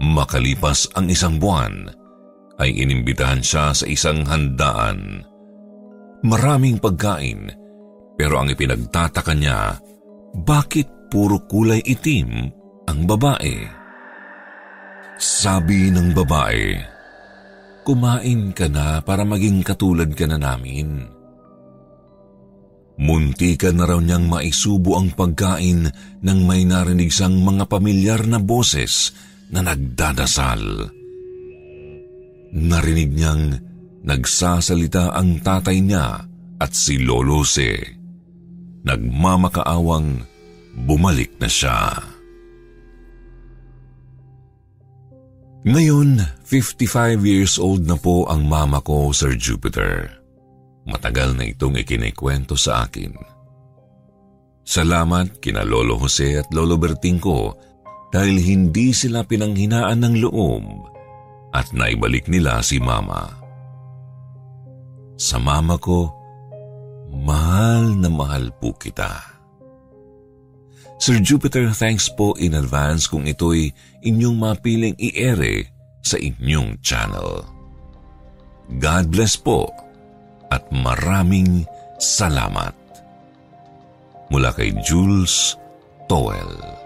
[0.00, 1.88] Makalipas ang isang buwan,
[2.56, 5.24] ay inimbitahan siya sa isang handaan.
[6.24, 7.52] Maraming pagkain,
[8.16, 9.76] pero ang ipinagtataka niya,
[10.44, 12.50] bakit puro kulay itim
[12.88, 13.75] ang babae?
[15.16, 16.76] Sabi ng babae,
[17.86, 21.06] Kumain ka na para maging katulad ka na namin.
[22.96, 25.86] Munti ka na raw niyang maisubo ang pagkain
[26.24, 29.14] nang may narinig siyang mga pamilyar na boses
[29.52, 30.90] na nagdadasal.
[32.56, 33.44] Narinig niyang
[34.02, 36.24] nagsasalita ang tatay niya
[36.58, 37.76] at si Lolo Se.
[38.82, 40.24] Nagmamakaawang
[40.74, 42.15] bumalik na siya.
[45.66, 50.14] Ngayon, 55 years old na po ang mama ko, Sir Jupiter.
[50.86, 53.10] Matagal na itong ikinikwento sa akin.
[54.62, 57.50] Salamat kina Lolo Jose at Lolo Berting ko
[58.14, 60.62] dahil hindi sila pinanghinaan ng loob
[61.50, 63.26] at naibalik nila si Mama.
[65.18, 66.14] Sa Mama ko,
[67.10, 69.35] mahal na mahal po kita.
[70.96, 73.68] Sir Jupiter, thanks po in advance kung ito'y
[74.00, 75.68] inyong mapiling i-ere
[76.00, 77.44] sa inyong channel.
[78.80, 79.68] God bless po
[80.48, 81.68] at maraming
[82.00, 82.72] salamat.
[84.32, 85.54] Mula kay Jules
[86.08, 86.85] Towell.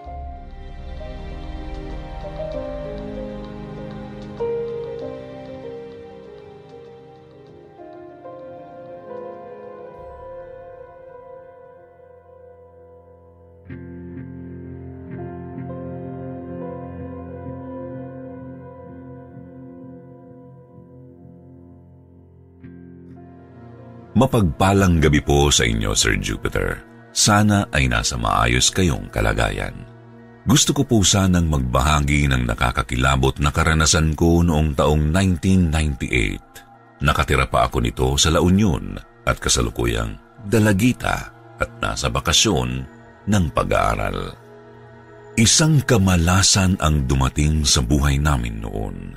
[24.21, 26.85] Mapagpalang gabi po sa inyo, Sir Jupiter.
[27.09, 29.73] Sana ay nasa maayos kayong kalagayan.
[30.45, 37.01] Gusto ko po sanang magbahagi ng nakakakilabot na karanasan ko noong taong 1998.
[37.01, 38.93] Nakatira pa ako nito sa La Union
[39.25, 42.85] at kasalukuyang dalagita at nasa bakasyon
[43.25, 44.37] ng pag-aaral.
[45.41, 49.17] Isang kamalasan ang dumating sa buhay namin noon.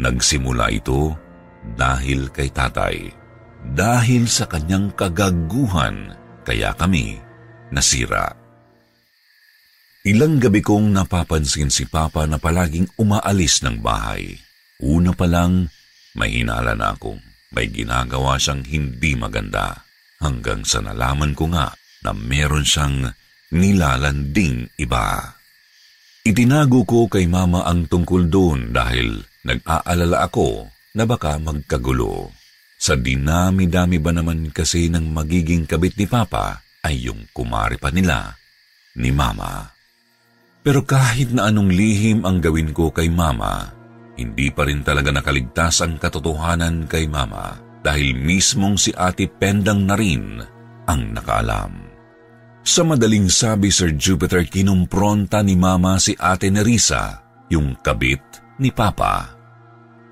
[0.00, 1.12] Nagsimula ito
[1.76, 3.23] dahil kay tatay.
[3.72, 6.12] Dahil sa kanyang kagaguhan,
[6.44, 7.16] kaya kami
[7.72, 8.36] nasira.
[10.04, 14.36] Ilang gabi kong napapansin si Papa na palaging umaalis ng bahay.
[14.84, 15.72] Una pa lang,
[16.12, 17.16] may hinala na akong
[17.56, 19.80] may ginagawa siyang hindi maganda.
[20.20, 21.72] Hanggang sa nalaman ko nga
[22.04, 23.16] na meron siyang
[23.48, 25.40] nilalanding iba.
[26.24, 32.43] Itinago ko kay Mama ang tungkol doon dahil nag-aalala ako na baka magkagulo.
[32.84, 38.36] Sa dinami-dami ba naman kasi ng magiging kabit ni Papa ay yung kumari pa nila
[39.00, 39.72] ni Mama.
[40.60, 43.72] Pero kahit na anong lihim ang gawin ko kay Mama,
[44.20, 49.96] hindi pa rin talaga nakaligtas ang katotohanan kay Mama dahil mismong si Ate Pendang na
[49.96, 50.44] rin
[50.84, 51.88] ang nakaalam.
[52.64, 59.33] Sa madaling sabi, Sir Jupiter, kinumpronta ni Mama si Ate Nerissa, yung kabit ni Papa.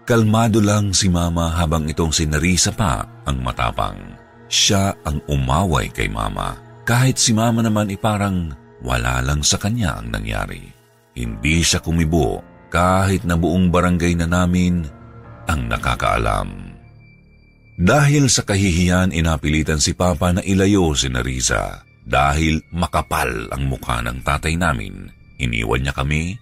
[0.03, 4.19] Kalmado lang si Mama habang itong si Narisa pa ang matapang.
[4.51, 6.59] Siya ang umaway kay Mama.
[6.83, 8.51] Kahit si Mama naman iparang
[8.83, 10.67] wala lang sa kanya ang nangyari.
[11.15, 14.83] Hindi siya kumibo kahit na buong barangay na namin
[15.47, 16.51] ang nakakaalam.
[17.79, 24.27] Dahil sa kahihiyan inapilitan si Papa na ilayo si Narisa dahil makapal ang mukha ng
[24.27, 25.07] tatay namin,
[25.39, 26.35] iniwan niya kami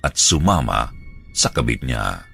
[0.00, 0.88] at sumama
[1.36, 2.33] sa kabit niya.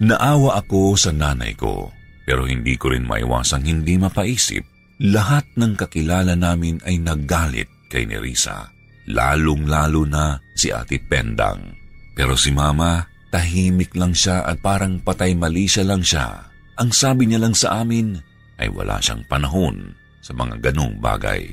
[0.00, 1.92] Naawa ako sa nanay ko,
[2.24, 4.64] pero hindi ko rin maiwasang hindi mapaisip.
[5.00, 8.72] Lahat ng kakilala namin ay naggalit kay Nerissa,
[9.04, 11.76] lalong-lalo na si Ate Pendang.
[12.16, 16.48] Pero si Mama, tahimik lang siya at parang patay mali siya lang siya.
[16.80, 18.16] Ang sabi niya lang sa amin
[18.56, 19.92] ay wala siyang panahon
[20.24, 21.44] sa mga ganong bagay.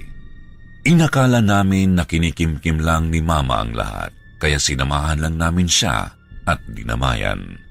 [0.87, 6.15] Inakala namin na kinikimkim lang ni Mama ang lahat, kaya sinamahan lang namin siya
[6.47, 7.66] at dinamayan.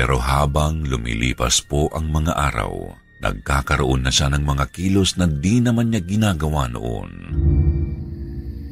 [0.00, 5.60] Pero habang lumilipas po ang mga araw, nagkakaroon na siya ng mga kilos na di
[5.60, 7.12] naman niya ginagawa noon.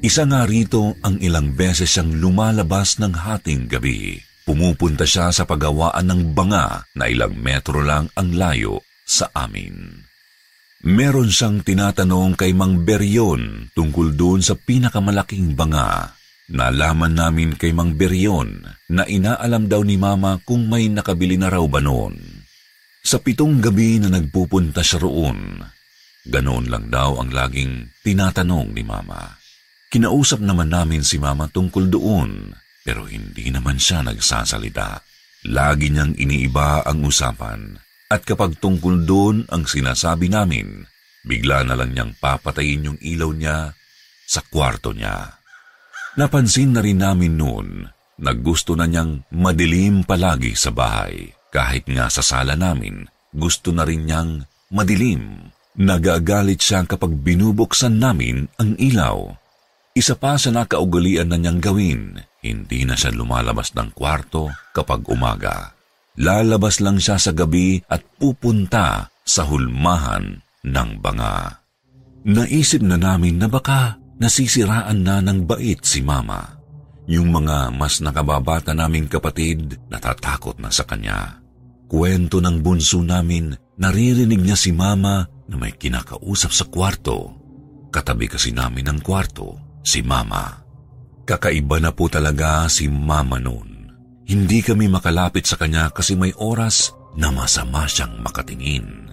[0.01, 4.17] Isa nga rito ang ilang beses siyang lumalabas ng hating gabi.
[4.49, 10.01] Pumupunta siya sa paggawaan ng banga na ilang metro lang ang layo sa amin.
[10.89, 16.17] Meron siyang tinatanong kay Mang Beryon tungkol doon sa pinakamalaking banga
[16.49, 21.61] Nalaman namin kay Mang Beryon na inaalam daw ni Mama kung may nakabili na raw
[21.69, 22.17] ba noon.
[23.05, 25.61] Sa pitong gabi na nagpupunta siya roon,
[26.25, 29.37] ganoon lang daw ang laging tinatanong ni Mama.
[29.93, 35.05] Kinausap naman namin si Mama tungkol doon, pero hindi naman siya nagsasalita.
[35.53, 37.77] Lagi niyang iniiba ang usapan
[38.09, 40.89] at kapag tungkol doon ang sinasabi namin,
[41.29, 43.77] bigla na lang niyang papatayin yung ilaw niya
[44.25, 45.38] sa kwarto niya.
[46.19, 47.87] Napansin na rin namin noon
[48.19, 51.31] na gusto na niyang madilim palagi sa bahay.
[51.55, 54.43] Kahit nga sa sala namin, gusto na rin niyang
[54.75, 55.55] madilim.
[55.79, 59.31] Nagagalit siya kapag binubuksan namin ang ilaw.
[59.95, 65.71] Isa pa sa nakaugalian na niyang gawin, hindi na siya lumalabas ng kwarto kapag umaga.
[66.19, 71.63] Lalabas lang siya sa gabi at pupunta sa hulmahan ng banga.
[72.27, 76.59] Naisip na namin na baka nasisiraan na ng bait si mama.
[77.09, 81.41] Yung mga mas nakababata naming kapatid natatakot na sa kanya.
[81.89, 87.33] Kwento ng bunso namin, naririnig niya si mama na may kinakausap sa kwarto.
[87.89, 90.61] Katabi kasi namin ng kwarto, si mama.
[91.25, 93.89] Kakaiba na po talaga si mama noon.
[94.29, 99.08] Hindi kami makalapit sa kanya kasi may oras na masama siyang makatingin.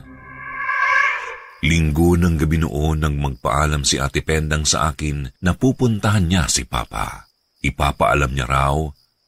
[1.66, 6.70] Linggo ng gabi noon nang magpaalam si Ate Pendang sa akin na pupuntahan niya si
[6.70, 7.26] Papa.
[7.66, 8.78] Ipapaalam niya raw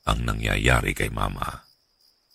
[0.05, 1.65] ang nangyayari kay Mama.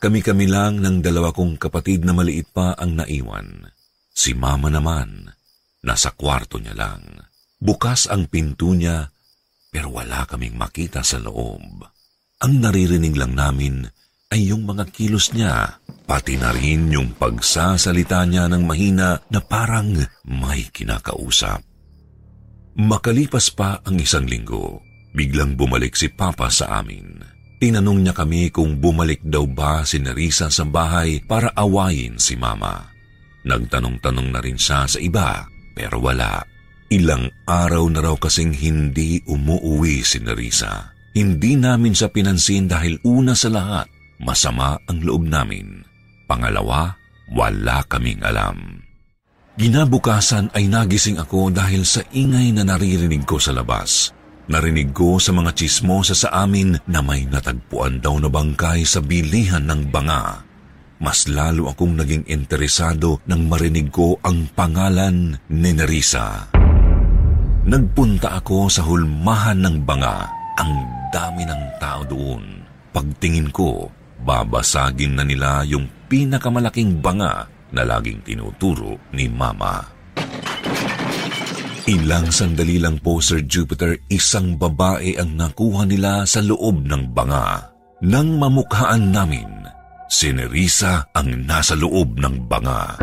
[0.03, 3.71] Kami-kami lang ng dalawa kong kapatid na maliit pa ang naiwan.
[4.11, 5.31] Si Mama naman,
[5.87, 7.23] nasa kwarto niya lang.
[7.63, 9.07] Bukas ang pinto niya,
[9.71, 11.87] pero wala kaming makita sa loob.
[12.43, 13.87] Ang naririnig lang namin
[14.33, 15.77] ay yung mga kilos niya,
[16.09, 19.93] pati na rin yung pagsasalita niya ng mahina na parang
[20.25, 21.61] may kinakausap.
[22.81, 24.81] Makalipas pa ang isang linggo,
[25.13, 27.21] biglang bumalik si Papa sa amin.
[27.61, 32.89] Tinanong niya kami kung bumalik daw ba si Nerissa sa bahay para awayin si Mama.
[33.45, 35.45] Nagtanong-tanong na rin siya sa iba,
[35.77, 36.41] pero wala.
[36.89, 40.91] Ilang araw na raw kasing hindi umuuwi si Nerissa.
[41.13, 43.92] Hindi namin siya pinansin dahil una sa lahat,
[44.23, 45.83] masama ang loob namin.
[46.31, 46.95] Pangalawa,
[47.35, 48.81] wala kaming alam.
[49.61, 54.15] Ginabukasan ay nagising ako dahil sa ingay na naririnig ko sa labas.
[54.49, 59.63] Narinig ko sa mga chismosa sa amin na may natagpuan daw na bangkay sa bilihan
[59.69, 60.41] ng banga.
[61.03, 66.49] Mas lalo akong naging interesado nang marinig ko ang pangalan ni Nerissa.
[67.63, 70.27] Nagpunta ako sa hulmahan ng banga.
[70.59, 70.73] Ang
[71.15, 72.43] dami ng tao doon.
[72.91, 73.87] Pagtingin ko,
[74.23, 79.83] babasagin na nila yung pinakamalaking banga na laging tinuturo ni Mama.
[81.91, 87.75] Ilang sandali lang po, Sir Jupiter, isang babae ang nakuha nila sa loob ng banga.
[88.07, 89.67] Nang mamukhaan namin,
[90.07, 92.95] si Nerissa ang nasa loob ng banga.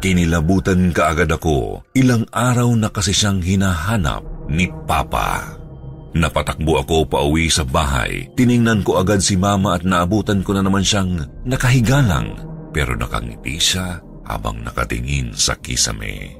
[0.00, 5.59] Kinilabutan kaagad ako, ilang araw na kasi siyang hinahanap ni Papa.
[6.10, 8.26] Napatakbo ako pauwi sa bahay.
[8.34, 12.34] Tiningnan ko agad si Mama at naabutan ko na naman siyang nakahiga lang
[12.74, 16.38] pero nakangiti siya habang nakatingin sa kisame.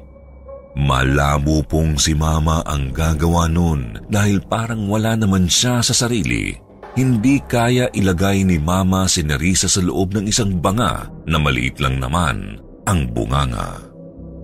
[0.78, 6.54] Malabo pong si mama ang gagawa nun dahil parang wala naman siya sa sarili.
[6.94, 11.98] Hindi kaya ilagay ni mama si Nerissa sa loob ng isang banga na maliit lang
[11.98, 13.82] naman ang bunganga.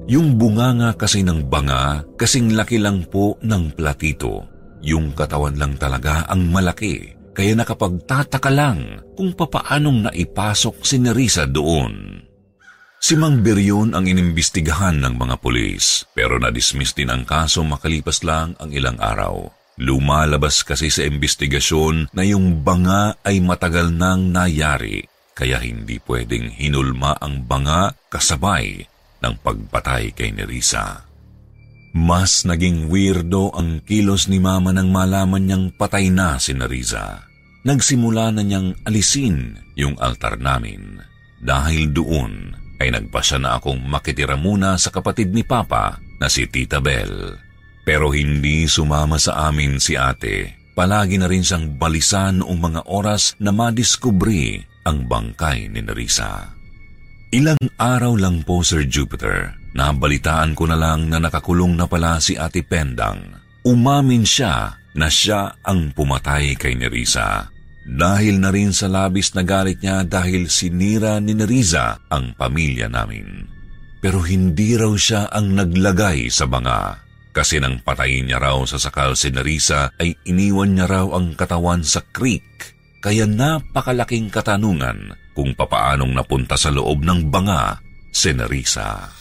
[0.06, 4.46] Yung bunganga kasi ng banga kasing laki lang po ng platito.
[4.86, 12.22] Yung katawan lang talaga ang malaki kaya nakapagtataka lang kung papaanong naipasok si Nerissa doon.
[13.02, 18.54] Si Mang Beryon ang inimbestigahan ng mga pulis pero na-dismiss din ang kaso makalipas lang
[18.62, 19.50] ang ilang araw.
[19.76, 25.04] Lumalabas kasi sa investigasyon na yung banga ay matagal nang nayari
[25.36, 28.80] kaya hindi pwedeng hinulma ang banga kasabay
[29.20, 31.05] ng pagpatay kay Nerissa.
[31.96, 37.24] Mas naging weirdo ang kilos ni Mama nang malaman niyang patay na si Nerissa.
[37.64, 41.00] Nagsimula na niyang alisin yung altar namin.
[41.40, 46.84] Dahil doon, ay nagpasya na akong makitira muna sa kapatid ni Papa na si Tita
[46.84, 47.40] Belle.
[47.88, 50.52] Pero hindi sumama sa amin si ate.
[50.76, 56.52] Palagi na rin siyang balisan noong mga oras na madiskubri ang bangkay ni Nerissa.
[57.32, 62.32] Ilang araw lang po, Sir Jupiter, nabalitaan ko na lang na nakakulong na pala si
[62.32, 63.20] Ate Pendang.
[63.68, 67.52] Umamin siya na siya ang pumatay kay Nerissa
[67.86, 73.46] dahil na rin sa labis na galit niya dahil sinira ni Neriza ang pamilya namin.
[74.02, 76.98] Pero hindi raw siya ang naglagay sa banga.
[77.30, 81.86] Kasi nang patayin niya raw sa sakal si Nerissa ay iniwan niya raw ang katawan
[81.86, 82.74] sa creek.
[82.98, 87.78] Kaya napakalaking katanungan kung papaanong napunta sa loob ng banga
[88.10, 89.12] si Nerissa.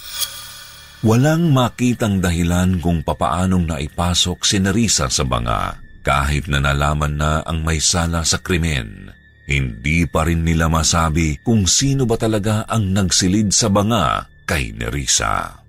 [1.05, 7.61] Walang makitang dahilan kung papaanong naipasok si Nerissa sa banga Kahit na nalaman na ang
[7.61, 9.13] may sala sa krimen,
[9.45, 15.61] hindi pa rin nila masabi kung sino ba talaga ang nagsilid sa banga kay Nerissa.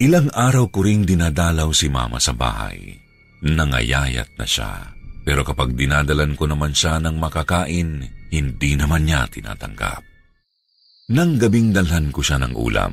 [0.00, 3.00] Ilang araw ko ring dinadalaw si mama sa bahay.
[3.44, 4.92] Nangayayat na siya.
[5.24, 10.04] Pero kapag dinadalan ko naman siya ng makakain, hindi naman niya tinatanggap.
[11.16, 12.92] Nang gabing dalhan ko siya ng ulam,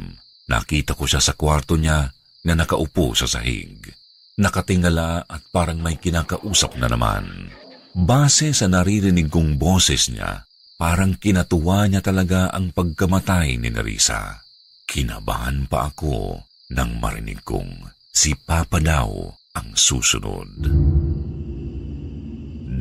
[0.51, 2.11] nakita ko siya sa kwarto niya
[2.43, 3.87] na nakaupo sa sahig.
[4.35, 7.47] Nakatingala at parang may kinakausap na naman.
[7.95, 10.43] Base sa naririnig kong boses niya,
[10.75, 14.39] parang kinatuwa niya talaga ang pagkamatay ni Narisa.
[14.87, 16.39] Kinabahan pa ako
[16.75, 19.07] nang marinig kong si Papa daw
[19.55, 20.67] ang susunod.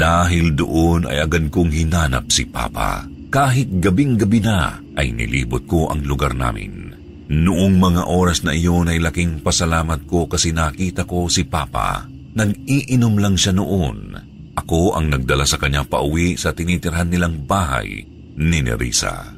[0.01, 3.05] Dahil doon ay agad kong hinanap si Papa.
[3.30, 6.89] Kahit gabing-gabi na ay nilibot ko ang lugar namin.
[7.31, 12.11] Noong mga oras na iyon ay laking pasalamat ko kasi nakita ko si Papa.
[12.35, 14.19] Nag-iinom lang siya noon.
[14.59, 18.02] Ako ang nagdala sa kanya pauwi sa tinitirhan nilang bahay
[18.35, 19.31] ni Nerissa.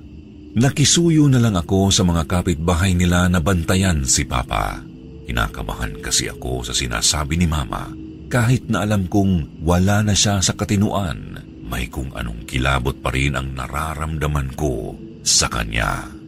[0.56, 4.81] Nakisuyo na lang ako sa mga kapitbahay nila na bantayan si Papa.
[5.28, 8.02] Kinakabahan kasi ako sa sinasabi ni Mama
[8.32, 11.36] kahit na alam kong wala na siya sa katinuan,
[11.69, 16.22] may kung anong kilabot pa rin ang nararamdaman ko sa kanya.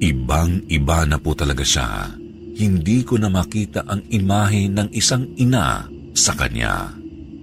[0.00, 2.16] Ibang-iba na po talaga siya.
[2.56, 5.84] Hindi ko na makita ang imahe ng isang ina
[6.16, 6.96] sa kanya.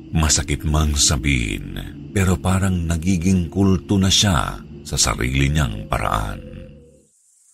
[0.10, 1.78] Masakit mang sabihin,
[2.18, 6.42] pero parang nagiging kulto na siya sa sarili niyang paraan.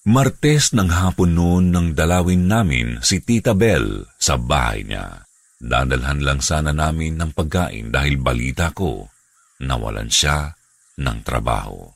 [0.03, 5.23] Martes ng hapon noon nang dalawin namin si Tita Bell sa bahay niya.
[5.63, 9.07] Dadalhan lang sana namin ng pagkain dahil balita ko
[9.63, 10.51] nawalan siya
[10.99, 11.87] ng trabaho.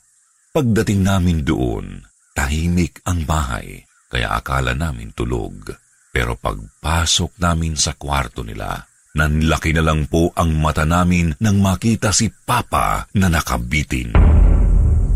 [0.55, 2.06] Pagdating namin doon,
[2.38, 3.81] tahimik ang bahay
[4.14, 5.73] kaya akala namin tulog.
[6.14, 8.85] Pero pagpasok namin sa kwarto nila,
[9.18, 14.15] nanlaki na lang po ang mata namin nang makita si Papa na nakabitin.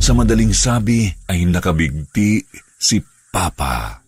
[0.01, 2.43] Sa madaling sabi ay nakabigti
[2.77, 2.99] si
[3.31, 4.01] Papa.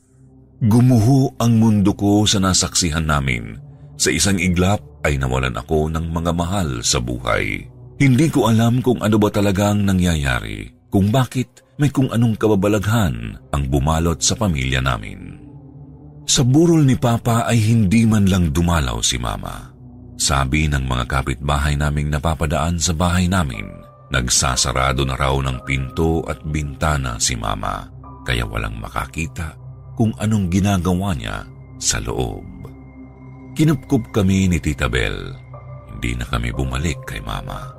[0.63, 3.57] Gumuho ang mundo ko sa nasaksihan namin
[3.97, 7.67] sa isang iglap ay nawalan ako ng mga mahal sa buhay.
[8.03, 13.63] Hindi ko alam kung ano ba talagang nangyayari, kung bakit may kung anong kababalaghan ang
[13.69, 15.41] bumalot sa pamilya namin.
[16.23, 19.73] Sa burol ni Papa ay hindi man lang dumalaw si Mama.
[20.15, 23.65] Sabi ng mga kapitbahay naming napapadaan sa bahay namin,
[24.13, 27.89] nagsasarado na raw ng pinto at bintana si Mama,
[28.23, 29.57] kaya walang makakita
[29.97, 31.43] kung anong ginagawa niya
[31.81, 32.45] sa loob.
[33.57, 35.33] Kinupkup kami ni Tita Bell.
[35.91, 37.72] Hindi na kami bumalik kay Mama.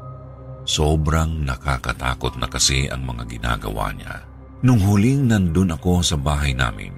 [0.64, 4.24] Sobrang nakakatakot na kasi ang mga ginagawa niya.
[4.64, 6.92] Nung huling nandun ako sa bahay namin,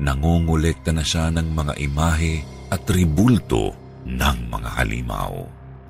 [0.00, 2.40] nangongolekta na siya ng mga imahe
[2.72, 3.76] at tribulto
[4.08, 5.32] ng mga halimaw.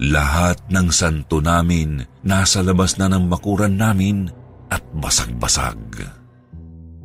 [0.02, 4.26] Lahat ng santo namin nasa labas na ng bakuran namin
[4.66, 5.78] at basag-basag.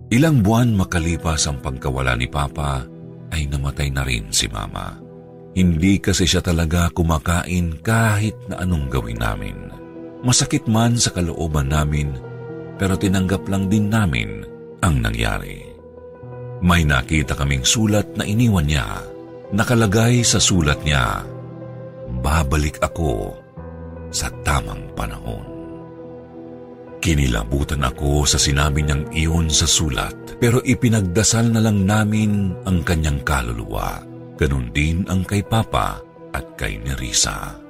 [0.10, 2.82] Ilang buwan makalipas ang pagkawala ni Papa
[3.30, 4.98] ay namatay na rin si Mama.
[5.54, 9.58] Hindi kasi siya talaga kumakain kahit na anong gawin namin.
[10.26, 12.18] Masakit man sa kalooban namin,
[12.82, 14.42] pero tinanggap lang din namin
[14.82, 15.62] ang nangyari.
[16.62, 19.06] May nakita kaming sulat na iniwan niya.
[19.54, 21.24] Nakalagay sa sulat niya,
[22.08, 23.36] Babalik ako
[24.10, 25.44] sa tamang panahon.
[26.98, 33.22] Kinilabutan ako sa sinabi niyang iyon sa sulat, pero ipinagdasal na lang namin ang kanyang
[33.22, 34.02] kaluluwa.
[34.40, 36.02] Ganon din ang kay Papa
[36.34, 37.67] at kay Nerissa.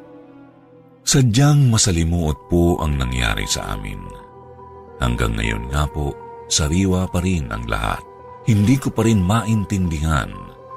[1.08, 4.04] Sadyang masalimuot po ang nangyari sa amin.
[5.00, 6.12] Hanggang ngayon nga po,
[6.52, 8.04] sariwa pa rin ang lahat.
[8.44, 10.28] Hindi ko pa rin maintindihan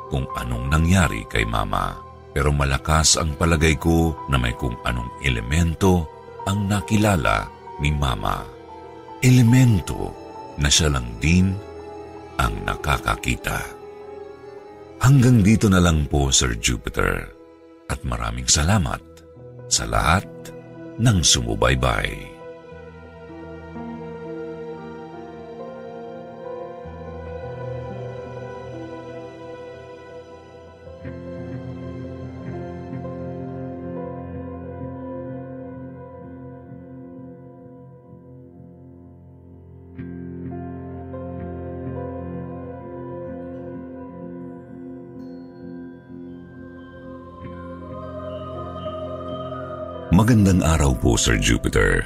[0.07, 1.98] kung anong nangyari kay Mama.
[2.31, 6.07] Pero malakas ang palagay ko na may kung anong elemento
[6.47, 7.51] ang nakilala
[7.82, 8.47] ni Mama.
[9.27, 10.15] Elemento
[10.62, 11.51] na siya lang din
[12.39, 13.66] ang nakakakita.
[15.02, 17.35] Hanggang dito na lang po, Sir Jupiter.
[17.90, 19.09] At maraming salamat
[19.70, 20.26] sa lahat
[20.98, 22.30] ng sumubaybay.
[50.20, 52.05] Magandang araw po, Sir Jupiter.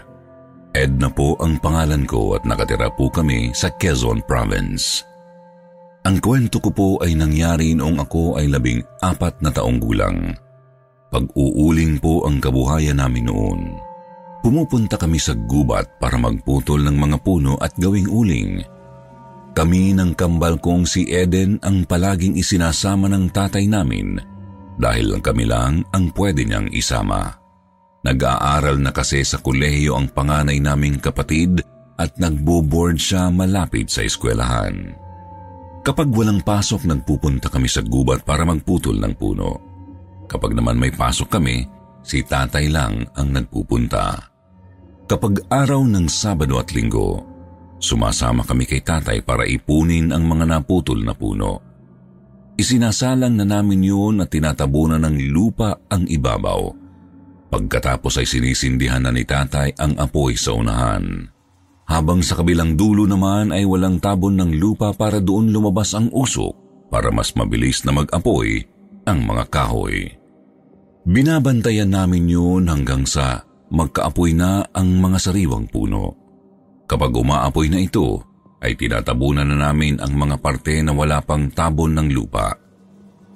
[0.71, 5.03] Edna po ang pangalan ko at nakatira po kami sa Quezon Province.
[6.07, 10.31] Ang kwento ko po ay nangyari noong ako ay labing apat na taong gulang.
[11.11, 13.83] Pag-uuling po ang kabuhayan namin noon.
[14.47, 18.63] Pumupunta kami sa gubat para magputol ng mga puno at gawing uling.
[19.59, 24.23] Kami ng kambal kong si Eden ang palaging isinasama ng tatay namin
[24.79, 27.44] dahil lang kami lang ang pwede niyang isama.
[28.05, 31.65] Nag-aaral na kasi sa kolehiyo ang panganay naming kapatid
[31.97, 34.93] at nagbo-board siya malapit sa eskwelahan.
[35.85, 39.51] Kapag walang pasok, nagpupunta kami sa gubat para magputol ng puno.
[40.29, 41.65] Kapag naman may pasok kami,
[42.05, 44.33] si tatay lang ang nagpupunta.
[45.05, 47.25] Kapag araw ng Sabado at Linggo,
[47.81, 51.61] sumasama kami kay tatay para ipunin ang mga naputol na puno.
[52.57, 56.84] Isinasalang na namin yun at tinatabunan ng lupa ang ibabaw.
[57.55, 61.31] Pagkatapos ay sinisindihan na ni tatay ang apoy sa unahan
[61.85, 66.51] habang sa kabilang dulo naman ay walang tabon ng lupa para doon lumabas ang usok
[66.89, 68.65] para mas mabilis na mag-apoy
[69.05, 70.09] ang mga kahoy.
[71.05, 76.17] Binabantayan namin yun hanggang sa magkaapoy na ang mga sariwang puno.
[76.91, 78.19] Kapag umaapoy na ito,
[78.65, 82.57] ay tinatabunan na namin ang mga parte na wala pang tabon ng lupa.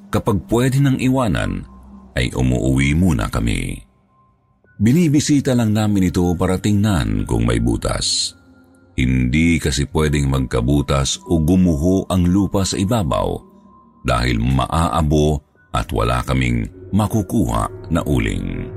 [0.09, 1.69] Kapag pwede nang iwanan,
[2.17, 3.88] ay umuuwi muna kami.
[4.79, 8.39] Binibisita lang namin ito para tingnan kung may butas.
[8.95, 13.43] Hindi kasi pwedeng magkabutas o gumuho ang lupa sa ibabaw
[14.07, 15.43] dahil maaabo
[15.75, 18.71] at wala kaming makukuha na uling.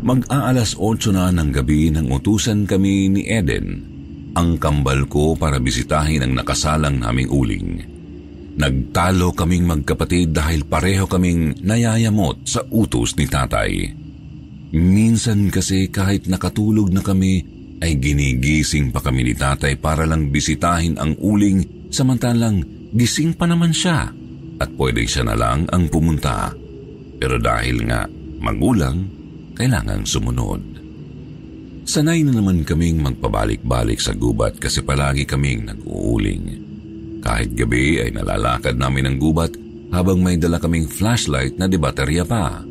[0.00, 3.84] Mag-aalas 8 na ng gabi nang utusan kami ni Eden,
[4.32, 7.84] ang kambal ko para bisitahin ang nakasalang naming uling.
[8.58, 13.94] Nagtalo kaming magkapatid dahil pareho kaming nayayamot sa utos ni tatay.
[14.74, 17.46] Minsan kasi kahit nakatulog na kami
[17.78, 23.70] ay ginigising pa kami ni tatay para lang bisitahin ang uling samantalang gising pa naman
[23.70, 24.10] siya
[24.58, 26.50] at pwede siya na lang ang pumunta.
[27.22, 28.10] Pero dahil nga
[28.42, 29.06] magulang,
[29.54, 30.62] kailangang sumunod.
[31.86, 36.67] Sanay na naman kaming magpabalik-balik sa gubat kasi palagi kaming nag-uuling.
[37.28, 39.52] Kahit gabi ay nalalakad namin ang gubat
[39.92, 42.64] habang may dala kaming flashlight na di baterya pa.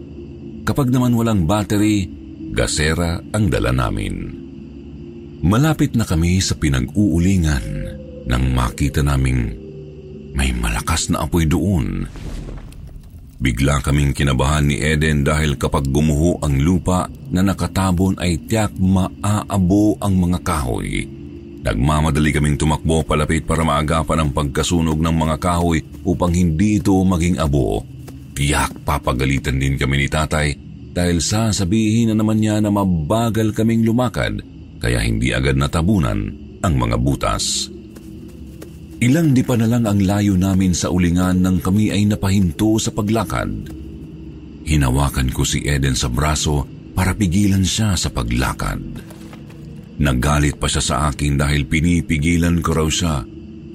[0.66, 2.10] Kapag naman walang battery,
[2.58, 4.34] gasera ang dala namin.
[5.46, 7.66] Malapit na kami sa pinag-uulingan
[8.26, 9.54] nang makita naming
[10.34, 12.10] may malakas na apoy doon.
[13.38, 20.02] Bigla kaming kinabahan ni Eden dahil kapag gumuho ang lupa na nakatabon ay tiyak maaabo
[20.02, 21.17] ang mga kahoy.
[21.68, 27.44] Nagmamadali kaming tumakbo palapit para maagapan ang pagkasunog ng mga kahoy upang hindi ito maging
[27.44, 27.84] abo.
[28.32, 30.56] Tiyak papagalitan din kami ni tatay
[30.96, 34.40] dahil sasabihin na naman niya na mabagal kaming lumakad
[34.80, 36.32] kaya hindi agad natabunan
[36.64, 37.68] ang mga butas.
[39.04, 42.96] Ilang di pa na lang ang layo namin sa ulingan nang kami ay napahinto sa
[42.96, 43.52] paglakad.
[44.64, 46.64] Hinawakan ko si Eden sa braso
[46.96, 49.07] para pigilan siya sa paglakad.
[49.98, 53.26] Nagalit pa siya sa akin dahil pinipigilan ko raw siya.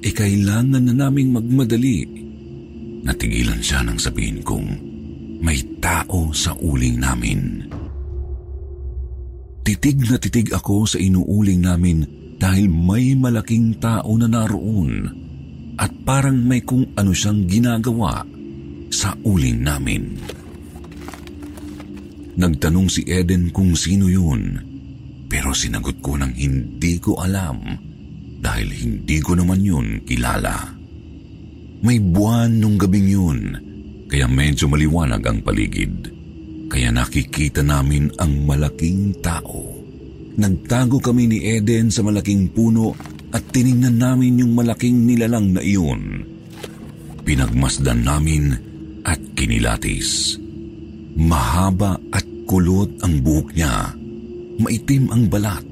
[0.03, 2.23] E kailangan na naming magmadali.
[3.03, 4.67] Natigilan siya nang sabihin kong
[5.43, 7.67] may tao sa uling namin.
[9.63, 12.03] Titig na titig ako sa inuuling namin
[12.39, 15.07] dahil may malaking tao na naroon
[15.79, 18.23] at parang may kung ano siyang ginagawa
[18.91, 20.19] sa uling namin.
[22.39, 24.72] Nagtanong si Eden kung sino yun,
[25.33, 27.57] pero sinagot ko ng hindi ko alam
[28.37, 30.77] dahil hindi ko naman yun kilala.
[31.81, 33.39] May buwan nung gabing yun,
[34.13, 36.13] kaya medyo maliwanag ang paligid
[36.73, 39.61] kaya nakikita namin ang malaking tao.
[40.33, 42.97] Nagtago kami ni Eden sa malaking puno
[43.29, 46.25] at tiningnan namin yung malaking nilalang na iyon.
[47.21, 48.57] Pinagmasdan namin
[49.05, 50.41] at kinilatis.
[51.13, 53.93] Mahaba at kulot ang buhok niya.
[54.63, 55.67] Maitim ang balat.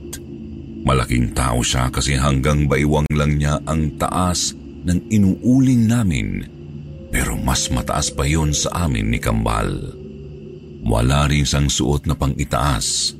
[0.83, 4.51] Malaking tao siya kasi hanggang baywang lang niya ang taas
[4.83, 6.43] ng inuuling namin.
[7.07, 9.71] Pero mas mataas pa yon sa amin ni Kambal.
[10.83, 13.15] Wala rin siyang suot na pang-itaas.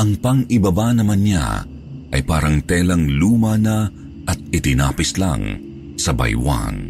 [0.00, 1.68] Ang pang-ibaba naman niya
[2.14, 3.90] ay parang telang luma na
[4.24, 5.60] at itinapis lang
[6.00, 6.80] sa baywang.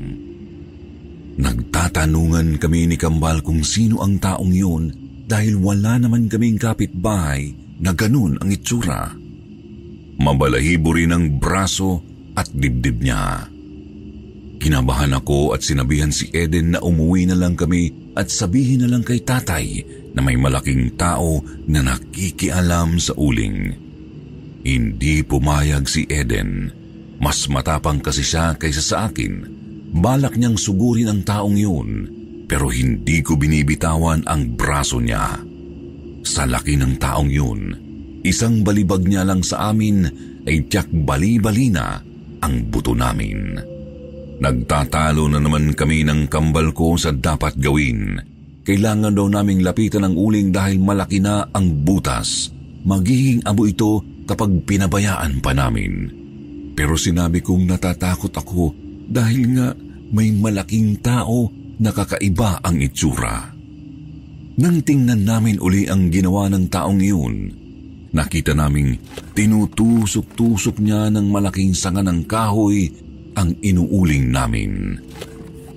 [1.35, 4.93] Nagtatanungan kami ni Kambal kung sino ang taong yun
[5.27, 9.13] dahil wala naman kaming kapitbahay na ganun ang itsura.
[10.17, 12.01] Mabalahibo rin ang braso
[12.33, 13.45] at dibdib niya.
[14.57, 19.05] Kinabahan ako at sinabihan si Eden na umuwi na lang kami at sabihin na lang
[19.05, 19.85] kay tatay
[20.17, 23.77] na may malaking tao na nakikialam sa uling.
[24.65, 26.73] Hindi pumayag si Eden.
[27.21, 29.45] Mas matapang kasi siya kaysa sa akin.
[29.93, 31.91] Balak niyang sugurin ang taong yun.
[32.45, 35.41] pero hindi ko binibitawan ang braso niya.
[36.25, 37.61] Sa laki ng taong yun,
[38.25, 40.09] isang balibag niya lang sa amin
[40.49, 42.01] ay tiyak bali-bali na
[42.41, 43.61] ang buto namin.
[44.41, 48.19] Nagtatalo na naman kami ng kambal ko sa dapat gawin.
[48.65, 52.49] Kailangan daw naming lapitan ang uling dahil malaki na ang butas.
[52.85, 56.09] Magiging abo ito kapag pinabayaan pa namin.
[56.75, 58.75] Pero sinabi kong natatakot ako
[59.07, 59.69] dahil nga
[60.11, 61.49] may malaking tao
[61.79, 63.54] na kakaiba ang itsura.
[64.55, 67.35] Nang tingnan namin uli ang ginawa ng taong iyon,
[68.15, 69.03] nakita naming
[69.35, 72.87] tinutusok-tusok niya ng malaking sanga ng kahoy
[73.35, 75.03] ang inuuling namin.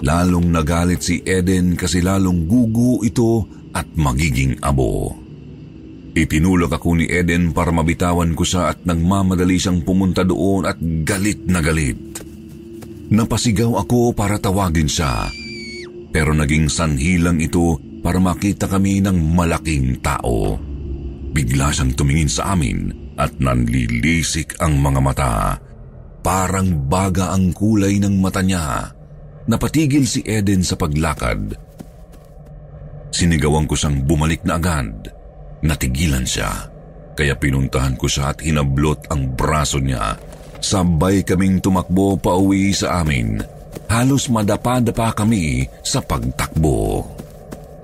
[0.05, 5.09] Lalong nagalit si Eden kasi lalong gugu ito at magiging abo.
[6.13, 11.49] Itinulak ako ni Eden para mabitawan ko siya at nagmamadali siyang pumunta doon at galit
[11.49, 11.97] na galit.
[13.09, 15.25] Napasigaw ako para tawagin siya,
[16.13, 20.55] pero naging sanhilang ito para makita kami ng malaking tao.
[21.35, 25.59] Bigla siyang tumingin sa amin at nanlilisik ang mga mata.
[26.23, 28.95] Parang baga ang kulay ng mata niya.
[29.51, 31.51] Napatigil si Eden sa paglakad.
[33.11, 35.11] Sinigawan ko siyang bumalik na agad.
[35.67, 36.47] Natigilan siya.
[37.11, 40.15] Kaya pinuntahan ko siya at hinablot ang braso niya.
[40.63, 43.43] Sabay kaming tumakbo pa uwi sa amin.
[43.91, 47.16] Halos madapa-dapa kami sa pagtakbo.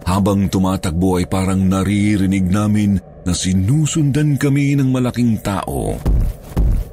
[0.04, 5.96] Habang tumatakbo ay parang naririnig namin na sinusundan kami ng malaking tao.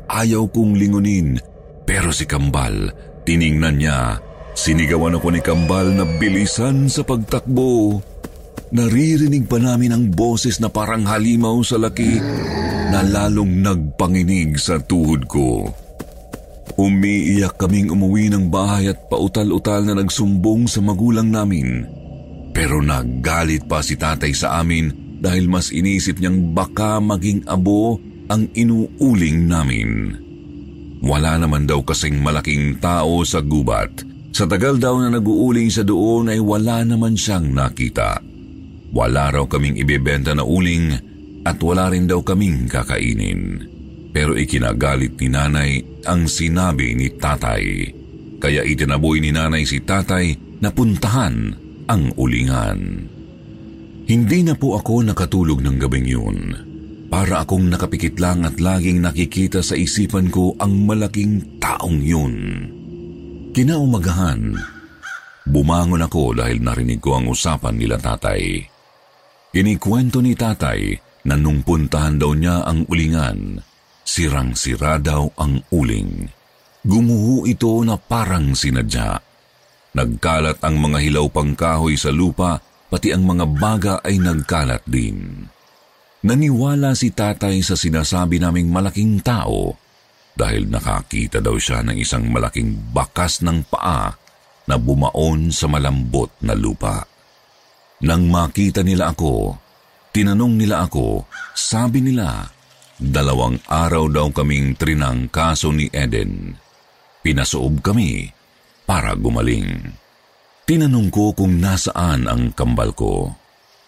[0.07, 1.39] Ayaw kong lingunin,
[1.83, 2.91] pero si Kambal,
[3.27, 4.19] tiningnan niya.
[4.55, 7.99] Sinigawan ako ni Kambal na bilisan sa pagtakbo.
[8.71, 12.23] Naririnig pa namin ang boses na parang halimaw sa laki
[12.95, 15.67] na lalong nagpanginig sa tuhod ko.
[16.79, 22.00] Umiiyak kaming umuwi ng bahay at pautal-utal na nagsumbong sa magulang namin.
[22.51, 28.01] Pero naggalit pa si tatay sa amin dahil mas inisip niyang baka maging abo
[28.31, 29.91] ang inuuling namin.
[31.01, 34.05] Wala naman daw kasing malaking tao sa gubat.
[34.31, 38.21] Sa tagal daw na nag-uuling sa doon ay wala naman siyang nakita.
[38.91, 40.95] Wala raw kaming ibebenta na uling
[41.47, 43.65] at wala rin daw kaming kakainin.
[44.11, 45.71] Pero ikinagalit ni nanay
[46.07, 47.65] ang sinabi ni tatay.
[48.41, 51.60] Kaya itinaboy ni nanay si tatay na puntahan
[51.91, 53.11] ang ulingan.
[54.07, 56.39] Hindi na po ako nakatulog ng gabing yun.
[57.11, 62.35] Para akong nakapikit lang at laging nakikita sa isipan ko ang malaking taong yun.
[63.51, 64.55] Kinaumagahan,
[65.43, 68.63] bumangon ako dahil narinig ko ang usapan nila tatay.
[69.51, 70.95] Inikwento ni tatay
[71.27, 73.59] na nung puntahan daw niya ang ulingan,
[74.07, 76.31] sirang-sira daw ang uling.
[76.87, 79.30] Gumuho ito na parang sinadya.
[79.91, 85.47] Nagkalat ang mga hilaw pang kahoy sa lupa, pati ang mga baga ay nagkalat din.
[86.21, 89.75] Naniwala si tatay sa sinasabi naming malaking tao
[90.37, 94.15] dahil nakakita daw siya ng isang malaking bakas ng paa
[94.69, 97.03] na bumaon sa malambot na lupa.
[98.07, 99.59] Nang makita nila ako,
[100.15, 101.27] tinanong nila ako,
[101.57, 102.47] sabi nila,
[103.01, 106.55] dalawang araw daw kaming trinang kaso ni Eden.
[107.21, 108.40] Pinasoob kami
[108.91, 109.95] para gumaling.
[110.67, 113.31] Tinanong ko kung nasaan ang kambal ko.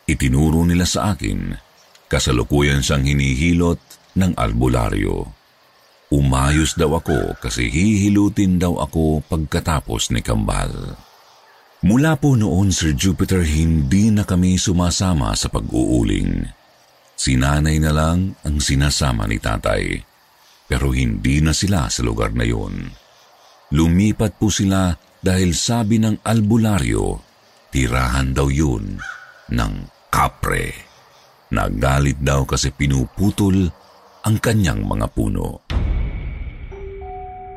[0.07, 1.59] Itinuro nila sa akin.
[2.07, 3.83] Kasalukuyan siyang hinihilot
[4.15, 5.27] ng albularyo.
[6.15, 10.71] Umayos daw ako kasi hihilutin daw ako pagkatapos ni Kambal.
[11.83, 16.47] Mula po noon, Sir Jupiter, hindi na kami sumasama sa pag-uuling.
[17.17, 19.99] Sinanay na lang ang sinasama ni tatay.
[20.69, 23.02] Pero hindi na sila sa lugar na yun.
[23.73, 24.93] Lumipat po sila
[25.25, 27.17] dahil sabi ng albularyo,
[27.73, 29.01] tirahan daw yun
[29.49, 29.73] ng
[30.13, 30.77] kapre.
[31.49, 33.73] Nagalit daw kasi pinuputol
[34.29, 35.65] ang kanyang mga puno.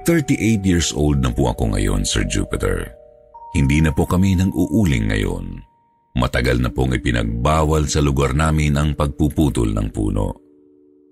[0.08, 2.96] 38 years old na po ako ngayon, Sir Jupiter.
[3.52, 5.60] Hindi na po kami nang uuling ngayon.
[6.16, 10.32] Matagal na pong ipinagbawal sa lugar namin ang pagpuputol ng puno.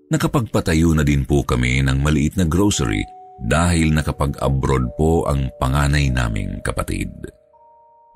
[0.08, 3.04] Nakapagpatayo na din po kami ng maliit na grocery
[3.44, 7.12] dahil nakapag-abroad po ang panganay naming kapatid.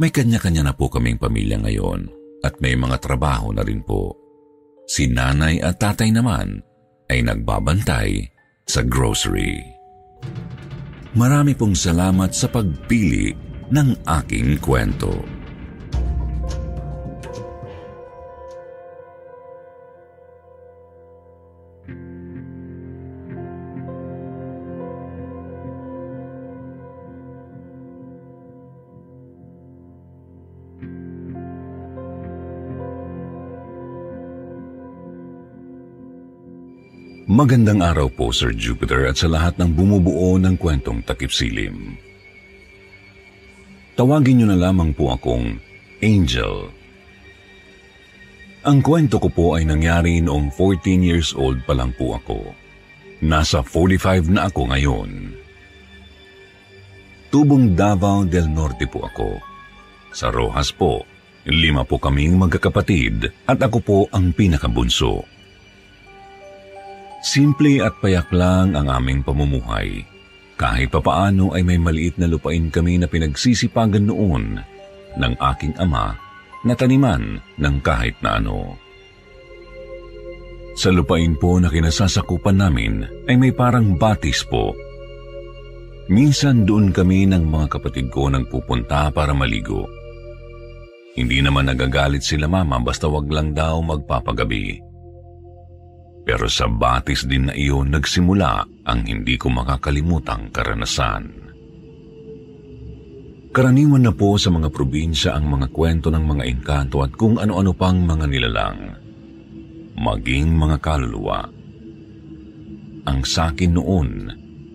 [0.01, 2.09] May kanya-kanya na po kaming pamilya ngayon
[2.41, 4.15] at may mga trabaho na rin po.
[4.89, 6.65] Si nanay at tatay naman
[7.13, 8.25] ay nagbabantay
[8.65, 9.61] sa grocery.
[11.13, 13.33] Marami pong salamat sa pagpili
[13.69, 15.38] ng aking kwento.
[37.29, 42.01] Magandang araw po, Sir Jupiter, at sa lahat ng bumubuo ng kwentong takip silim.
[44.01, 45.61] Tawagin niyo na lamang po akong
[46.01, 46.73] Angel.
[48.65, 52.57] Ang kwento ko po ay nangyari noong 14 years old pa lang po ako.
[53.21, 55.37] Nasa 45 na ako ngayon.
[57.29, 59.37] Tubong Davao del Norte po ako.
[60.17, 61.05] Sa Rojas po,
[61.45, 65.29] lima po kaming magkakapatid at ako po ang pinakabunso.
[67.19, 70.07] Simple at payak lang ang aming pamumuhay.
[70.59, 74.59] Kahit papaano ay may maliit na lupain kami na pinagsisipagan noon
[75.19, 76.15] ng aking ama
[76.67, 78.75] na taniman ng kahit na ano.
[80.79, 84.75] Sa lupain po na kinasasakupan namin ay may parang batis po.
[86.07, 89.91] Minsan doon kami ng mga kapatid ko nang pupunta para maligo.
[91.19, 94.88] Hindi naman nagagalit sila mama basta wag lang daw magpapagabi.
[96.29, 101.25] Pero sa batis din na iyon nagsimula ang hindi ko makakalimutang karanasan.
[103.49, 107.73] Karaniwan na po sa mga probinsya ang mga kwento ng mga engkanto at kung ano-ano
[107.73, 108.81] pang mga nilalang.
[109.97, 111.49] Maging mga kaluluwa.
[113.09, 114.09] Ang sakin noon,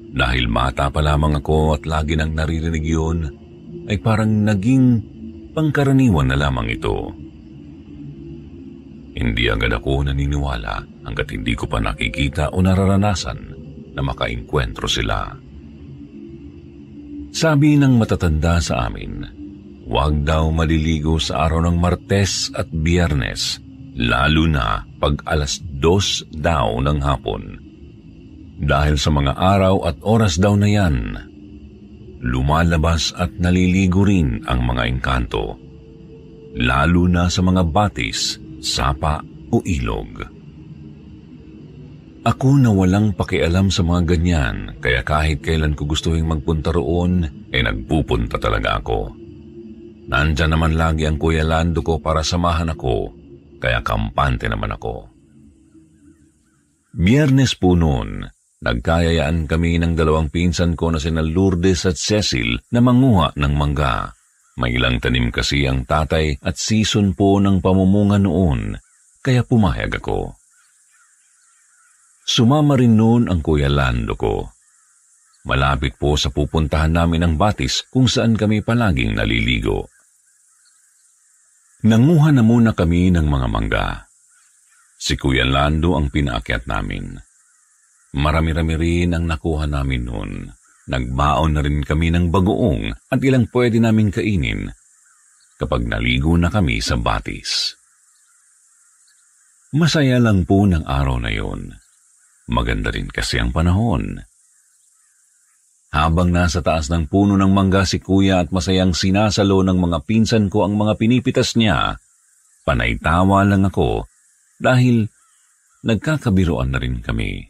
[0.10, 3.30] dahil mata pa lamang ako at lagi nang naririnig yun,
[3.86, 5.06] ay parang naging
[5.54, 7.14] pangkaraniwan na lamang ito.
[9.14, 13.40] Hindi agad ako naniniwala hanggat hindi ko pa nakikita o nararanasan
[13.94, 15.36] na makainkwentro sila.
[17.34, 19.26] Sabi ng matatanda sa amin,
[19.90, 23.58] huwag daw maliligo sa araw ng Martes at Biyernes,
[23.98, 27.44] lalo na pag alas dos daw ng hapon.
[28.64, 31.18] Dahil sa mga araw at oras daw na yan,
[32.22, 35.58] lumalabas at naliligo rin ang mga engkanto,
[36.54, 40.43] lalo na sa mga batis sapa o ilog.
[42.24, 47.60] Ako na walang pakialam sa mga ganyan, kaya kahit kailan ko gustuhin magpunta roon, ay
[47.60, 49.12] eh nagpupunta talaga ako.
[50.08, 53.12] Nandyan naman lagi ang Kuya Lando ko para samahan ako,
[53.60, 55.12] kaya kampante naman ako.
[56.96, 58.24] Biyernes po noon,
[58.64, 64.16] nagkayayaan kami ng dalawang pinsan ko na sina Lourdes at Cecil na manguha ng mangga.
[64.56, 68.80] May ilang tanim kasi ang tatay at season po ng pamumunga noon,
[69.20, 70.43] kaya pumayag ako.
[72.24, 74.48] Sumama rin noon ang kuya Lando ko.
[75.44, 79.92] Malapit po sa pupuntahan namin ang batis kung saan kami palaging naliligo.
[81.84, 83.88] Nanguha na muna kami ng mga mangga.
[84.96, 87.20] Si Kuya Lando ang pinaakyat namin.
[88.16, 90.32] Marami-rami rin ang nakuha namin noon.
[90.88, 94.72] Nagbaon na rin kami ng bagoong at ilang pwede naming kainin
[95.60, 97.76] kapag naligo na kami sa batis.
[99.76, 101.83] Masaya lang po ng araw na yon.
[102.52, 104.20] Maganda rin kasi ang panahon.
[105.94, 110.50] Habang nasa taas ng puno ng mangga si kuya at masayang sinasalo ng mga pinsan
[110.50, 112.02] ko ang mga pinipitas niya,
[112.66, 114.10] panay tawa lang ako
[114.58, 115.06] dahil
[115.86, 117.46] nagkakabiroan na rin kami.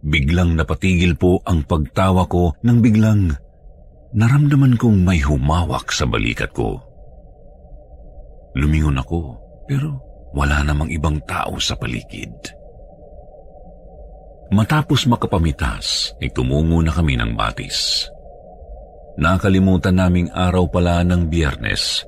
[0.00, 3.36] Biglang napatigil po ang pagtawa ko nang biglang
[4.16, 6.80] naramdaman kong may humawak sa balikat ko.
[8.56, 9.36] Lumingon ako
[9.68, 10.00] pero
[10.32, 12.55] wala namang ibang tao sa paligid.
[14.50, 18.06] Matapos makapamitas, ay tumungo na kami ng batis.
[19.18, 22.04] Nakalimutan naming araw pala ng biyernes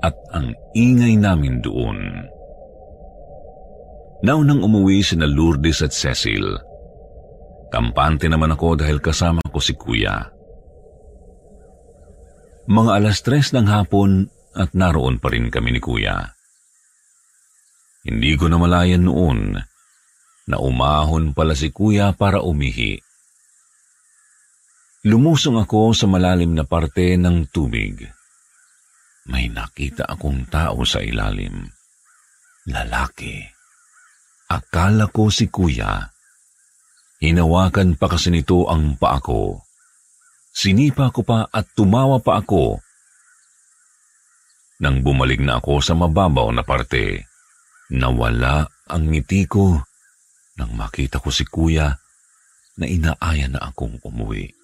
[0.00, 1.98] at ang ingay namin doon.
[4.22, 6.72] Naunang umuwi si na Lourdes at Cecil
[7.72, 10.28] Kampante naman ako dahil kasama ko si kuya.
[12.68, 16.20] Mga alas tres ng hapon at naroon pa rin kami ni kuya.
[18.04, 19.56] Hindi ko na malayan noon
[20.46, 22.98] na umahon pala si kuya para umihi.
[25.06, 28.06] Lumusong ako sa malalim na parte ng tubig.
[29.26, 31.66] May nakita akong tao sa ilalim.
[32.70, 33.42] Lalaki.
[34.50, 36.12] Akala ko si kuya
[37.22, 39.62] Hinawakan pa kasi nito ang paa ko.
[40.50, 42.82] Sinipa ko pa at tumawa pa ako.
[44.82, 47.30] Nang bumalik na ako sa mababaw na parte,
[47.94, 49.78] nawala ang ngiti ko
[50.62, 51.90] nang makita ko si kuya
[52.78, 54.54] na inaaya na akong umuwi.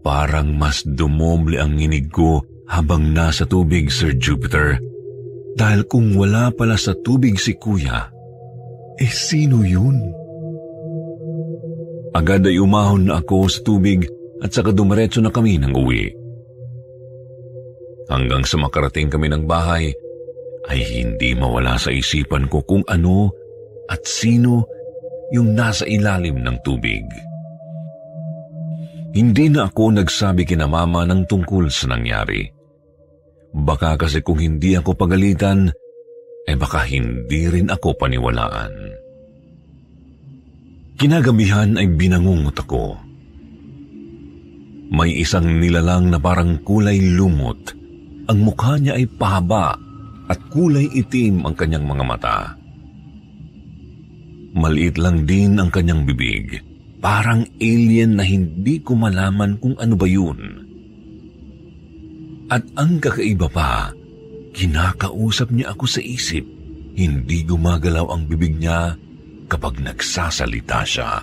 [0.00, 2.40] Parang mas dumoble ang nginig ko
[2.72, 4.80] habang nasa tubig, Sir Jupiter.
[5.52, 8.08] Dahil kung wala pala sa tubig si kuya,
[8.96, 10.00] eh sino yun?
[12.16, 14.08] Agad ay umahon na ako sa tubig
[14.40, 16.08] at saka dumiretso na kami ng uwi.
[18.08, 19.90] Hanggang sa makarating kami ng bahay,
[20.66, 23.30] ay hindi mawala sa isipan ko kung ano
[23.86, 24.66] at sino
[25.30, 27.06] yung nasa ilalim ng tubig.
[29.16, 32.44] Hindi na ako nagsabi kina mama ng tungkol sa nangyari.
[33.56, 35.72] Baka kasi kung hindi ako pagalitan,
[36.44, 38.74] eh baka hindi rin ako paniwalaan.
[41.00, 43.00] Kinagabihan ay binangungot ako.
[44.92, 47.72] May isang nilalang na parang kulay lumot.
[48.28, 49.85] Ang mukha niya ay pahaba
[50.26, 52.38] at kulay itim ang kanyang mga mata.
[54.56, 56.64] Maliit lang din ang kanyang bibig
[57.06, 60.38] Parang alien na hindi ko malaman kung ano ba yun.
[62.50, 63.94] At ang kakaiba pa,
[64.50, 66.42] kinakausap niya ako sa isip.
[66.96, 68.96] Hindi gumagalaw ang bibig niya
[69.46, 71.22] kapag nagsasalita siya.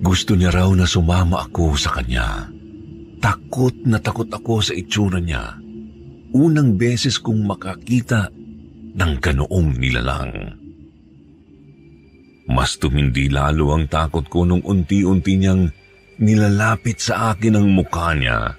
[0.00, 2.48] Gusto niya raw na sumama ako sa kanya.
[3.20, 5.62] Takot na takot ako sa itsura niya.
[6.36, 8.28] Unang beses kong makakita
[8.92, 10.52] ng ganoong nilalang.
[12.44, 15.72] Mas tumindi lalo ang takot ko nung unti-unti niyang
[16.20, 18.52] nilalapit sa akin ang mukha niya.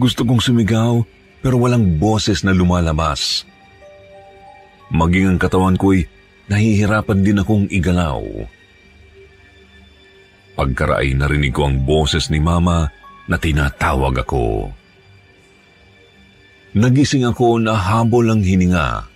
[0.00, 1.04] Gusto kong sumigaw
[1.44, 3.44] pero walang boses na lumalabas.
[4.96, 6.08] Maging ang katawan ko'y
[6.48, 8.24] nahihirapan din akong igalaw.
[10.56, 12.88] Pagkaraay narinig ko ang boses ni Mama
[13.28, 14.72] na tinatawag ako.
[16.74, 19.06] Nagising ako na habol ang hininga.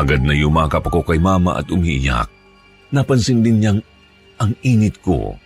[0.00, 2.32] Agad na yumakap ako kay mama at umiiyak.
[2.88, 3.80] Napansin din niyang
[4.40, 5.36] ang init ko.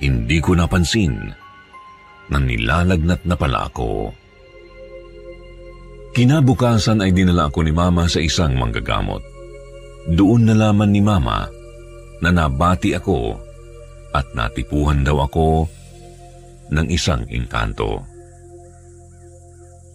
[0.00, 1.28] Hindi ko napansin
[2.32, 4.16] na nilalagnat na pala ako.
[6.16, 9.20] Kinabukasan ay dinala ako ni mama sa isang manggagamot.
[10.08, 11.44] Doon nalaman ni mama
[12.24, 13.36] na nabati ako
[14.16, 15.68] at natipuhan daw ako
[16.72, 18.17] ng isang engkanto.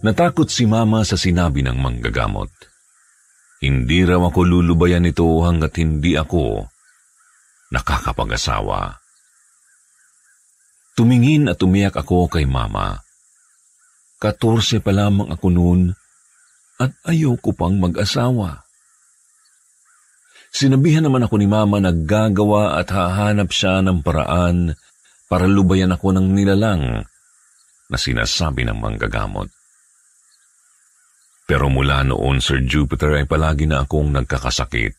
[0.04, 2.52] Natakot si mama sa sinabi ng manggagamot.
[3.64, 6.68] Hindi raw ako lulubayan nito hanggat hindi ako
[7.72, 9.00] nakakapag-asawa.
[10.92, 13.00] Tumingin at umiyak ako kay mama.
[14.20, 15.80] Katorse pa lamang ako noon
[16.76, 18.60] at ayoko pang mag-asawa.
[20.52, 24.76] Sinabihan naman ako ni mama na gagawa at hahanap siya ng paraan
[25.32, 27.08] para lubayan ako ng nilalang
[27.88, 29.48] na sinasabi ng manggagamot.
[31.44, 34.96] Pero mula noon, Sir Jupiter, ay palagi na akong nagkakasakit.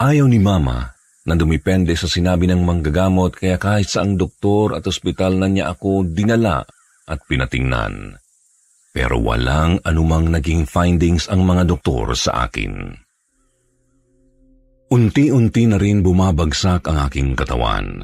[0.00, 0.96] Ayaw ni Mama
[1.28, 6.08] na dumipende sa sinabi ng manggagamot kaya kahit saang doktor at ospital na niya ako
[6.08, 6.64] dinala
[7.04, 8.16] at pinatingnan.
[8.96, 12.96] Pero walang anumang naging findings ang mga doktor sa akin.
[14.88, 18.00] Unti-unti na rin bumabagsak ang aking katawan.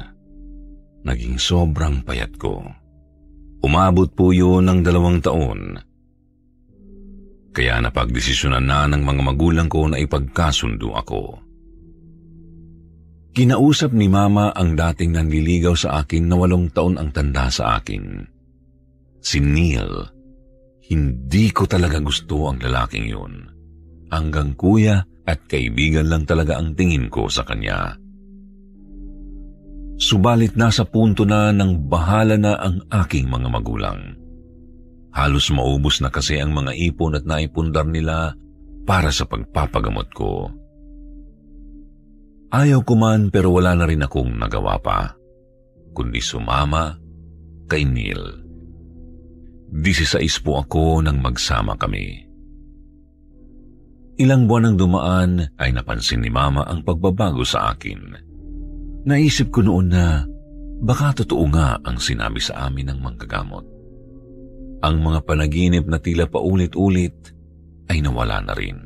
[1.01, 2.61] Naging sobrang payat ko.
[3.65, 5.81] Umabot po yun ng dalawang taon
[7.55, 11.39] kaya napagdesisyonan na ng mga magulang ko na ipagkasundo ako.
[13.31, 18.27] Kinausap ni Mama ang dating nanliligaw sa akin na walong taon ang tanda sa akin.
[19.23, 19.91] Si Neil.
[20.85, 23.33] Hindi ko talaga gusto ang lalaking yun.
[24.11, 27.97] Hanggang kuya at kaibigan lang talaga ang tingin ko sa kanya.
[29.95, 34.24] Subalit nasa punto na ng bahala na ang aking mga magulang.
[35.15, 38.35] Halos maubos na kasi ang mga ipon at naipundar nila
[38.83, 40.51] para sa pagpapagamot ko.
[42.51, 45.15] Ayaw ko man pero wala na rin akong nagawa pa,
[45.95, 46.99] kundi sumama
[47.71, 48.43] kay Neil.
[49.71, 52.27] 16 po ako nang magsama kami.
[54.19, 58.15] Ilang buwan ang dumaan ay napansin ni Mama ang pagbabago sa akin.
[59.07, 60.23] Naisip ko noon na
[60.83, 63.74] baka totoo nga ang sinabi sa amin ng manggagamot
[64.85, 67.33] ang mga panaginip na tila paulit-ulit
[67.89, 68.77] ay nawala na rin.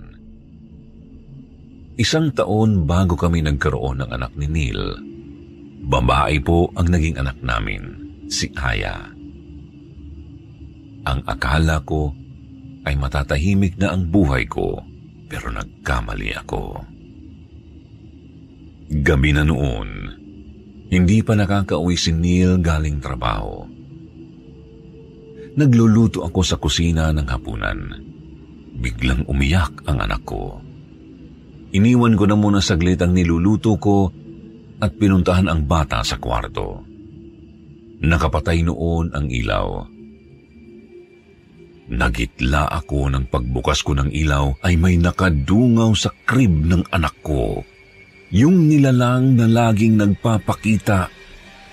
[1.99, 4.95] Isang taon bago kami nagkaroon ng anak ni Neil,
[5.83, 7.83] babae po ang naging anak namin,
[8.31, 9.11] si Aya.
[11.03, 12.15] Ang akala ko
[12.87, 14.79] ay matatahimik na ang buhay ko,
[15.27, 16.79] pero nagkamali ako.
[19.03, 19.89] Gabi na noon,
[20.87, 23.78] hindi pa nakakauwi si Neil galing trabaho.
[25.59, 27.91] Nagluluto ako sa kusina ng hapunan.
[28.79, 30.63] Biglang umiyak ang anak ko.
[31.75, 34.07] Iniwan ko na muna saglit ang niluluto ko
[34.79, 36.79] at pinuntahan ang bata sa kwarto.
[37.99, 39.83] Nakapatay noon ang ilaw.
[41.91, 47.67] Nagitla ako ng pagbukas ko ng ilaw ay may nakadungaw sa krib ng anak ko.
[48.31, 51.11] Yung nilalang na laging nagpapakita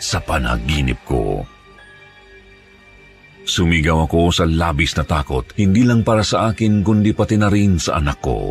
[0.02, 1.46] sa panaginip ko.
[3.46, 7.78] Sumigaw ako sa labis na takot, hindi lang para sa akin kundi pati na rin
[7.78, 8.50] sa anak ko.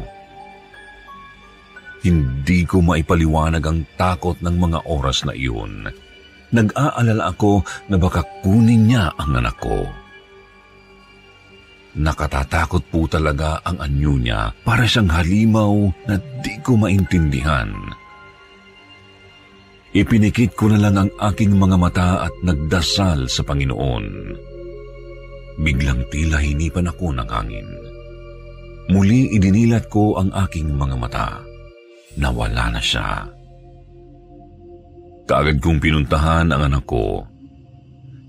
[1.99, 5.91] Hindi ko maipaliwanag ang takot ng mga oras na iyon.
[6.55, 9.83] Nag-aalala ako na baka kunin niya ang anak ko.
[11.99, 17.71] Nakatatakot po talaga ang anyo niya para siyang halimaw na di ko maintindihan.
[19.95, 24.05] Ipinikit ko na lang ang aking mga mata at nagdasal sa Panginoon.
[25.55, 27.69] Biglang tila hinipan ako ng hangin.
[28.91, 31.29] Muli idinilat ko ang aking mga mata.
[32.19, 33.25] Nawala na siya.
[35.25, 37.25] Kaagad kong pinuntahan ang anak ko.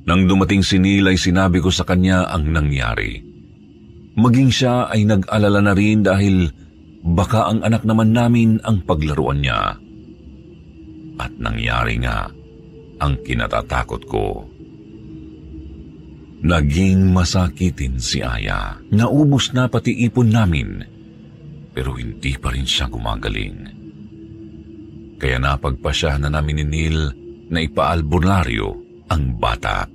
[0.07, 3.21] Nang dumating si Neil ay sinabi ko sa kanya ang nangyari.
[4.17, 6.49] Maging siya ay nag-alala na rin dahil
[7.05, 9.77] baka ang anak naman namin ang paglaruan niya.
[11.21, 12.33] At nangyari nga
[13.03, 14.56] ang kinatatakot ko.
[16.47, 18.79] Naging masakitin si Aya.
[18.95, 20.79] Naubos na pati ipon namin.
[21.75, 23.59] Pero hindi pa rin siya gumagaling.
[25.19, 26.99] Kaya napagpasya na namin ni Neil
[27.51, 28.69] na ipaalbularyo
[29.11, 29.91] ang bata.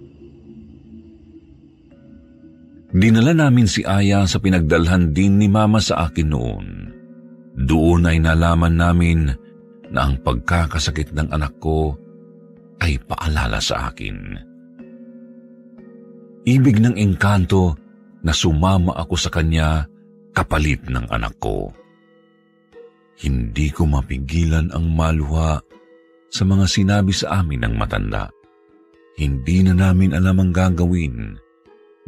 [2.92, 6.68] Dinala namin si Aya sa pinagdalhan din ni Mama sa akin noon.
[7.56, 9.32] Doon ay nalaman namin
[9.88, 11.96] na ang pagkakasakit ng anak ko
[12.84, 14.51] ay paalala sa akin.
[16.42, 17.78] Ibig ng engkanto
[18.26, 19.86] na sumama ako sa kanya
[20.34, 21.70] kapalit ng anak ko.
[23.22, 25.62] Hindi ko mapigilan ang maluha
[26.34, 28.34] sa mga sinabi sa amin ng matanda.
[29.22, 31.38] Hindi na namin alam ang gagawin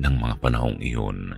[0.02, 1.38] ng mga panahong iyon.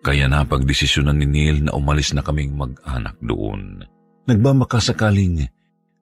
[0.00, 3.84] Kaya napagdesisyonan ni Neil na umalis na kaming mag-anak doon.
[4.24, 5.44] Nagmamakasakaling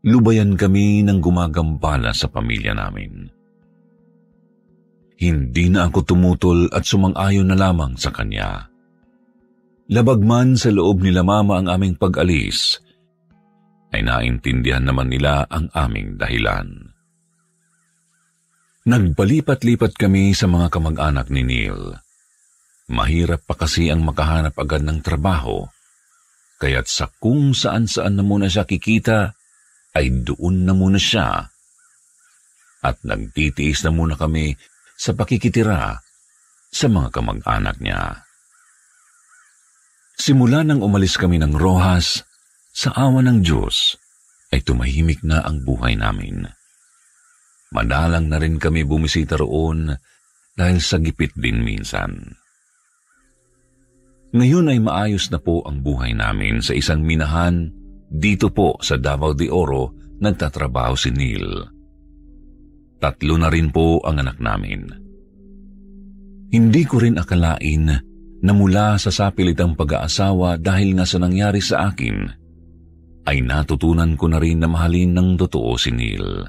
[0.06, 3.41] lubayan kami ng gumagambala sa pamilya namin.
[5.23, 8.66] Hindi na ako tumutol at sumang-ayon na lamang sa kanya.
[9.86, 12.82] Labag man sa loob nila mama ang aming pag-alis,
[13.94, 16.90] ay naintindihan naman nila ang aming dahilan.
[18.82, 22.03] Nagpalipat-lipat kami sa mga kamag-anak ni Neil.
[22.90, 25.70] Mahirap pa kasi ang makahanap agad ng trabaho,
[26.59, 29.39] kaya't sa kung saan-saan na muna siya kikita,
[29.94, 31.47] ay doon na muna siya.
[32.82, 34.59] At nagtitiis na muna kami
[35.02, 35.98] sa pakikitira
[36.70, 38.22] sa mga kamag-anak niya.
[40.14, 42.22] Simula nang umalis kami ng Rojas,
[42.70, 43.98] sa awa ng Diyos,
[44.54, 46.46] ay tumahimik na ang buhay namin.
[47.74, 49.90] Madalang na rin kami bumisita roon
[50.54, 52.38] dahil sa gipit din minsan.
[54.32, 57.68] Ngayon ay maayos na po ang buhay namin sa isang minahan
[58.06, 59.92] dito po sa Davao de Oro
[60.22, 61.81] nagtatrabaho si Neil.
[63.02, 64.86] Tatlo na rin po ang anak namin.
[66.54, 67.90] Hindi ko rin akalain
[68.42, 72.30] na mula sa sapilitang pag-aasawa dahil nga sa nangyari sa akin,
[73.26, 76.46] ay natutunan ko na rin na mahalin ng totoo si Neil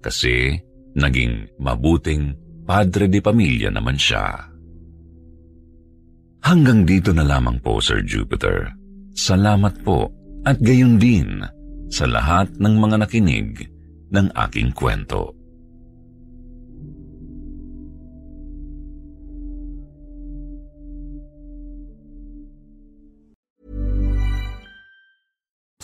[0.00, 0.56] kasi
[0.96, 2.32] naging mabuting
[2.64, 4.48] padre de pamilya naman siya.
[6.46, 8.72] Hanggang dito na lamang po, Sir Jupiter.
[9.12, 10.08] Salamat po
[10.46, 11.42] at gayon din
[11.92, 13.66] sa lahat ng mga nakinig
[14.14, 15.35] ng aking kwento.